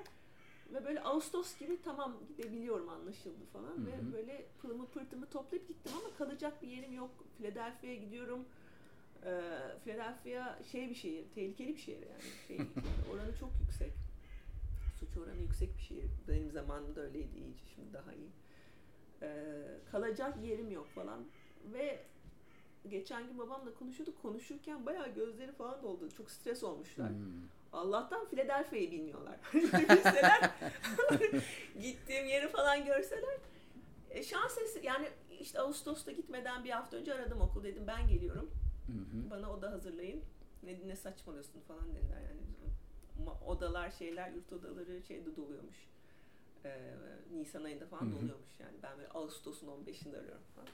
Ve 0.73 0.85
böyle 0.85 1.01
Ağustos 1.03 1.59
gibi 1.59 1.81
tamam 1.81 2.13
gidebiliyorum 2.27 2.89
anlaşıldı 2.89 3.45
falan 3.53 3.77
Hı 3.77 3.85
ve 3.85 3.97
hı. 3.97 4.13
böyle 4.13 4.45
pılımı 4.61 4.87
pırtımı 4.87 5.29
toplayıp 5.29 5.67
gittim 5.67 5.91
ama 6.01 6.15
kalacak 6.17 6.61
bir 6.61 6.67
yerim 6.67 6.93
yok. 6.93 7.09
Philadelphia'ya 7.37 7.95
gidiyorum. 7.95 8.45
Ee, 9.25 9.41
Philadelphia 9.83 10.63
şey 10.63 10.89
bir 10.89 10.95
şehir, 10.95 11.25
tehlikeli 11.35 11.75
bir 11.75 11.79
şehir 11.81 12.07
yani. 12.07 12.21
Şey, 12.47 12.57
oranı 13.13 13.37
çok 13.39 13.49
yüksek. 13.61 13.93
Suç 14.99 15.17
oranı 15.17 15.41
yüksek 15.41 15.77
bir 15.77 15.83
şehir. 15.83 16.09
Benim 16.27 16.51
zamanımda 16.51 17.01
öyleydi 17.01 17.37
iyice, 17.37 17.65
şimdi 17.75 17.93
daha 17.93 18.13
iyi. 18.13 18.29
Ee, 19.21 19.63
kalacak 19.91 20.37
yerim 20.43 20.71
yok 20.71 20.87
falan. 20.87 21.25
Ve 21.73 21.99
geçen 22.89 23.27
gün 23.27 23.37
babamla 23.37 23.73
konuşuyorduk. 23.73 24.21
Konuşurken 24.21 24.85
bayağı 24.85 25.13
gözleri 25.13 25.51
falan 25.51 25.83
doldu. 25.83 26.09
Çok 26.17 26.31
stres 26.31 26.63
olmuşlar. 26.63 27.09
Hmm. 27.09 27.17
Allah'tan 27.77 28.25
Philadelphia'yı 28.25 28.91
bilmiyorlar. 28.91 29.35
Bilseler, 29.53 30.51
gittiğim 31.81 32.25
yeri 32.25 32.47
falan 32.47 32.85
görseler. 32.85 33.37
E, 34.09 34.23
şans 34.23 34.57
eseri 34.57 34.85
yani 34.85 35.09
işte 35.39 35.59
Ağustos'ta 35.59 36.11
gitmeden 36.11 36.63
bir 36.63 36.69
hafta 36.69 36.97
önce 36.97 37.13
aradım 37.13 37.41
okul 37.41 37.63
dedim 37.63 37.83
ben 37.87 38.07
geliyorum. 38.07 38.51
Hı 38.87 38.93
hı. 38.93 39.29
Bana 39.29 39.51
oda 39.53 39.71
hazırlayın. 39.71 40.23
Ne, 40.63 40.87
ne 40.87 40.95
saçmalıyorsun 40.95 41.61
falan 41.61 41.95
dediler 41.95 42.21
yani. 42.21 42.41
Odalar 43.45 43.91
şeyler 43.91 44.29
yurt 44.31 44.53
odaları 44.53 45.03
şeyde 45.03 45.35
doluyormuş. 45.35 45.87
Ee, 46.65 46.93
Nisan 47.33 47.63
ayında 47.63 47.85
falan 47.85 48.01
Hı 48.01 48.05
hı. 48.05 48.15
doluyormuş 48.15 48.59
yani. 48.59 48.75
Ben 48.83 48.97
böyle 48.97 49.09
Ağustos'un 49.09 49.67
15'inde 49.67 50.19
arıyorum 50.19 50.43
falan. 50.55 50.69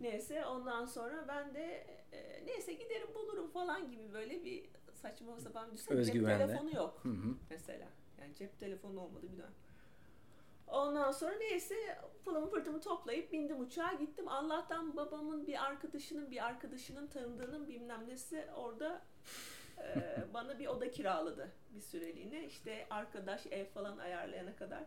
Neyse 0.00 0.46
ondan 0.46 0.86
sonra 0.86 1.24
ben 1.28 1.54
de 1.54 1.86
e, 2.12 2.46
neyse 2.46 2.72
giderim 2.72 3.14
bulurum 3.14 3.50
falan 3.50 3.90
gibi 3.90 4.12
böyle 4.12 4.44
bir 4.44 4.64
saçma 4.98 5.40
sapan 5.40 5.72
düşünsene 5.72 6.04
cep 6.04 6.26
telefonu 6.26 6.76
yok 6.76 7.00
Hı 7.02 7.08
hı. 7.08 7.34
mesela. 7.50 7.88
Yani 8.20 8.34
cep 8.34 8.58
telefonu 8.58 9.00
olmadı 9.00 9.26
bir 9.32 9.38
dönem. 9.38 9.54
Ondan 10.66 11.10
sonra 11.10 11.34
neyse 11.34 11.74
pılımı 12.24 12.50
pırtımı 12.50 12.80
toplayıp 12.80 13.32
bindim 13.32 13.60
uçağa 13.60 13.92
gittim. 13.92 14.28
Allah'tan 14.28 14.96
babamın 14.96 15.46
bir 15.46 15.64
arkadaşının 15.64 16.30
bir 16.30 16.46
arkadaşının 16.46 17.06
tanıdığının 17.06 17.68
bilmem 17.68 18.08
nesi 18.08 18.46
orada 18.56 19.02
e, 19.78 20.16
bana 20.34 20.58
bir 20.58 20.66
oda 20.66 20.90
kiraladı 20.90 21.52
bir 21.74 21.80
süreliğine. 21.80 22.46
İşte 22.46 22.86
arkadaş 22.90 23.46
ev 23.46 23.64
falan 23.64 23.98
ayarlayana 23.98 24.56
kadar 24.56 24.84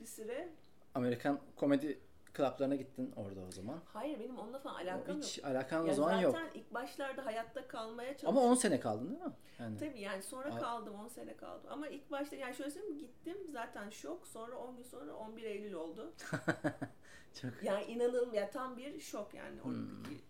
bir 0.00 0.06
süre. 0.06 0.48
Amerikan 0.94 1.40
komedi 1.56 2.00
klaplarına 2.34 2.74
gittin 2.76 3.12
orada 3.16 3.40
o 3.48 3.50
zaman. 3.52 3.80
Hayır 3.84 4.20
benim 4.20 4.38
onunla 4.38 4.58
falan 4.58 4.74
alakam 4.86 5.18
Hiç 5.20 5.38
yok. 5.38 5.46
alakan 5.46 5.88
o 5.88 5.92
zaman 5.92 6.20
yok. 6.20 6.32
zaten 6.36 6.60
ilk 6.60 6.74
başlarda 6.74 7.26
hayatta 7.26 7.68
kalmaya 7.68 8.08
çalıştım. 8.08 8.28
Ama 8.28 8.40
10 8.40 8.54
sene 8.54 8.80
kaldın 8.80 9.10
değil 9.10 9.22
mi? 9.22 9.32
Yani. 9.58 9.78
Tabii 9.78 10.00
yani 10.00 10.22
sonra 10.22 10.54
Aa. 10.54 10.58
kaldım 10.58 10.94
10 10.94 11.08
sene 11.08 11.36
kaldım. 11.36 11.66
Ama 11.70 11.88
ilk 11.88 12.10
başta 12.10 12.36
yani 12.36 12.54
şöyle 12.54 12.70
söyleyeyim 12.70 12.98
gittim 12.98 13.36
zaten 13.52 13.90
şok. 13.90 14.26
Sonra 14.26 14.58
10 14.58 14.76
gün 14.76 14.82
sonra 14.82 15.14
11 15.16 15.42
Eylül 15.42 15.72
oldu. 15.72 16.12
Çok. 17.42 17.50
Yani 17.62 17.84
inanılmaz 17.84 18.34
ya 18.34 18.50
tam 18.50 18.76
bir 18.76 19.00
şok 19.00 19.34
yani 19.34 19.60
Hmm. 19.60 19.72
oradaki 19.72 20.20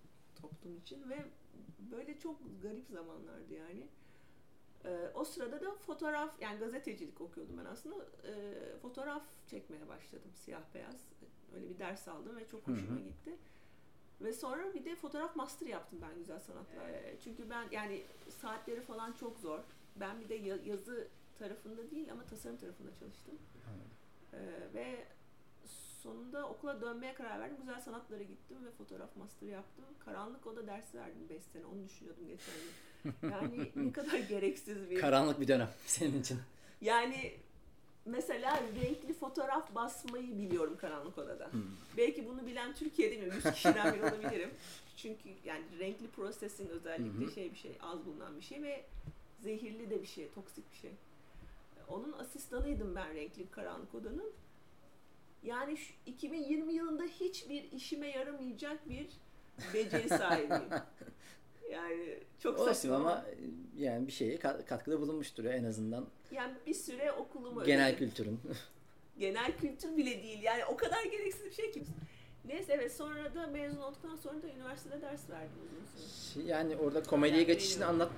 toplum 0.41 0.77
için 0.77 1.11
ve 1.11 1.25
böyle 1.79 2.19
çok 2.19 2.37
garip 2.63 2.89
zamanlardı 2.89 3.55
yani. 3.55 3.89
Ee, 4.85 5.11
o 5.15 5.25
sırada 5.25 5.61
da 5.61 5.75
fotoğraf 5.75 6.41
yani 6.43 6.59
gazetecilik 6.59 7.21
okuyordum 7.21 7.59
ben 7.59 7.65
aslında. 7.65 7.97
Ee, 8.25 8.55
fotoğraf 8.83 9.23
çekmeye 9.47 9.89
başladım 9.89 10.31
siyah 10.35 10.63
beyaz. 10.75 11.09
Öyle 11.55 11.69
bir 11.71 11.79
ders 11.79 12.09
aldım 12.09 12.37
ve 12.37 12.47
çok 12.47 12.69
hoşuma 12.69 13.01
gitti. 13.01 13.37
Ve 14.21 14.33
sonra 14.33 14.75
bir 14.75 14.85
de 14.85 14.97
fotoğraf 14.97 15.37
master 15.37 15.67
yaptım 15.67 15.99
ben 16.03 16.19
güzel 16.19 16.41
sanatlar. 16.41 16.89
Ee, 16.89 17.17
Çünkü 17.25 17.51
ben 17.51 17.69
yani 17.71 18.03
saatleri 18.41 18.81
falan 18.81 19.13
çok 19.13 19.39
zor. 19.39 19.61
Ben 19.97 20.21
bir 20.21 20.29
de 20.29 20.35
ya- 20.35 20.59
yazı 20.65 21.09
tarafında 21.39 21.91
değil 21.91 22.13
ama 22.13 22.25
tasarım 22.27 22.57
tarafında 22.57 22.91
çalıştım. 23.01 23.35
Ee, 24.33 24.39
ve 24.75 25.05
sonunda 26.03 26.49
okula 26.49 26.81
dönmeye 26.81 27.15
karar 27.15 27.41
verdim. 27.41 27.57
Güzel 27.61 27.81
sanatlara 27.81 28.23
gittim 28.23 28.57
ve 28.67 28.71
fotoğraf 28.71 29.17
master 29.17 29.47
yaptım. 29.49 29.85
Karanlık 30.05 30.47
oda 30.47 30.67
dersi 30.67 30.99
verdim 30.99 31.29
5 31.31 31.43
sene. 31.45 31.65
Onu 31.67 31.85
düşünüyordum 31.85 32.27
geçen 32.29 32.55
gün. 32.55 33.31
Yani 33.31 33.71
ne 33.77 33.93
kadar 33.93 34.19
gereksiz 34.19 34.91
bir... 34.91 35.01
Karanlık 35.01 35.41
bir 35.41 35.49
dönem 35.49 35.69
senin 35.87 36.21
için. 36.21 36.39
Yani 36.81 37.37
mesela 38.07 38.63
renkli 38.83 39.15
fotoğraf 39.15 39.75
basmayı 39.75 40.39
biliyorum 40.39 40.77
karanlık 40.81 41.19
odada. 41.19 41.53
Hmm. 41.53 41.63
Belki 41.97 42.27
bunu 42.27 42.47
bilen 42.47 42.75
Türkiye'de 42.75 43.17
mi 43.17 43.35
100 43.35 43.45
kişiden 43.55 43.95
biri 43.95 44.03
olabilirim. 44.03 44.51
Çünkü 44.97 45.29
yani 45.45 45.65
renkli 45.79 46.09
processing 46.09 46.71
özellikle 46.71 47.35
şey 47.35 47.53
bir 47.53 47.57
şey, 47.57 47.73
az 47.81 48.07
bulunan 48.07 48.37
bir 48.37 48.45
şey 48.45 48.63
ve 48.63 48.85
zehirli 49.43 49.91
de 49.91 50.03
bir 50.03 50.07
şey, 50.07 50.29
toksik 50.35 50.73
bir 50.73 50.79
şey. 50.79 50.91
Onun 51.89 52.13
asistanıydım 52.13 52.95
ben 52.95 53.15
renkli 53.15 53.51
karanlık 53.51 53.95
odanın. 53.95 54.33
Yani 55.43 55.77
şu 55.77 55.93
2020 56.07 56.73
yılında 56.73 57.03
hiçbir 57.03 57.73
işime 57.73 58.07
yaramayacak 58.09 58.89
bir 58.89 59.07
beceri 59.75 60.09
sahibiyim. 60.09 60.71
Yani 61.75 62.19
çok 62.39 62.59
Olsun 62.61 62.73
saçma 62.73 62.97
ama 62.97 63.25
yani 63.77 64.07
bir 64.07 64.13
şeye 64.13 64.37
kat- 64.39 64.67
katkıda 64.67 65.01
bulunmuştur 65.01 65.45
ya 65.45 65.53
en 65.53 65.65
azından. 65.65 66.07
yani 66.33 66.53
bir 66.67 66.75
süre 66.75 67.13
okulumu 67.13 67.65
Genel 67.65 67.89
ödedim. 67.95 67.99
kültürün. 68.09 68.41
genel 69.19 69.57
kültür 69.57 69.97
bile 69.97 70.23
değil. 70.23 70.43
Yani 70.43 70.65
o 70.65 70.77
kadar 70.77 71.05
gereksiz 71.05 71.45
bir 71.45 71.53
şey 71.53 71.73
ki. 71.73 71.83
Neyse 72.45 72.73
evet 72.73 72.93
sonra 72.93 73.35
da 73.35 73.47
mezun 73.47 73.77
olduktan 73.83 74.17
sonra 74.17 74.43
da 74.43 74.47
üniversitede 74.49 75.03
ders 75.03 75.31
verdim 75.31 75.51
uzun 76.35 76.43
yani 76.47 76.77
orada 76.77 77.03
komediye 77.03 77.39
Yani 77.41 77.47
geçişini 77.47 77.81
benim- 77.81 77.91
anlat 77.95 78.11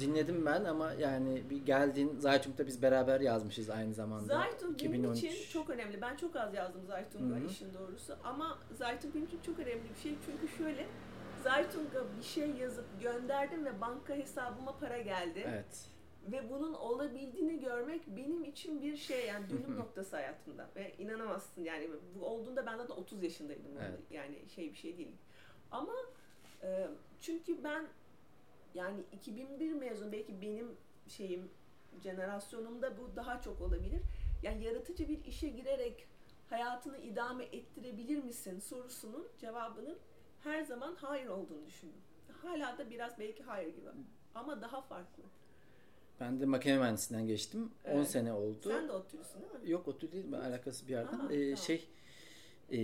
dinledim 0.00 0.46
ben 0.46 0.64
ama 0.64 0.92
yani 0.92 1.42
bir 1.50 1.66
geldiğin 1.66 2.18
Zaytung'da 2.18 2.66
biz 2.66 2.82
beraber 2.82 3.20
yazmışız 3.20 3.70
aynı 3.70 3.94
zamanda. 3.94 4.26
Zaytung 4.26 4.78
benim 4.80 4.92
2013. 4.94 5.24
için 5.24 5.52
çok 5.52 5.70
önemli. 5.70 6.00
Ben 6.00 6.16
çok 6.16 6.36
az 6.36 6.54
yazdım 6.54 6.80
Zaytung'a 6.86 7.50
işin 7.50 7.74
doğrusu. 7.74 8.16
Ama 8.24 8.58
Zaytung 8.78 9.14
benim 9.14 9.26
için 9.26 9.40
çok 9.46 9.58
önemli 9.58 9.82
bir 9.96 10.02
şey. 10.02 10.14
Çünkü 10.26 10.56
şöyle 10.58 10.86
Zaytung'a 11.44 12.04
bir 12.18 12.22
şey 12.22 12.50
yazıp 12.50 13.02
gönderdim 13.02 13.64
ve 13.64 13.80
banka 13.80 14.14
hesabıma 14.14 14.78
para 14.78 14.98
geldi. 14.98 15.44
Evet. 15.48 15.88
Ve 16.32 16.50
bunun 16.50 16.74
olabildiğini 16.74 17.60
görmek 17.60 18.06
benim 18.06 18.44
için 18.44 18.82
bir 18.82 18.96
şey 18.96 19.26
yani 19.26 19.44
dönüm 19.50 19.76
noktası 19.76 20.16
hayatımda. 20.16 20.68
Ve 20.76 20.94
inanamazsın 20.98 21.64
yani 21.64 21.90
bu 22.14 22.26
olduğunda 22.26 22.66
ben 22.66 22.78
de 22.78 22.82
30 22.82 23.22
yaşındaydım. 23.22 23.64
Evet. 23.80 24.00
Yani 24.10 24.48
şey 24.54 24.72
bir 24.72 24.78
şey 24.78 24.98
değil. 24.98 25.16
Ama 25.70 25.94
e, 26.62 26.88
çünkü 27.20 27.64
ben 27.64 27.86
yani 28.74 29.00
2001 29.12 29.72
mezun 29.72 30.12
belki 30.12 30.42
benim 30.42 30.76
şeyim 31.08 31.50
jenerasyonumda 32.02 32.98
bu 32.98 33.16
daha 33.16 33.40
çok 33.40 33.60
olabilir. 33.60 34.02
Yani 34.42 34.64
yaratıcı 34.64 35.08
bir 35.08 35.24
işe 35.24 35.48
girerek 35.48 36.06
hayatını 36.50 36.98
idame 36.98 37.44
ettirebilir 37.44 38.24
misin 38.24 38.60
sorusunun 38.60 39.28
cevabının 39.38 39.98
her 40.46 40.62
zaman 40.62 40.94
hayır 41.00 41.26
olduğunu 41.26 41.66
düşündüm. 41.66 42.00
Hala 42.42 42.78
da 42.78 42.90
biraz 42.90 43.18
belki 43.18 43.42
hayır 43.42 43.68
gibi 43.74 43.88
ama 44.34 44.62
daha 44.62 44.80
farklı. 44.82 45.22
Ben 46.20 46.40
de 46.40 46.46
makine 46.46 46.78
mühendisinden 46.78 47.26
geçtim. 47.26 47.70
Evet. 47.84 47.98
10 47.98 48.02
sene 48.02 48.32
oldu. 48.32 48.68
Sen 48.68 48.88
de 48.88 48.92
ODTÜ'lüsün 48.92 49.40
değil 49.40 49.52
mi? 49.52 49.70
Yok 49.70 49.88
ODTÜ 49.88 50.12
değil. 50.12 50.26
Ben 50.32 50.40
alakası 50.40 50.86
bir 50.88 50.92
yerden. 50.92 51.18
Aa, 51.18 51.32
Ee, 51.32 51.44
tamam. 51.44 51.56
Şey 51.56 51.88
e, 52.72 52.78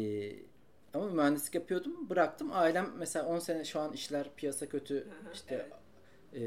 ama 0.94 1.06
mühendislik 1.10 1.54
yapıyordum. 1.54 2.10
Bıraktım. 2.10 2.50
Ailem 2.52 2.90
mesela 2.98 3.26
10 3.26 3.38
sene 3.38 3.64
şu 3.64 3.80
an 3.80 3.92
işler 3.92 4.34
piyasa 4.36 4.68
kötü. 4.68 4.94
Hı, 5.04 5.32
işte 5.34 5.70
e, 6.32 6.40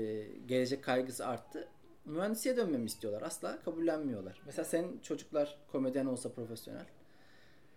gelecek 0.45 0.83
kaygısı 0.83 1.27
arttı. 1.27 1.67
Mühendisliğe 2.05 2.57
dönmemi 2.57 2.85
istiyorlar. 2.85 3.21
Asla 3.21 3.61
kabullenmiyorlar. 3.61 4.41
Mesela 4.45 4.65
senin 4.65 4.99
çocuklar 4.99 5.57
komedyen 5.71 6.05
olsa 6.05 6.31
profesyonel. 6.33 6.85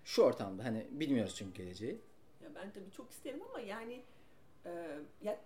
Şu 0.05 0.23
ortamda 0.23 0.65
hani 0.65 0.87
bilmiyoruz 0.91 1.35
çünkü 1.37 1.63
geleceği. 1.63 2.01
Ya 2.49 2.55
ben 2.55 2.71
tabii 2.73 2.91
çok 2.91 3.11
isterim 3.11 3.41
ama 3.51 3.61
yani 3.61 4.03
e, 4.67 4.99
ya 5.23 5.41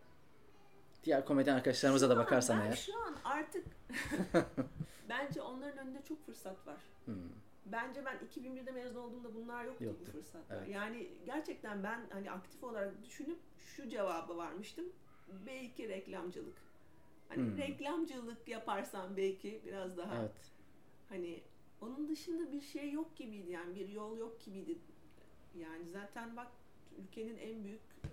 Diğer 1.05 1.25
komedyen 1.25 1.57
arkadaşlarımıza 1.57 2.09
da 2.11 2.13
an 2.15 2.19
bakarsan 2.19 2.61
ben 2.61 2.67
eğer. 2.67 2.77
Şu 2.77 2.99
an 3.03 3.17
artık 3.25 3.67
bence 5.09 5.43
onların 5.43 5.79
önünde 5.87 6.03
çok 6.09 6.27
fırsat 6.27 6.67
var. 6.67 6.81
Hmm. 7.05 7.15
Bence 7.67 8.05
ben 8.05 8.19
2001'de 8.19 8.71
mezun 8.73 9.01
olduğumda 9.01 9.35
bunlar 9.35 9.65
yoktu, 9.65 9.85
Yoktu, 9.85 10.05
bu 10.07 10.11
fırsatlar. 10.13 10.57
evet. 10.57 10.69
Yani 10.69 11.09
gerçekten 11.27 11.83
ben 11.85 12.01
hani 12.13 12.31
aktif 12.31 12.65
olarak 12.65 13.05
düşünüp 13.05 13.39
şu 13.59 13.89
cevaba 13.89 14.37
varmıştım. 14.37 14.85
Belki 15.47 15.89
reklamcılık. 15.89 16.57
Hani 17.29 17.43
Hmm. 17.43 17.57
reklamcılık 17.59 18.49
yaparsam 18.49 19.17
belki 19.17 19.61
biraz 19.67 19.97
daha 19.97 20.21
Evet. 20.21 20.31
hani 21.09 21.41
onun 21.81 22.09
dışında 22.09 22.53
bir 22.53 22.61
şey 22.61 22.93
yok 22.93 23.17
gibiydi 23.17 23.51
yani 23.51 23.75
bir 23.75 23.89
yol 23.89 24.19
yok 24.19 24.41
gibiydi. 24.45 24.79
Yani 25.59 25.89
zaten 25.89 26.37
bak 26.37 26.49
ülkenin 27.03 27.37
en 27.39 27.65
büyük 27.65 27.81
e, 28.05 28.11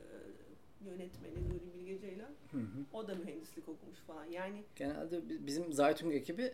yönetmeni 0.90 1.36
Nuri 1.50 1.74
Bilge 1.76 2.00
Ceylan 2.00 2.32
Hı 2.52 2.58
hı. 2.58 2.86
o 2.94 3.08
da 3.08 3.16
mühendislik 3.16 3.70
okumuş 3.70 4.00
falan. 4.00 4.26
Yani 4.26 4.64
Genelde 4.76 5.30
bi- 5.30 5.46
bizim 5.48 5.74
Zaytung 5.74 6.14
ekibi 6.16 6.54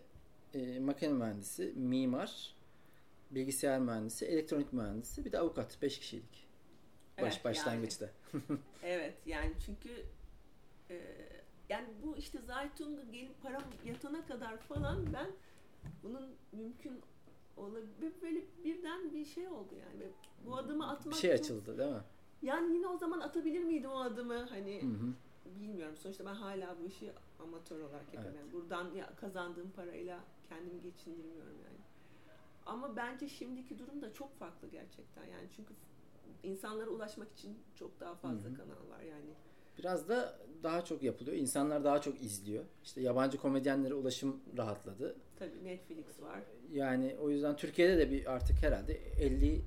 e, 0.53 0.80
makine 0.80 1.13
mühendisi, 1.13 1.73
mimar, 1.76 2.55
bilgisayar 3.32 3.80
mühendisi, 3.80 4.26
elektronik 4.26 4.73
mühendisi 4.73 5.26
bir 5.26 5.32
de 5.32 5.39
avukat. 5.39 5.82
5 5.82 5.99
kişiydik. 5.99 6.45
Baş, 7.21 7.34
Evet, 7.34 7.45
başlangıçta. 7.45 8.09
Evet 8.84 9.13
yani 9.26 9.53
çünkü 9.65 9.89
e, 10.89 11.01
yani 11.69 11.88
bu 12.03 12.17
işte 12.17 12.39
Zaytung'a 12.39 13.03
gelip 13.03 13.41
param 13.43 13.63
yatana 13.86 14.26
kadar 14.28 14.57
falan 14.57 15.13
ben 15.13 15.28
bunun 16.03 16.30
mümkün 16.51 17.01
olabilir 17.57 18.13
böyle 18.21 18.39
birden 18.63 19.13
bir 19.13 19.26
şey 19.26 19.47
oldu 19.47 19.76
yani 19.76 20.03
bu 20.45 20.55
adımı 20.57 20.84
Bir 20.84 20.89
atmak 20.93 21.15
şey 21.15 21.32
çok- 21.32 21.39
açıldı 21.39 21.78
değil 21.78 21.91
mi? 21.91 22.01
Yani 22.45 22.75
yine 22.75 22.87
o 22.87 22.97
zaman 22.97 23.19
atabilir 23.19 23.63
miydim 23.63 23.91
o 23.91 23.99
adımı 23.99 24.45
hani 24.49 24.81
Hı 24.81 24.85
hı. 24.87 25.13
bilmiyorum 25.59 25.95
sonuçta 25.97 26.25
ben 26.25 26.33
hala 26.33 26.75
bu 26.83 26.87
işi 26.87 27.11
amatör 27.39 27.79
olarak 27.79 28.13
yapıyorum 28.13 28.39
Evet. 28.41 28.53
Yani 28.53 28.53
buradan 28.53 28.95
ya 28.95 29.15
kazandığım 29.15 29.71
parayla 29.75 30.19
kendimi 30.49 30.81
geçindirmiyorum 30.81 31.55
yani 31.65 31.79
ama 32.65 32.95
bence 32.95 33.29
şimdiki 33.29 33.79
durum 33.79 34.01
da 34.01 34.13
çok 34.13 34.39
farklı 34.39 34.67
gerçekten 34.67 35.23
yani 35.23 35.47
çünkü 35.55 35.73
insanlara 36.43 36.89
ulaşmak 36.89 37.27
için 37.33 37.57
çok 37.75 37.99
daha 37.99 38.15
fazla 38.15 38.49
Hı 38.49 38.53
hı. 38.53 38.57
kanal 38.57 38.89
var 38.89 39.01
yani 39.01 39.29
Biraz 39.77 40.09
da 40.09 40.39
daha 40.63 40.85
çok 40.85 41.03
yapılıyor. 41.03 41.37
İnsanlar 41.37 41.83
daha 41.83 42.01
çok 42.01 42.21
izliyor. 42.21 42.63
İşte 42.83 43.01
yabancı 43.01 43.37
komedyenlere 43.37 43.93
ulaşım 43.93 44.39
rahatladı. 44.57 45.15
Tabii 45.39 45.63
Netflix 45.63 46.21
var. 46.21 46.39
Yani 46.71 47.15
o 47.21 47.29
yüzden 47.29 47.55
Türkiye'de 47.55 47.97
de 47.97 48.11
bir 48.11 48.31
artık 48.31 48.63
herhalde 48.63 48.97
50-100 49.19 49.59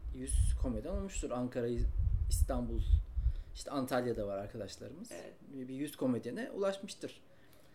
komedyen 0.62 0.92
olmuştur. 0.92 1.30
Ankara, 1.30 1.66
İstanbul, 2.30 2.80
işte 3.54 3.70
Antalya'da 3.70 4.26
var 4.26 4.38
arkadaşlarımız. 4.38 5.12
Evet. 5.12 5.34
Bir 5.68 5.74
100 5.74 5.96
komedyene 5.96 6.50
ulaşmıştır. 6.50 7.20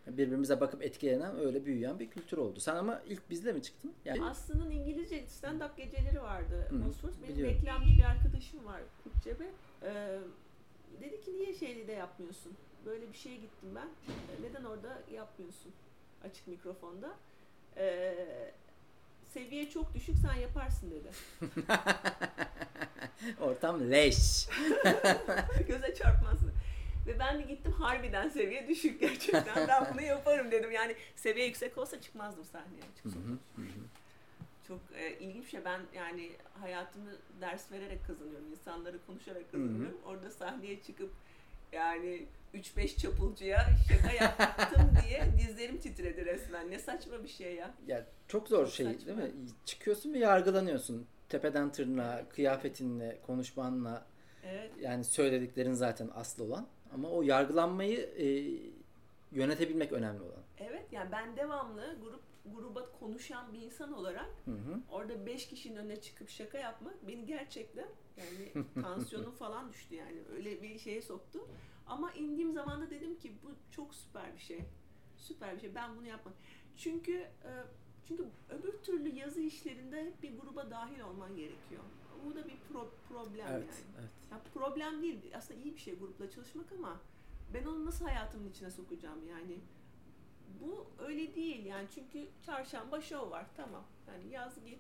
Birbirimize 0.08 0.60
bakıp 0.62 0.84
etkilenen 0.84 1.40
öyle 1.40 1.66
büyüyen 1.66 2.00
bir 2.00 2.10
kültür 2.10 2.38
oldu. 2.38 2.60
Sen 2.60 2.76
ama 2.76 3.02
ilk 3.08 3.30
bizle 3.30 3.54
mi 3.54 3.62
çıktın? 3.62 3.94
Yani 4.06 4.26
Aslı'nın 4.26 4.72
İngilizce 4.72 5.24
stand-up 5.26 5.76
geceleri 5.78 6.22
vardı. 6.22 6.68
Hı, 6.70 6.86
Bosphorus. 6.86 7.16
Benim 7.24 7.34
biliyorum. 7.36 7.58
reklamcı 7.58 7.90
bir 7.98 8.04
arkadaşım 8.04 8.66
var 8.66 8.82
Kurtçepe. 9.04 9.46
Ee, 9.84 10.20
dedi 11.02 11.22
ki 11.22 11.34
niye 11.34 11.54
şeyde 11.54 11.88
de 11.88 11.92
yapmıyorsun? 11.92 12.54
Böyle 12.86 13.08
bir 13.14 13.18
şeye 13.18 13.36
gittim 13.36 13.70
ben. 13.76 13.88
"E, 13.88 14.50
Neden 14.50 14.64
orada 14.64 14.98
yapmıyorsun? 15.14 15.72
Açık 16.24 16.48
mikrofonda. 16.48 17.14
Ee, 17.78 18.52
seviye 19.34 19.70
çok 19.70 19.94
düşük 19.94 20.16
sen 20.18 20.42
yaparsın 20.42 20.92
dedi. 20.92 21.10
ortam 23.42 23.92
leş. 23.92 24.48
Göze 25.68 25.96
çarpmasın. 25.96 26.52
Ve 27.08 27.20
ben 27.20 27.40
de 27.40 27.42
gittim 27.42 27.72
harbiden 27.72 28.30
seviye 28.30 28.68
düşük 28.68 29.00
gerçekten. 29.00 29.68
Ben 29.68 29.94
bunu 29.94 30.02
yaparım 30.02 30.52
dedim. 30.52 30.72
Yani 30.72 30.96
seviye 31.16 31.46
yüksek 31.46 31.78
olsa 31.78 32.02
çıkmazdım 32.02 32.46
sahneye. 32.46 32.84
Çok 34.68 34.80
e, 34.96 35.18
ilginç 35.20 35.46
bir 35.46 35.50
şey. 35.50 35.66
Ben 35.66 35.82
yani 35.96 36.32
hayatımı 36.62 37.12
ders 37.42 37.72
vererek 37.72 38.08
kazanıyorum. 38.08 38.52
İnsanları 38.52 39.06
konuşarak 39.06 39.52
kazanıyorum. 39.52 39.98
Orada 40.06 40.32
sahneye 40.32 40.82
çıkıp 40.82 41.12
yani 41.72 42.26
3-5 42.54 42.98
çapulcuya 42.98 43.66
şaka 43.90 44.14
yaptım 44.14 44.92
diye 45.08 45.24
dizlerim 45.38 45.78
titredi 45.78 46.26
resmen. 46.26 46.72
Ne 46.72 46.80
saçma 46.80 47.24
bir 47.24 47.28
şey 47.30 47.56
ya. 47.56 47.74
Ya 47.88 48.06
çok 48.28 48.48
zor 48.48 48.66
Çok 48.66 48.74
şey 48.74 48.86
saçma. 48.86 49.08
değil 49.08 49.18
mi? 49.18 49.32
Çıkıyorsun 49.66 50.14
ve 50.14 50.20
yargılanıyorsun. 50.20 51.08
Tepeden 51.30 51.72
tırnağa, 51.72 52.26
kıyafetinle, 52.30 53.20
konuşmanla 53.28 54.06
Evet. 54.46 54.72
yani 54.82 55.04
söylediklerin 55.04 55.74
zaten 55.74 56.10
aslı 56.16 56.44
olan. 56.44 56.68
Ama 56.94 57.10
o 57.10 57.22
yargılanmayı 57.22 58.00
e, 58.00 58.26
yönetebilmek 59.32 59.92
önemli 59.92 60.22
olan. 60.22 60.44
Evet 60.60 60.86
yani 60.92 61.12
ben 61.12 61.38
devamlı 61.38 61.98
grup 62.02 62.22
gruba 62.46 62.92
konuşan 63.00 63.54
bir 63.54 63.62
insan 63.62 63.94
olarak 63.94 64.30
Hı 64.46 64.52
hı. 64.52 64.80
orada 64.92 65.26
5 65.26 65.48
kişinin 65.48 65.76
önüne 65.76 66.02
çıkıp 66.02 66.30
şaka 66.30 66.58
yapmak 66.58 67.08
beni 67.08 67.26
gerçekten 67.26 67.88
yani 68.18 68.66
tansiyonum 68.84 69.32
falan 69.32 69.70
düştü 69.74 69.96
yani 69.96 70.18
öyle 70.36 70.62
bir 70.62 70.80
şeye 70.80 71.02
soktu. 71.02 71.48
Ama 71.88 72.12
indiğim 72.12 72.54
zaman 72.54 72.82
da 72.82 72.90
dedim 72.90 73.20
ki 73.20 73.34
bu 73.44 73.52
çok 73.72 73.96
süper 73.96 74.34
bir 74.36 74.42
şey. 74.42 74.60
Süper 75.18 75.56
bir 75.56 75.62
şey. 75.62 75.76
Ben 75.76 75.96
bunu 75.98 76.08
yapmam. 76.08 76.34
Çünkü 76.78 77.14
e, 77.22 77.52
çünkü 78.08 78.26
öbür 78.50 78.72
türlü 78.84 79.10
yazı 79.16 79.42
işlerinde 79.42 80.06
hep 80.06 80.24
bir 80.24 80.38
gruba 80.40 80.72
dahil 80.72 81.00
olman 81.00 81.36
gerekiyor. 81.36 81.84
Bu 82.26 82.36
da 82.36 82.48
bir 82.48 82.54
pro- 82.74 82.90
problem 83.10 83.48
Evet, 83.50 83.68
yani. 83.68 83.96
evet. 84.00 84.10
Ya 84.32 84.40
problem 84.54 85.02
değil. 85.02 85.32
Aslında 85.38 85.60
iyi 85.60 85.74
bir 85.76 85.80
şey 85.80 85.96
grupla 86.00 86.30
çalışmak 86.30 86.72
ama 86.72 87.00
ben 87.54 87.66
onu 87.66 87.86
nasıl 87.86 88.06
hayatımın 88.06 88.50
içine 88.50 88.72
sokacağım 88.72 89.28
yani? 89.28 89.60
Bu 90.62 90.86
öyle 91.00 91.36
değil 91.36 91.66
yani 91.66 91.88
çünkü 91.96 92.28
çarşamba 92.46 93.02
şov 93.02 93.32
var 93.32 93.46
tamam. 93.58 93.84
Yani 94.08 94.34
yaz 94.34 94.66
git. 94.66 94.80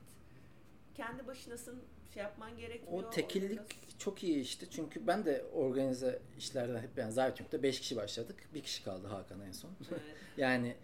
Kendi 0.95 1.27
başınasın 1.27 1.83
şey 2.13 2.23
yapman 2.23 2.57
gerekmiyor. 2.57 3.03
O 3.03 3.09
tekillik 3.09 3.59
organize- 3.59 3.97
çok 3.99 4.23
iyi 4.23 4.39
işte. 4.39 4.65
Çünkü 4.69 5.07
ben 5.07 5.25
de 5.25 5.45
organize 5.53 6.19
işlerden 6.37 6.81
hep 6.81 6.97
yani 6.97 7.11
Zaytürk'te 7.11 7.63
5 7.63 7.79
kişi 7.79 7.95
başladık. 7.95 8.35
Bir 8.53 8.61
kişi 8.61 8.83
kaldı 8.83 9.07
Hakan 9.07 9.41
en 9.41 9.51
son. 9.51 9.69
Evet. 9.91 10.01
yani 10.37 10.75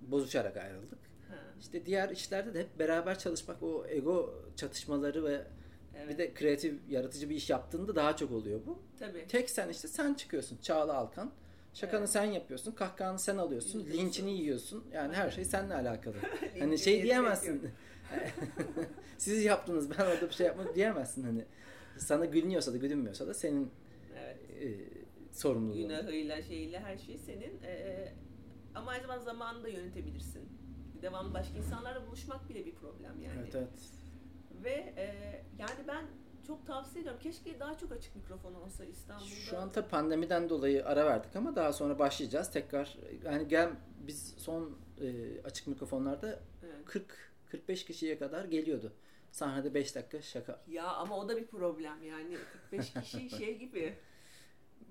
bozuşarak 0.00 0.56
ayrıldık. 0.56 0.98
Ha, 1.28 1.34
İşte 1.60 1.86
diğer 1.86 2.10
işlerde 2.10 2.54
de 2.54 2.60
hep 2.60 2.78
beraber 2.78 3.18
çalışmak 3.18 3.62
o 3.62 3.86
ego 3.88 4.34
çatışmaları 4.56 5.24
ve 5.24 5.42
evet. 5.96 6.08
bir 6.08 6.18
de 6.18 6.34
kreatif, 6.34 6.74
yaratıcı 6.88 7.30
bir 7.30 7.34
iş 7.36 7.50
yaptığında 7.50 7.96
daha 7.96 8.16
çok 8.16 8.32
oluyor 8.32 8.60
bu. 8.66 8.78
Tabii. 8.98 9.26
Tek 9.28 9.50
sen 9.50 9.68
işte 9.68 9.88
sen 9.88 10.14
çıkıyorsun 10.14 10.58
Çağla 10.62 10.94
Alkan. 10.94 11.32
Şakanı 11.74 12.00
Evet. 12.00 12.10
sen 12.10 12.24
yapıyorsun, 12.24 12.72
kahkahanı 12.72 13.18
sen 13.18 13.36
alıyorsun, 13.36 13.78
Yiyorsun. 13.80 14.02
linçini 14.02 14.32
yiyorsun. 14.32 14.84
Yani 14.92 15.14
her 15.14 15.30
şey 15.30 15.44
seninle 15.44 15.74
alakalı. 15.74 16.14
hani 16.58 16.78
şey 16.78 17.02
diyemezsin. 17.02 17.70
Siz 19.18 19.44
yaptınız 19.44 19.90
ben 19.90 20.04
orada 20.04 20.28
bir 20.28 20.34
şey 20.34 20.46
yapmadım 20.46 20.74
diyemezsin 20.74 21.24
hani. 21.24 21.44
Sana 21.98 22.24
gülünüyorsa 22.24 22.72
da 22.72 22.76
gülünmüyorsa 22.76 23.26
da 23.26 23.34
senin 23.34 23.70
Evet. 24.18 24.36
e, 24.62 24.78
sorumluluğun. 25.32 25.88
Günahıyla 25.88 26.42
şeyle 26.42 26.80
her 26.80 26.98
şey 26.98 27.18
senin. 27.18 27.62
Ee, 27.62 28.12
ama 28.74 28.90
aynı 28.90 29.02
zamanda 29.02 29.24
zamanını 29.24 29.64
da 29.64 29.68
yönetebilirsin. 29.68 30.48
Devamlı 31.02 31.34
başka 31.34 31.58
insanlarla 31.58 32.06
buluşmak 32.06 32.48
bile 32.48 32.66
bir 32.66 32.74
problem 32.74 33.22
yani. 33.22 33.38
Evet 33.40 33.54
evet. 33.54 33.68
Ve 34.64 34.94
e, 34.96 35.06
yani 35.58 35.88
ben 35.88 36.04
çok 36.46 36.66
tavsiye 36.66 37.00
ediyorum. 37.00 37.20
Keşke 37.22 37.60
daha 37.60 37.78
çok 37.78 37.92
açık 37.92 38.16
mikrofon 38.16 38.54
olsa 38.54 38.84
İstanbul'da. 38.84 39.28
Şu 39.28 39.58
an 39.58 39.72
tabii 39.72 39.88
pandemiden 39.88 40.48
dolayı 40.48 40.86
ara 40.86 41.06
verdik 41.06 41.36
ama 41.36 41.56
daha 41.56 41.72
sonra 41.72 41.98
başlayacağız 41.98 42.50
tekrar. 42.50 42.98
Yani 43.24 43.48
gel 43.48 43.70
biz 44.06 44.34
son 44.38 44.78
e, 45.00 45.40
açık 45.44 45.66
mikrofonlarda 45.66 46.40
Evet. 46.64 46.84
40 46.84 47.33
45 47.54 47.84
kişiye 47.84 48.18
kadar 48.18 48.44
geliyordu. 48.44 48.92
Sahnede 49.30 49.74
5 49.74 49.94
dakika 49.94 50.22
şaka. 50.22 50.60
Ya 50.68 50.86
ama 50.86 51.18
o 51.18 51.28
da 51.28 51.36
bir 51.36 51.46
problem 51.46 52.02
yani. 52.04 52.36
45 52.70 52.92
kişi 52.92 53.30
şey 53.38 53.58
gibi. 53.58 53.94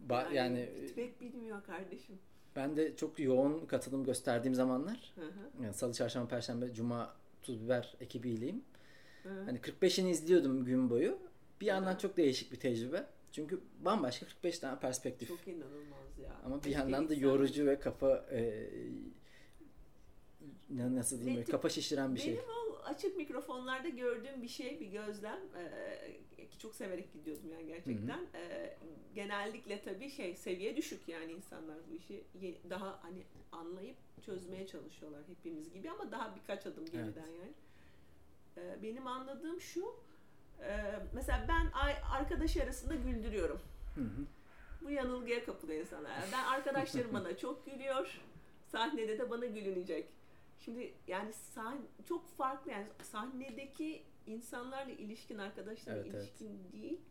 Ba- 0.10 0.34
yani 0.34 0.70
Bitmek 0.84 1.22
bilmiyor 1.22 1.64
kardeşim. 1.64 2.20
ben 2.56 2.78
de 2.78 2.96
çok 2.96 3.20
yoğun 3.20 3.66
katılım 3.66 4.04
gösterdiğim 4.04 4.56
zamanlar 4.56 5.14
Hı 5.16 5.22
hı. 5.26 5.64
yani 5.64 5.74
salı, 5.74 5.94
çarşamba, 5.94 6.28
perşembe, 6.30 6.74
cuma 6.74 7.16
tuz 7.42 7.64
biber 7.64 7.96
ekibiyleyim. 8.00 8.64
Hı. 9.24 9.30
Hani 9.46 9.60
45'ini 9.60 10.10
izliyordum 10.10 10.66
gün 10.66 10.90
boyu. 10.90 11.18
Bir 11.62 11.66
yandan 11.66 11.94
Hı. 11.94 11.98
çok 11.98 12.18
değişik 12.18 12.52
bir 12.52 12.60
tecrübe. 12.60 13.06
Çünkü 13.32 13.60
bambaşka 13.86 14.26
45 14.26 14.60
tane 14.60 14.80
perspektif. 14.80 15.28
Çok 15.28 15.48
inanılmaz 15.48 16.20
ya. 16.24 16.32
Ama 16.46 16.58
bir 16.58 16.62
Keşke 16.64 16.80
yandan 16.80 17.10
da 17.10 17.14
yorucu 17.14 17.66
ve 17.66 17.80
kafa 17.80 18.26
e, 18.32 18.70
nasıl 20.78 21.18
diyeyim 21.20 21.42
Benim- 21.42 21.52
kafa 21.52 21.70
şişiren 21.70 22.16
bir 22.16 22.20
şey. 22.20 22.34
Benim 22.34 22.50
o 22.50 22.76
açık 22.86 23.18
mikrofonlarda 23.18 23.90
gördüğüm 23.90 24.42
bir 24.42 24.48
şey, 24.48 24.80
bir 24.80 24.88
gözlem 24.88 25.40
ee, 25.58 26.48
ki 26.54 26.60
çok 26.60 26.76
severek 26.76 27.14
gidiyordum 27.14 27.52
yani 27.52 27.68
gerçekten. 27.68 28.20
Ee, 28.34 28.78
genellikle 29.16 29.82
tabii 29.82 30.10
şey 30.10 30.36
seviye 30.36 30.76
düşük 30.76 31.08
yani 31.08 31.32
insanlar 31.32 31.78
bu 31.92 31.96
işi 31.96 32.24
daha 32.70 33.00
hani 33.04 33.24
anlayıp 33.52 33.96
çözmeye 34.26 34.68
çalışıyorlar 34.68 35.22
hepimiz 35.28 35.74
gibi 35.74 35.92
ama 35.92 36.12
daha 36.12 36.36
birkaç 36.36 36.66
adım 36.66 36.86
geriden 36.86 37.04
Evet. 37.06 37.16
yani. 37.18 37.52
Ee, 38.58 38.84
benim 38.84 39.08
anladığım 39.08 39.62
şu, 39.62 39.96
ee, 40.62 40.84
mesela 41.14 41.46
ben 41.48 41.72
arkadaş 42.12 42.58
arasında 42.58 42.96
güldürüyorum. 42.96 43.60
Hı 43.96 44.02
hı. 44.02 44.26
Bu 44.82 44.92
yanılgıya 44.92 45.46
kapılıyor 45.46 45.82
insanlar. 45.82 46.12
Ben 46.32 46.44
arkadaşlarım 46.44 47.14
bana 47.14 47.38
çok 47.38 47.66
gülüyor. 47.66 48.20
Sahnede 48.72 49.20
de 49.20 49.30
bana 49.30 49.46
gülünecek. 49.46 50.08
Şimdi 50.66 50.94
yani 51.08 51.34
sahne 51.34 51.82
çok 52.06 52.28
farklı 52.28 52.72
yani 52.72 52.88
sahnedeki 53.02 54.04
insanlarla 54.28 54.92
ilişkin 54.92 55.38
arkadaşlarla 55.38 56.02
Evet, 56.02 56.12
evet. 56.14 56.24
ilişkin 56.24 56.60
değil. 56.74 57.02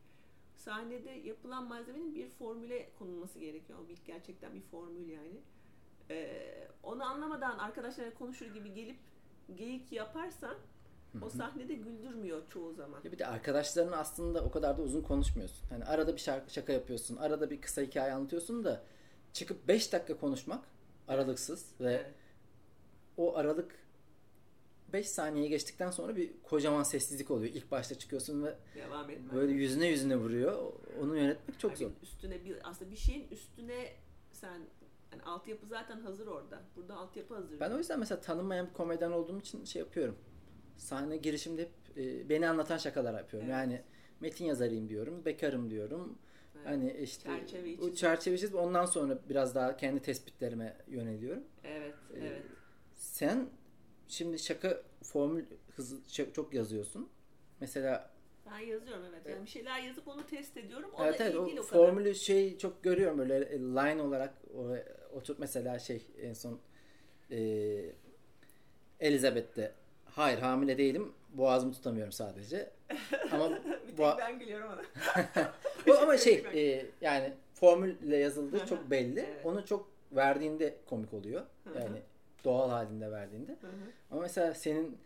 Sahnede 0.57 1.11
yapılan 1.11 1.69
malzemenin 1.69 2.15
bir 2.15 2.29
formüle 2.29 2.91
konulması 2.99 3.39
gerekiyor. 3.39 3.79
O 3.85 3.89
bir 3.89 3.99
gerçekten 4.07 4.55
bir 4.55 4.61
formül 4.61 5.09
yani. 5.09 5.41
Ee, 6.11 6.69
onu 6.83 7.05
anlamadan 7.05 7.59
arkadaşlarla 7.59 8.15
konuşur 8.15 8.47
gibi 8.47 8.75
gelip 8.75 8.97
geyik 9.55 9.93
yaparsan 9.93 10.57
o 11.23 11.31
sahnede 11.31 11.75
güldürmüyor 11.75 12.43
çoğu 12.49 12.73
zaman. 12.73 13.01
Ya 13.05 13.13
bir 13.13 13.19
de 13.19 13.27
arkadaşlarına 13.27 13.97
aslında 13.97 14.45
o 14.45 14.51
kadar 14.51 14.79
da 14.79 14.83
uzun 14.83 15.03
konuşmuyorsun. 15.03 15.69
Hani 15.69 15.85
arada 15.85 16.15
bir 16.15 16.21
şarkı, 16.21 16.53
şaka 16.53 16.73
yapıyorsun. 16.73 17.17
Arada 17.17 17.51
bir 17.51 17.61
kısa 17.61 17.83
hikaye 17.83 18.13
anlatıyorsun 18.13 18.65
da 18.65 18.85
çıkıp 19.33 19.69
5 19.69 19.93
dakika 19.93 20.17
konuşmak 20.17 20.65
aralıksız 21.09 21.73
ve 21.81 21.93
Evet. 21.93 22.15
O 23.17 23.37
aralık 23.37 23.75
5 24.93 25.09
saniye 25.09 25.49
geçtikten 25.49 25.91
sonra 25.91 26.17
bir 26.17 26.31
kocaman 26.43 26.83
sessizlik 26.83 27.31
oluyor. 27.31 27.55
İlk 27.55 27.71
başta 27.71 27.95
çıkıyorsun 27.95 28.45
ve 28.45 28.57
Devam 28.75 29.09
böyle 29.33 29.53
yüzüne 29.53 29.87
yüzüne 29.87 30.17
vuruyor. 30.17 30.73
Onu 31.01 31.17
yönetmek 31.17 31.61
çok 31.61 31.71
Yani 31.71 31.79
zor. 31.79 31.91
Üstüne 32.03 32.45
bir 32.45 32.71
aslında 32.71 32.91
bir 32.91 32.97
şeyin 32.97 33.29
üstüne 33.31 33.89
sen 34.33 34.61
yani 35.13 35.23
altyapı 35.23 35.67
zaten 35.67 36.01
hazır 36.01 36.27
orada. 36.27 36.63
Burada 36.77 36.95
altyapı 36.97 37.35
hazır. 37.35 37.61
Ben 37.61 37.71
o 37.71 37.79
yüzden 37.79 37.99
mesela 38.01 38.21
tanınmayan 38.21 38.67
bir 38.69 38.73
komedyen 38.73 39.11
olduğum 39.11 39.39
için 39.41 39.65
şey 39.65 39.81
yapıyorum. 39.81 40.17
Sahne 40.77 41.17
girişimde 41.17 41.63
hep 41.63 41.73
e, 41.97 42.29
beni 42.29 42.49
anlatan 42.49 42.79
şakalar 42.79 43.15
yapıyorum. 43.19 43.49
Evet. 43.51 43.59
Yani 43.59 43.83
metin 44.21 44.45
yazarıyım 44.45 44.89
diyorum, 44.89 45.25
bekarım 45.25 45.71
diyorum. 45.71 46.19
Evet. 46.57 46.67
Hani 46.67 46.93
işte 46.93 47.29
Çerçeveyi 47.29 47.79
o 47.81 47.93
çerçeve 47.95 48.57
ondan 48.57 48.87
sonra 48.87 49.19
biraz 49.29 49.55
daha 49.55 49.77
kendi 49.77 50.03
tespitlerime 50.03 50.77
yöneliyorum. 50.89 51.43
Evet, 51.65 51.95
Ee, 52.15 52.19
evet. 52.19 52.43
Sen 53.23 53.47
şimdi 54.09 54.39
şaka 54.39 54.83
formül 55.03 55.45
hızlı 55.77 55.99
şa- 56.09 56.33
çok 56.33 56.55
yazıyorsun. 56.55 57.09
Mesela 57.61 58.11
Ben 58.47 58.59
yazıyorum 58.59 59.05
evet. 59.13 59.27
Yani 59.27 59.45
bir 59.45 59.51
şeyler 59.51 59.81
yazıp 59.83 60.09
onu 60.09 60.27
test 60.27 60.57
ediyorum. 60.57 60.91
O 60.99 61.05
evet 61.05 61.21
da 61.21 61.25
evet 61.25 61.37
o 61.37 61.47
ilgili 61.47 61.61
o, 61.61 61.67
kadar. 61.67 61.79
formülü 61.79 62.15
şey 62.15 62.59
çok 62.59 62.83
görüyorum 62.83 63.19
böyle 63.19 63.35
e, 63.37 63.59
line 63.59 64.03
olarak 64.03 64.35
o, 64.57 64.77
otur 65.17 65.37
mesela 65.39 65.79
şey 65.79 66.07
en 66.23 66.33
son 66.33 66.61
e, 67.31 67.39
Elizabeth'te 69.01 69.73
hayır 70.05 70.39
hamile 70.39 70.79
değilim 70.79 71.13
boğazımı 71.33 71.73
tutamıyorum 71.73 72.13
sadece 72.13 72.71
ama 73.33 73.51
bir 73.89 73.99
bu, 73.99 74.03
ben 74.19 74.39
gülüyorum 74.39 74.69
ona. 74.73 74.83
bu 75.87 75.99
ama 75.99 76.17
şey 76.17 76.45
e, 76.55 76.87
yani 77.01 77.33
formülle 77.55 78.17
yazıldığı 78.17 78.67
çok 78.67 78.79
belli 78.91 79.21
Evet. 79.21 79.47
onu 79.47 79.67
çok 79.67 79.89
verdiğinde 80.13 80.77
komik 80.87 81.15
oluyor 81.15 81.47
yani 81.75 82.03
doğal 82.45 82.71
halinde 82.71 83.11
verdiğinde 83.11 83.53
Hı 83.61 83.67
hı, 83.67 83.71
ama 84.11 84.21
mesela 84.21 84.55
senin 84.55 84.99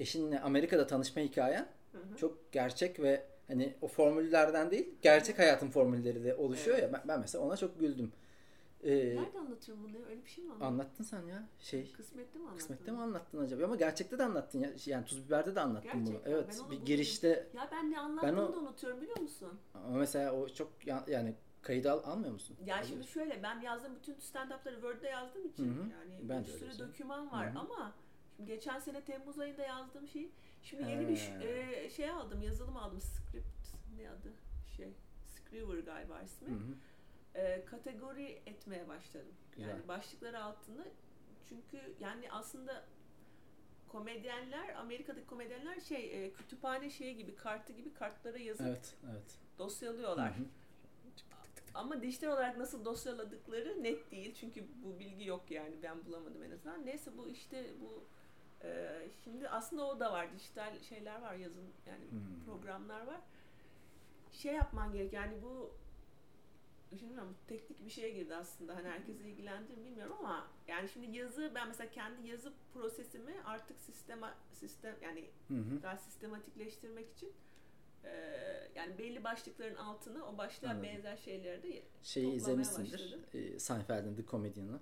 eşinle 0.00 0.40
Amerika'da 0.40 0.86
tanışma 0.86 1.22
hikayen 1.22 1.66
hı 1.92 1.98
hı. 1.98 2.16
çok 2.16 2.52
gerçek 2.52 3.00
ve 3.00 3.24
hani 3.48 3.74
o 3.82 3.88
formüllerden 3.88 4.70
değil 4.70 4.88
gerçek 5.02 5.38
hayatın 5.38 5.70
formülleri 5.70 6.24
de 6.24 6.34
oluşuyor 6.34 6.78
Evet. 6.78 6.92
ya 6.92 6.92
ben, 6.92 7.08
ben 7.08 7.20
mesela 7.20 7.44
ona 7.44 7.56
çok 7.56 7.80
güldüm. 7.80 8.12
Ee, 8.84 8.90
Nerede 9.16 9.38
anlatırım 9.38 9.78
bunu? 9.84 10.06
Öyle 10.10 10.24
bir 10.24 10.30
şey 10.30 10.44
mi 10.44 10.50
anlatırım? 10.52 10.72
anlattın 10.72 11.04
sen 11.04 11.22
ya 11.22 11.48
şey 11.60 11.92
Kısmette 11.92 12.38
mi 12.38 12.44
anlattın? 12.44 12.58
kısmette 12.58 12.90
mi 12.92 12.98
anlattın 13.00 13.38
acaba 13.38 13.64
ama 13.64 13.76
gerçekte 13.76 14.18
de 14.18 14.22
anlattın 14.24 14.58
ya 14.60 14.70
yani 14.86 15.04
tuz 15.04 15.26
biberde 15.26 15.54
de 15.54 15.60
anlattın 15.60 15.90
bunu. 16.06 16.10
Gerçekten, 16.12 16.32
Evet 16.32 16.60
ben 16.62 16.70
bir 16.70 16.86
girişte 16.86 17.46
Ya 17.54 17.68
ben 17.72 17.90
ne 17.90 17.98
anlattığımı 18.00 18.48
o- 18.48 18.52
da 18.52 18.58
unutuyorum 18.58 19.00
biliyor 19.00 19.18
musun? 19.20 19.52
ama 19.74 19.98
mesela 19.98 20.32
o 20.32 20.48
çok 20.48 20.86
ya- 20.86 21.04
yani 21.08 21.34
kayıda 21.62 21.92
al, 21.92 22.12
almıyor 22.12 22.32
musun? 22.32 22.56
Ya 22.66 22.76
şimdi 22.76 22.92
Alıyorsun. 22.92 23.12
şöyle 23.12 23.42
ben 23.42 23.60
yazdığım 23.60 23.94
bütün 23.96 24.14
stand-up'ları 24.14 24.74
Word'de 24.74 25.08
yazdığım 25.08 25.46
için 25.46 25.74
Hı 25.76 25.82
hı. 25.82 25.88
yani 25.90 26.28
Ben 26.28 26.42
bir 26.44 26.48
sürü 26.48 26.78
doküman 26.78 27.30
var 27.32 27.46
Hı 27.50 27.54
hı. 27.54 27.58
ama 27.58 27.92
şimdi 28.36 28.50
geçen 28.52 28.78
sene 28.78 29.04
Temmuz 29.04 29.38
ayında 29.38 29.62
yazdığım 29.62 30.08
şey 30.08 30.30
şimdi 30.62 30.82
yeni 30.90 31.08
bir 31.08 31.16
He. 31.16 31.84
e, 31.84 31.90
şey 31.90 32.10
aldım 32.10 32.42
yazılım 32.42 32.76
aldım 32.76 33.00
script 33.00 33.48
ne 34.00 34.10
adı 34.10 34.32
şey 34.76 34.88
Scriver 35.26 35.78
galiba 35.78 36.20
ismi. 36.22 36.48
Hı 36.48 36.54
hı. 36.54 36.74
E, 37.34 37.64
kategori 37.64 38.42
etmeye 38.46 38.88
başladım. 38.88 39.32
Yani 39.56 39.72
Güzel. 39.72 39.88
başlıkları 39.88 40.42
altında 40.44 40.82
çünkü 41.48 41.94
yani 42.00 42.32
aslında 42.32 42.84
komedyenler 43.88 44.74
Amerika'daki 44.74 45.26
komedyenler 45.26 45.80
şey 45.80 46.24
e, 46.26 46.32
kütüphane 46.32 46.90
şeyi 46.90 47.16
gibi 47.16 47.34
kartı 47.36 47.72
gibi 47.72 47.94
kartlara 47.94 48.38
yazıp 48.38 48.66
Evet 48.66 48.94
evet. 49.10 49.38
dosyalıyorlar. 49.58 50.36
Hı 50.38 50.40
hı. 50.40 50.44
Ama 51.78 52.02
dijital 52.02 52.28
olarak 52.28 52.58
nasıl 52.58 52.84
dosyaladıkları 52.84 53.82
net 53.82 54.10
değil. 54.10 54.34
Çünkü 54.34 54.64
bu 54.84 54.98
bilgi 54.98 55.24
yok 55.28 55.50
yani 55.50 55.74
ben 55.82 56.06
bulamadım 56.06 56.42
en 56.42 56.50
azından. 56.50 56.86
Neyse 56.86 57.10
bu 57.18 57.28
işte 57.28 57.66
bu 57.80 58.04
e, 58.66 59.00
şimdi 59.24 59.48
aslında 59.48 59.84
o 59.86 60.00
da 60.00 60.12
var. 60.12 60.32
Dijital 60.32 60.82
şeyler 60.82 61.20
var 61.22 61.34
yazın 61.34 61.64
yani 61.86 62.04
Hmm. 62.10 62.44
programlar 62.46 63.06
var. 63.06 63.20
Şey 64.32 64.54
yapman 64.54 64.92
gerek 64.92 65.12
yani 65.12 65.42
bu 65.42 65.70
şimdi 66.98 67.16
bu 67.16 67.46
teknik 67.48 67.84
bir 67.86 67.90
şeye 67.90 68.10
girdi 68.10 68.34
aslında. 68.34 68.76
Hani 68.76 68.88
herkesi 68.88 69.28
ilgilendirir 69.28 69.76
mi 69.78 69.84
bilmiyorum 69.84 70.16
ama 70.18 70.46
yani 70.68 70.88
şimdi 70.88 71.16
yazı 71.16 71.52
ben 71.54 71.68
mesela 71.68 71.90
kendi 71.90 72.28
yazı 72.28 72.52
prosesimi 72.74 73.34
artık 73.44 73.80
sistema 73.80 74.34
sistem 74.52 74.96
yani 75.02 75.24
Hı 75.48 75.54
hı. 75.54 75.82
daha 75.82 75.96
sistematikleştirmek 75.96 77.10
için 77.16 77.32
e, 78.04 78.10
yani 78.74 78.98
belli 78.98 79.24
başlıkların 79.24 79.74
altına 79.76 80.24
o 80.24 80.38
başlığa 80.38 80.70
Anladım. 80.70 80.88
benzer 80.88 81.16
şeyleri 81.16 81.62
de 81.62 81.82
Şeyi 82.02 82.32
izlemişsindir. 82.34 83.18
E, 83.34 83.58
Seinfeld'in 83.58 84.14
The 84.16 84.24
Comedian'ı 84.26 84.80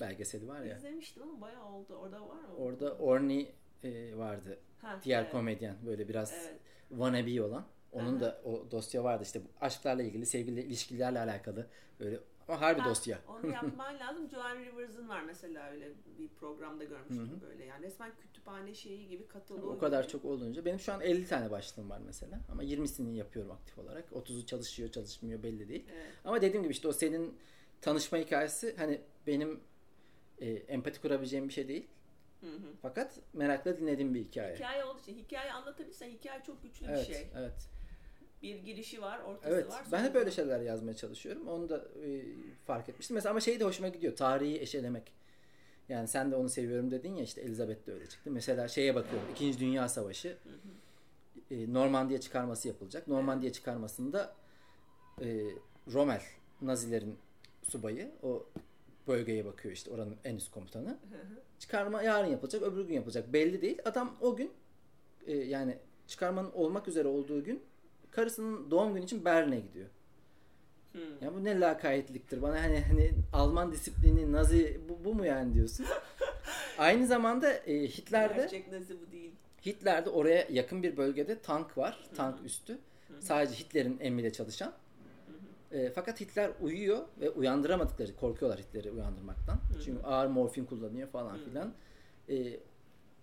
belgeseli 0.00 0.48
var 0.48 0.60
ya. 0.62 0.76
izlemiştim 0.76 1.22
ama 1.22 1.40
bayağı 1.40 1.64
oldu. 1.72 1.94
Orada 1.94 2.20
var 2.28 2.40
mı? 2.40 2.56
Orada 2.58 2.94
Orny 2.98 3.46
e, 3.84 4.16
vardı. 4.18 4.58
Ha, 4.82 5.00
Diğer 5.04 5.22
evet, 5.22 5.32
komedyen 5.32 5.76
böyle 5.86 6.08
biraz 6.08 6.32
Evet. 6.32 6.60
wannabe 6.88 7.42
olan. 7.42 7.66
Onun 7.92 8.12
Aha. 8.16 8.20
da 8.20 8.40
o 8.44 8.70
dosya 8.70 9.04
vardı 9.04 9.22
işte 9.22 9.40
bu 9.44 9.48
aşklarla 9.60 10.02
ilgili, 10.02 10.26
sevgili 10.26 10.60
ilişkilerle 10.60 11.18
alakalı 11.20 11.66
böyle 12.00 12.20
ama 12.48 12.60
harbi 12.60 12.80
Ha, 12.80 12.90
dosya. 12.90 13.18
Onu 13.28 13.52
yapman 13.52 13.98
lazım. 14.00 14.28
Joan 14.30 14.56
Rivers'ın 14.56 15.08
var 15.08 15.22
mesela 15.22 15.70
öyle 15.70 15.88
bir 16.18 16.28
programda 16.28 16.84
görmüştüm 16.84 17.40
böyle. 17.42 17.64
Yani 17.64 17.86
resmen 17.86 18.12
kütüphane 18.20 18.74
şeyi 18.74 19.08
gibi 19.08 19.28
kataloğu 19.28 19.70
O 19.72 19.78
kadar 19.78 20.02
gibi. 20.02 20.12
çok 20.12 20.24
olunca 20.24 20.64
benim 20.64 20.80
şu 20.80 20.92
an 20.92 21.00
50 21.00 21.26
tane 21.26 21.50
başlığım 21.50 21.90
var 21.90 22.00
mesela 22.06 22.40
ama 22.52 22.64
20'sini 22.64 23.14
yapıyorum 23.16 23.50
aktif 23.52 23.78
olarak. 23.78 24.08
30'u 24.12 24.46
çalışıyor, 24.46 24.88
çalışmıyor 24.90 25.42
belli 25.42 25.68
değil. 25.68 25.84
Evet. 25.94 26.12
Ama 26.24 26.40
dediğim 26.42 26.62
gibi 26.62 26.72
işte 26.72 26.88
o 26.88 26.92
senin 26.92 27.38
tanışma 27.80 28.18
hikayesi 28.18 28.74
hani 28.76 29.00
benim 29.26 29.60
e, 30.38 30.50
empati 30.50 31.00
kurabileceğim 31.00 31.48
bir 31.48 31.52
şey 31.52 31.68
değil. 31.68 31.86
Hı 32.40 32.46
hı. 32.46 32.72
Fakat 32.82 33.18
merakla 33.32 33.78
dinlediğim 33.78 34.14
bir 34.14 34.20
hikaye. 34.20 34.54
Hikaye 34.54 34.84
olduğu 34.84 35.00
için 35.00 35.16
hikaye 35.18 35.52
anlatabilirsen 35.52 36.10
hikaye 36.10 36.42
çok 36.42 36.62
güçlü 36.62 36.86
Evet, 36.86 37.08
bir 37.08 37.14
şey. 37.14 37.26
evet. 37.36 37.68
Bir 38.46 38.58
girişi 38.58 39.02
var, 39.02 39.20
ortası 39.26 39.54
Evet. 39.54 39.70
var. 39.70 39.84
Ben 39.92 40.04
hep 40.04 40.14
böyle 40.14 40.30
şeyler 40.30 40.60
yazmaya 40.60 40.96
çalışıyorum. 40.96 41.48
Onu 41.48 41.68
da 41.68 41.76
e, 41.76 42.22
fark 42.66 42.88
etmiştim. 42.88 43.14
Mesela 43.14 43.30
ama 43.30 43.40
şey 43.40 43.60
de 43.60 43.64
hoşuma 43.64 43.88
gidiyor. 43.88 44.16
Tarihi 44.16 44.60
eşelemek. 44.60 45.12
Yani 45.88 46.08
sen 46.08 46.30
de 46.30 46.36
onu 46.36 46.48
seviyorum 46.48 46.90
dedin 46.90 47.16
ya 47.16 47.24
işte 47.24 47.40
Elizabeth 47.40 47.86
de 47.86 47.92
öyle 47.92 48.06
çıktı. 48.06 48.30
Mesela 48.30 48.68
şeye 48.68 48.94
bakıyorum. 48.94 49.28
İkinci 49.32 49.60
Dünya 49.60 49.88
Savaşı 49.88 50.36
e, 51.50 51.72
Normandiya 51.72 52.20
çıkarması 52.20 52.68
yapılacak. 52.68 53.08
Normandiya 53.08 53.52
çıkarmasında 53.52 54.34
e, 55.20 55.46
Rommel 55.92 56.22
Nazilerin 56.62 57.18
subayı 57.62 58.10
o 58.22 58.46
bölgeye 59.08 59.44
bakıyor 59.44 59.74
işte 59.74 59.90
oranın 59.90 60.16
en 60.24 60.36
üst 60.36 60.50
komutanı. 60.50 60.88
Hı 60.88 60.92
hı. 60.92 61.40
Çıkarma 61.58 62.02
yarın 62.02 62.28
yapılacak, 62.28 62.62
öbür 62.62 62.84
gün 62.84 62.94
yapılacak. 62.94 63.32
Belli 63.32 63.62
değil. 63.62 63.78
Adam 63.84 64.16
o 64.20 64.36
gün 64.36 64.50
e, 65.26 65.36
yani 65.36 65.78
çıkarmanın 66.06 66.52
olmak 66.52 66.88
üzere 66.88 67.08
olduğu 67.08 67.44
gün 67.44 67.62
karısının 68.16 68.70
doğum 68.70 68.94
günü 68.94 69.04
için 69.04 69.24
Berlin'e 69.24 69.60
gidiyor. 69.60 69.86
Hı. 70.92 71.24
Ya 71.24 71.34
bu 71.34 71.44
ne 71.44 71.60
lakayetliktir. 71.60 72.42
Bana 72.42 72.62
hani 72.62 72.80
hani 72.80 73.10
Alman 73.32 73.72
disiplini, 73.72 74.32
Nazi 74.32 74.80
bu, 74.88 75.04
bu 75.04 75.14
mu 75.14 75.26
yani 75.26 75.54
diyorsun. 75.54 75.86
Aynı 76.78 77.06
zamanda 77.06 77.52
e, 77.52 77.88
Hitler 77.88 78.30
de 78.30 78.34
Gerçek 78.34 78.72
nazi 78.72 79.00
bu 79.00 79.12
değil. 79.12 79.30
Hitler'de 79.66 80.10
oraya 80.10 80.46
yakın 80.50 80.82
bir 80.82 80.96
bölgede 80.96 81.38
tank 81.38 81.78
var. 81.78 82.08
Tank 82.16 82.44
üstü. 82.44 82.78
Sadece 83.20 83.54
Hitler'in 83.54 83.98
emriyle 84.00 84.32
çalışan. 84.32 84.72
E, 85.72 85.90
fakat 85.90 86.20
Hitler 86.20 86.50
uyuyor 86.60 86.98
ve 87.20 87.30
uyandıramadıkları, 87.30 88.16
korkuyorlar 88.16 88.60
Hitler'i 88.60 88.90
uyandırmaktan. 88.90 89.58
Çünkü 89.84 90.02
ağır 90.02 90.26
morfin 90.26 90.64
kullanıyor 90.64 91.08
falan 91.08 91.38
filan. 91.38 91.72
E, 92.28 92.60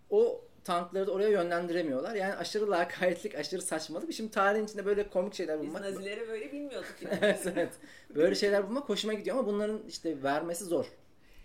o 0.10 0.42
tankları 0.64 1.08
da 1.08 1.12
oraya 1.12 1.30
yönlendiremiyorlar. 1.30 2.16
Yani 2.16 2.34
aşırı 2.36 2.72
lakaytlık, 2.72 3.36
aşırı 3.36 3.62
saçmalık. 3.62 4.14
Şimdi 4.14 4.32
tarihin 4.32 4.66
içinde 4.66 4.86
böyle 4.86 5.10
komik 5.10 5.34
şeyler 5.34 5.62
Biz 5.62 5.68
bulmak... 5.68 5.82
Nazileri 5.82 6.28
böyle 6.30 6.52
bilmiyorduk 6.52 6.96
yani. 7.02 7.18
evet, 7.22 7.48
evet. 7.56 7.74
Böyle 8.16 8.36
şeyler 8.36 8.68
bulmak 8.68 8.90
hoşuma 8.90 9.14
gidiyor 9.14 9.38
ama 9.38 9.48
bunların 9.48 9.82
işte 9.88 10.24
vermesi 10.24 10.64
zor. 10.66 10.86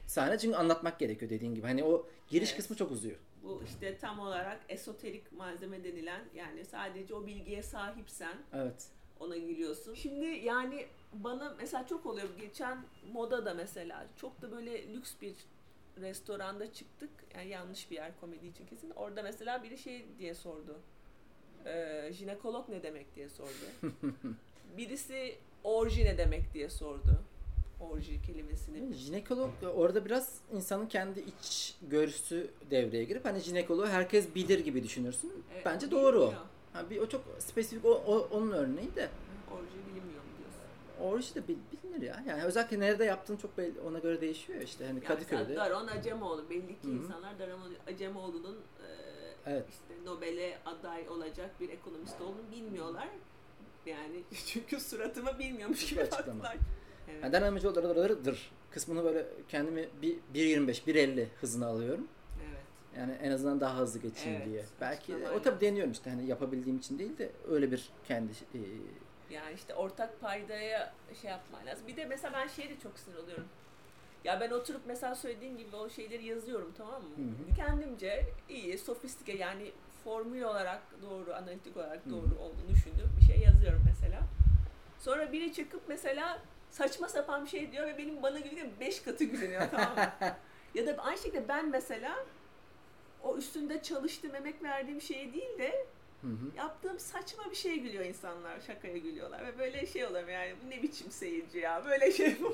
Sahne 0.06 0.38
çünkü 0.38 0.56
anlatmak 0.56 0.98
gerekiyor 0.98 1.30
dediğin 1.30 1.54
gibi. 1.54 1.66
Hani 1.66 1.84
o 1.84 2.06
giriş 2.28 2.48
Evet. 2.48 2.56
kısmı 2.60 2.76
çok 2.76 2.90
uzuyor. 2.90 3.16
Bu 3.42 3.62
işte 3.66 3.98
tam 3.98 4.18
olarak 4.18 4.60
esoterik 4.68 5.32
malzeme 5.32 5.84
denilen 5.84 6.20
yani 6.34 6.64
sadece 6.64 7.14
o 7.14 7.26
bilgiye 7.26 7.62
sahipsen 7.62 8.36
Evet. 8.54 8.86
ona 9.20 9.36
gülüyorsun. 9.36 9.94
Şimdi 9.94 10.26
yani 10.26 10.86
bana 11.12 11.54
mesela 11.60 11.86
çok 11.86 12.06
oluyor. 12.06 12.28
Geçen 12.40 12.78
moda 13.12 13.44
da 13.46 13.54
mesela 13.54 14.06
çok 14.16 14.42
da 14.42 14.52
böyle 14.52 14.94
lüks 14.94 15.12
bir 15.22 15.34
restoranda 16.00 16.72
çıktık. 16.72 17.10
Yani 17.34 17.48
yanlış 17.48 17.90
bir 17.90 17.96
yer 17.96 18.20
komedi 18.20 18.46
için 18.46 18.66
kesin. 18.66 18.90
Orada 18.90 19.22
mesela 19.22 19.62
biri 19.62 19.78
şey 19.78 20.04
diye 20.18 20.34
sordu. 20.34 20.76
Ee, 21.66 22.10
jinekolog 22.12 22.68
ne 22.68 22.82
demek 22.82 23.16
diye 23.16 23.28
sordu. 23.28 23.50
Birisi 24.76 25.34
orji 25.64 26.04
ne 26.04 26.18
demek 26.18 26.54
diye 26.54 26.70
sordu. 26.70 27.20
Orji 27.80 28.22
kelimesini. 28.22 28.94
Jinekolog 28.94 29.50
orada 29.74 30.04
biraz 30.04 30.38
insanın 30.52 30.86
kendi 30.86 31.20
iç 31.20 31.74
görüsü 31.82 32.50
devreye 32.70 33.04
girip 33.04 33.24
hani 33.24 33.40
jinekoloğu 33.40 33.86
herkes 33.86 34.34
bilir 34.34 34.58
gibi 34.58 34.82
düşünürsün. 34.82 35.44
Evet, 35.54 35.66
Bence 35.66 35.90
doğru 35.90 36.20
o. 36.22 36.34
Ha, 36.72 36.90
bir, 36.90 36.98
o 36.98 37.08
çok 37.08 37.24
spesifik 37.38 37.84
o, 37.84 37.90
o- 37.90 38.28
onun 38.30 38.50
örneği 38.52 38.94
de. 38.94 39.08
Orji 41.00 41.34
de 41.34 41.48
bil- 41.48 41.56
bilinir 41.72 42.02
ya. 42.02 42.22
Yani 42.28 42.42
özellikle 42.44 42.80
nerede 42.80 43.04
yaptığın 43.04 43.36
çok 43.36 43.58
belli 43.58 43.80
ona 43.80 43.98
göre 43.98 44.20
değişiyor 44.20 44.60
işte. 44.62 44.84
Hani 44.86 44.94
Yani 44.94 45.04
Kadıköy'de. 45.04 45.56
Daron 45.56 45.86
Acemoğlu 45.86 46.50
belli 46.50 46.66
ki 46.80 46.84
Hı 46.84 46.88
hı. 46.88 46.92
insanlar 46.92 47.38
Daron 47.38 47.60
Acemoğlu'nun 47.86 48.54
e, 48.56 48.88
Evet. 49.46 49.64
işte 49.70 49.94
Nobel'e 50.04 50.58
aday 50.66 51.08
olacak 51.08 51.50
bir 51.60 51.68
ekonomist 51.68 52.20
olduğunu 52.20 52.50
bilmiyorlar. 52.52 53.08
Yani 53.86 54.22
çünkü 54.46 54.80
suratımı 54.80 55.38
bilmiyormuş 55.38 55.90
gibi 55.90 56.00
baktılar. 56.00 56.56
Evet. 57.10 57.24
Yani 57.34 57.46
Amacıoğlu'dır 57.46 58.50
kısmını 58.70 59.04
böyle 59.04 59.26
kendimi 59.48 59.88
bir 60.02 60.16
1.25, 60.34 60.66
1.50 60.86 61.26
hızına 61.40 61.66
alıyorum. 61.66 62.08
evet. 62.48 62.62
Yani 62.96 63.12
en 63.22 63.30
azından 63.30 63.60
daha 63.60 63.78
hızlı 63.78 64.00
geçeyim 64.00 64.36
Evet, 64.38 64.46
diye. 64.48 64.64
Belki 64.80 65.16
o 65.36 65.42
tabii 65.42 65.60
deniyorum 65.60 65.92
işte 65.92 66.10
hani 66.10 66.26
yapabildiğim 66.26 66.78
için 66.78 66.98
değil 66.98 67.18
de 67.18 67.30
öyle 67.50 67.70
bir 67.72 67.88
kendi 68.08 68.32
e, 68.32 68.58
Yani 69.30 69.54
işte 69.54 69.74
ortak 69.74 70.20
paydaya 70.20 70.92
şey 71.22 71.30
yapman 71.30 71.66
lazım. 71.66 71.86
Bir 71.86 71.96
de 71.96 72.04
mesela 72.04 72.34
ben 72.34 72.48
şeye 72.48 72.68
de 72.70 72.80
çok 72.82 72.98
sinir 72.98 73.16
oluyorum. 73.16 73.48
Ya 74.24 74.40
ben 74.40 74.50
oturup 74.50 74.80
mesela 74.86 75.14
söylediğin 75.14 75.56
gibi 75.56 75.76
o 75.76 75.90
şeyleri 75.90 76.24
yazıyorum 76.24 76.74
tamam 76.78 77.02
mı? 77.02 77.08
Hı 77.16 77.52
hı. 77.52 77.56
Kendimce 77.56 78.24
iyi, 78.48 78.78
sofistike 78.78 79.32
yani 79.32 79.72
formül 80.04 80.42
olarak 80.42 80.82
doğru, 81.02 81.34
analitik 81.34 81.76
olarak 81.76 82.04
Hı 82.04 82.10
hı. 82.10 82.12
doğru 82.12 82.38
olduğunu 82.40 82.68
düşündüğüm 82.68 83.10
bir 83.20 83.26
şey 83.26 83.42
yazıyorum 83.42 83.82
mesela. 83.86 84.20
Sonra 84.98 85.32
biri 85.32 85.52
çıkıp 85.52 85.82
mesela 85.88 86.42
saçma 86.70 87.08
sapan 87.08 87.44
bir 87.44 87.50
şey 87.50 87.72
diyor 87.72 87.86
ve 87.86 87.98
benim 87.98 88.22
bana 88.22 88.38
gülüyor 88.38 88.66
beş 88.80 89.02
katı 89.02 89.24
gülünüyor 89.24 89.62
tamam 89.70 89.96
mı? 89.96 90.12
ya 90.74 90.86
da 90.86 91.02
aynı 91.02 91.18
şekilde 91.18 91.48
ben 91.48 91.68
mesela 91.68 92.16
o 93.22 93.36
üstünde 93.36 93.82
çalıştığım, 93.82 94.34
emek 94.34 94.62
verdiğim 94.62 95.00
şeye 95.00 95.32
değil 95.32 95.58
de 95.58 95.86
hı 96.22 96.26
hı. 96.26 96.56
yaptığım 96.56 96.98
saçma 96.98 97.50
bir 97.50 97.56
şey 97.56 97.80
gülüyor 97.80 98.04
insanlar. 98.04 98.60
Şakaya 98.60 98.98
gülüyorlar. 98.98 99.46
Ve 99.46 99.58
böyle 99.58 99.86
şey 99.86 100.06
oluyor 100.06 100.28
yani 100.28 100.54
bu 100.64 100.70
ne 100.70 100.82
biçim 100.82 101.10
seyirci 101.10 101.58
ya. 101.58 101.84
Böyle 101.84 102.12
şey 102.12 102.28
mi 102.40 102.48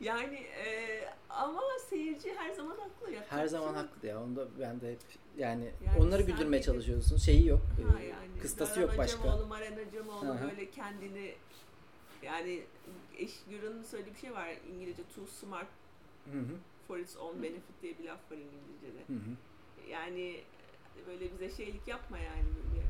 yani 0.00 0.34
e, 0.34 1.00
ama 1.30 1.62
seyirci 1.88 2.34
her 2.34 2.50
zaman 2.50 2.76
haklı. 2.76 3.12
Yapacak 3.12 3.32
Her 3.32 3.46
zaman 3.46 3.72
şey 3.72 3.82
haklı 3.82 4.08
ya. 4.08 4.22
Onda 4.22 4.48
ben 4.60 4.80
de 4.80 4.92
hep 4.92 4.98
yani, 5.38 5.70
Yani 5.86 5.98
onları 5.98 6.22
güldürmeye 6.22 6.62
çalışıyorsun. 6.62 7.16
Şeyi 7.16 7.46
yok. 7.46 7.60
Ha 7.92 8.00
yani. 8.00 8.38
kıstası 8.42 8.80
yok 8.80 8.98
başka. 8.98 9.20
Acemoğlu, 9.20 9.46
Maren 9.46 9.78
Acemoğlu 9.88 10.36
böyle 10.50 10.70
kendini 10.70 11.34
yani 12.22 12.62
Eşgür'ün 13.18 13.82
söylediği 13.82 14.14
bir 14.14 14.20
şey 14.20 14.32
var 14.32 14.48
İngilizce 14.74 15.02
too 15.14 15.26
smart 15.26 15.68
Hı 16.32 16.38
hı. 16.38 16.56
for 16.88 16.98
its 16.98 17.16
own 17.16 17.42
benefit 17.42 17.82
diye 17.82 17.98
bir 17.98 18.04
laf 18.04 18.30
var 18.30 18.36
İngilizce'de. 18.36 19.14
Hı 19.14 19.18
hı. 19.18 19.30
Yani 19.90 20.40
böyle 21.06 21.32
bize 21.32 21.56
şeylik 21.56 21.88
yapma 21.88 22.18
yani 22.18 22.44
böyle. 22.44 22.86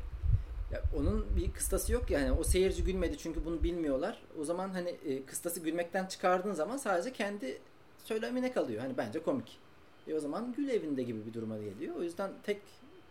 Ya 0.71 0.83
onun 0.95 1.25
bir 1.37 1.51
kıstası 1.51 1.93
yok 1.93 2.11
yani. 2.11 2.31
O 2.31 2.43
seyirci 2.43 2.83
gülmedi 2.83 3.17
çünkü 3.17 3.45
bunu 3.45 3.63
bilmiyorlar. 3.63 4.21
O 4.39 4.43
zaman 4.45 4.69
hani 4.69 4.89
e, 4.89 5.25
kıstası 5.25 5.59
gülmekten 5.59 6.05
çıkardığın 6.05 6.53
zaman 6.53 6.77
sadece 6.77 7.13
kendi 7.13 7.57
söylemine 8.03 8.51
kalıyor. 8.51 8.81
Hani 8.81 8.97
bence 8.97 9.19
komik. 9.19 9.59
E 10.07 10.13
o 10.13 10.19
zaman 10.19 10.53
gül 10.57 10.69
evinde 10.69 11.03
gibi 11.03 11.25
bir 11.25 11.33
duruma 11.33 11.57
geliyor. 11.57 11.95
O 11.95 12.03
yüzden 12.03 12.31
tek 12.43 12.61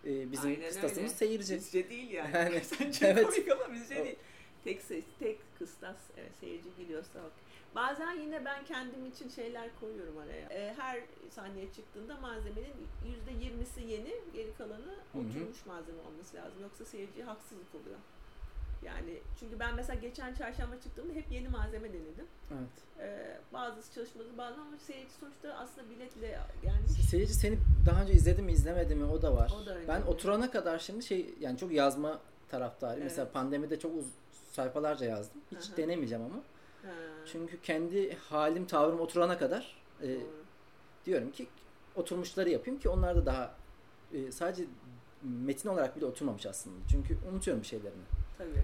e, 0.04 0.32
bizim 0.32 0.50
Aynen 0.50 0.68
kıstasımız 0.68 0.98
öyle. 0.98 1.08
seyirci. 1.08 1.54
Bizce 1.56 1.90
değil 1.90 2.10
yani. 2.10 2.30
Yani, 2.36 2.60
Sence 2.64 3.06
evet. 3.06 3.26
komik 3.26 3.52
ama 3.52 3.72
bizce 3.74 4.00
O- 4.00 4.04
değil. 4.04 4.16
Tek 4.64 4.82
tek 5.18 5.38
kıstas 5.58 5.96
evet, 6.16 6.32
seyirci 6.40 6.68
gülüyorsa 6.78 7.18
ok. 7.18 7.32
Bazen 7.76 8.20
yine 8.20 8.44
ben 8.44 8.64
kendim 8.64 9.06
için 9.06 9.28
şeyler 9.28 9.68
koyuyorum 9.80 10.18
araya. 10.18 10.48
Ee, 10.50 10.74
her 10.78 11.00
sahneye 11.30 11.72
çıktığında 11.72 12.16
malzemenin 12.16 12.74
yüzde 13.06 13.44
yirmisi 13.44 13.80
yeni, 13.80 14.14
geri 14.34 14.54
kalanı 14.58 14.94
oturmuş 15.14 15.66
malzeme 15.66 15.98
olması 16.08 16.36
lazım. 16.36 16.62
Yoksa 16.62 16.84
seyirciye 16.84 17.24
haksızlık 17.24 17.74
oluyor. 17.74 17.98
Yani 18.82 19.18
çünkü 19.40 19.58
ben 19.60 19.74
mesela 19.74 20.00
geçen 20.00 20.34
çarşamba 20.34 20.80
çıktığımda 20.80 21.14
hep 21.14 21.32
yeni 21.32 21.48
malzeme 21.48 21.88
denedim. 21.88 22.26
Evet. 22.50 22.76
Ee, 22.98 23.38
bazısı 23.52 23.94
çalışmadı 23.94 24.28
bazı 24.38 24.60
ama 24.60 24.76
seyirci 24.86 25.12
sonuçta 25.20 25.54
aslında 25.54 25.90
biletle 25.90 26.40
gelmiş. 26.62 26.92
Seyirci 27.10 27.34
seni 27.34 27.58
daha 27.86 28.02
önce 28.02 28.12
izledi 28.12 28.42
mi 28.42 28.52
izlemedi 28.52 28.94
mi 28.94 29.04
o 29.04 29.22
da 29.22 29.36
var. 29.36 29.52
O 29.62 29.66
da 29.66 29.70
önemli. 29.70 29.88
ben 29.88 30.02
oturana 30.02 30.50
kadar 30.50 30.78
şimdi 30.78 31.04
şey 31.04 31.34
yani 31.40 31.58
çok 31.58 31.72
yazma 31.72 32.20
taraftarıyım. 32.48 33.02
Evet. 33.02 33.10
Mesela 33.10 33.32
pandemide 33.32 33.78
çok 33.78 33.96
uz 33.96 34.06
sayfalarca 34.52 35.06
yazdım. 35.06 35.40
Hiç 35.56 35.70
hı. 35.70 35.76
denemeyeceğim 35.76 36.24
ama. 36.24 36.42
Çünkü 37.32 37.60
kendi 37.60 38.14
halim 38.16 38.66
tavrım 38.66 39.00
oturana 39.00 39.38
kadar 39.38 39.76
e, 40.02 40.16
diyorum 41.04 41.30
ki 41.32 41.46
oturmuşları 41.96 42.50
yapayım 42.50 42.80
ki 42.80 42.88
onlar 42.88 43.16
da 43.16 43.26
daha 43.26 43.54
e, 44.12 44.32
sadece 44.32 44.64
metin 45.22 45.68
olarak 45.68 45.96
bile 45.96 46.06
oturmamış 46.06 46.46
aslında. 46.46 46.76
Çünkü 46.90 47.18
unutuyorum 47.32 47.62
bir 47.62 47.68
şeylerini. 47.68 48.02
Tabii. 48.38 48.62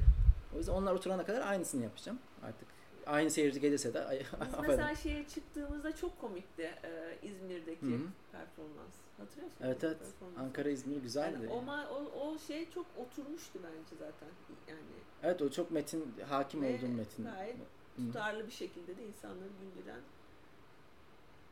O 0.54 0.58
yüzden 0.58 0.72
onlar 0.72 0.94
oturana 0.94 1.24
kadar 1.24 1.46
aynısını 1.48 1.82
yapacağım 1.82 2.18
artık. 2.42 2.68
Aynı 3.06 3.30
seyirci 3.30 3.60
gelirse 3.60 3.94
de 3.94 4.22
Biz 4.40 4.58
mesela 4.68 4.94
şeye 4.94 5.28
çıktığımızda 5.28 5.96
çok 5.96 6.20
komikti 6.20 6.62
e, 6.62 7.18
İzmir'deki 7.22 7.86
Hı 7.86 7.94
hı. 7.94 8.06
performans. 8.32 8.94
Hatırlıyor 9.18 9.44
musun? 9.46 9.58
Evet 9.64 9.84
evet. 9.84 9.96
Ankara 10.38 10.68
İzmir 10.70 10.96
güzeldi. 10.96 11.38
Yani 11.42 11.52
o, 11.52 11.62
ma- 11.62 11.88
o, 11.88 12.28
o 12.28 12.38
şey 12.38 12.70
çok 12.70 12.86
oturmuştu 12.98 13.58
bence 13.64 13.96
zaten. 13.98 14.28
Yani 14.68 14.80
Evet 15.22 15.42
o 15.42 15.50
çok 15.50 15.70
metin 15.70 16.14
hakim 16.28 16.62
Ve 16.62 16.74
olduğum 16.76 16.88
metin. 16.88 17.24
gayet. 17.24 17.56
Tutarlı 17.96 18.46
bir 18.46 18.52
şekilde 18.52 18.96
de 18.96 19.06
insanları 19.06 19.48
güldüren. 19.60 20.00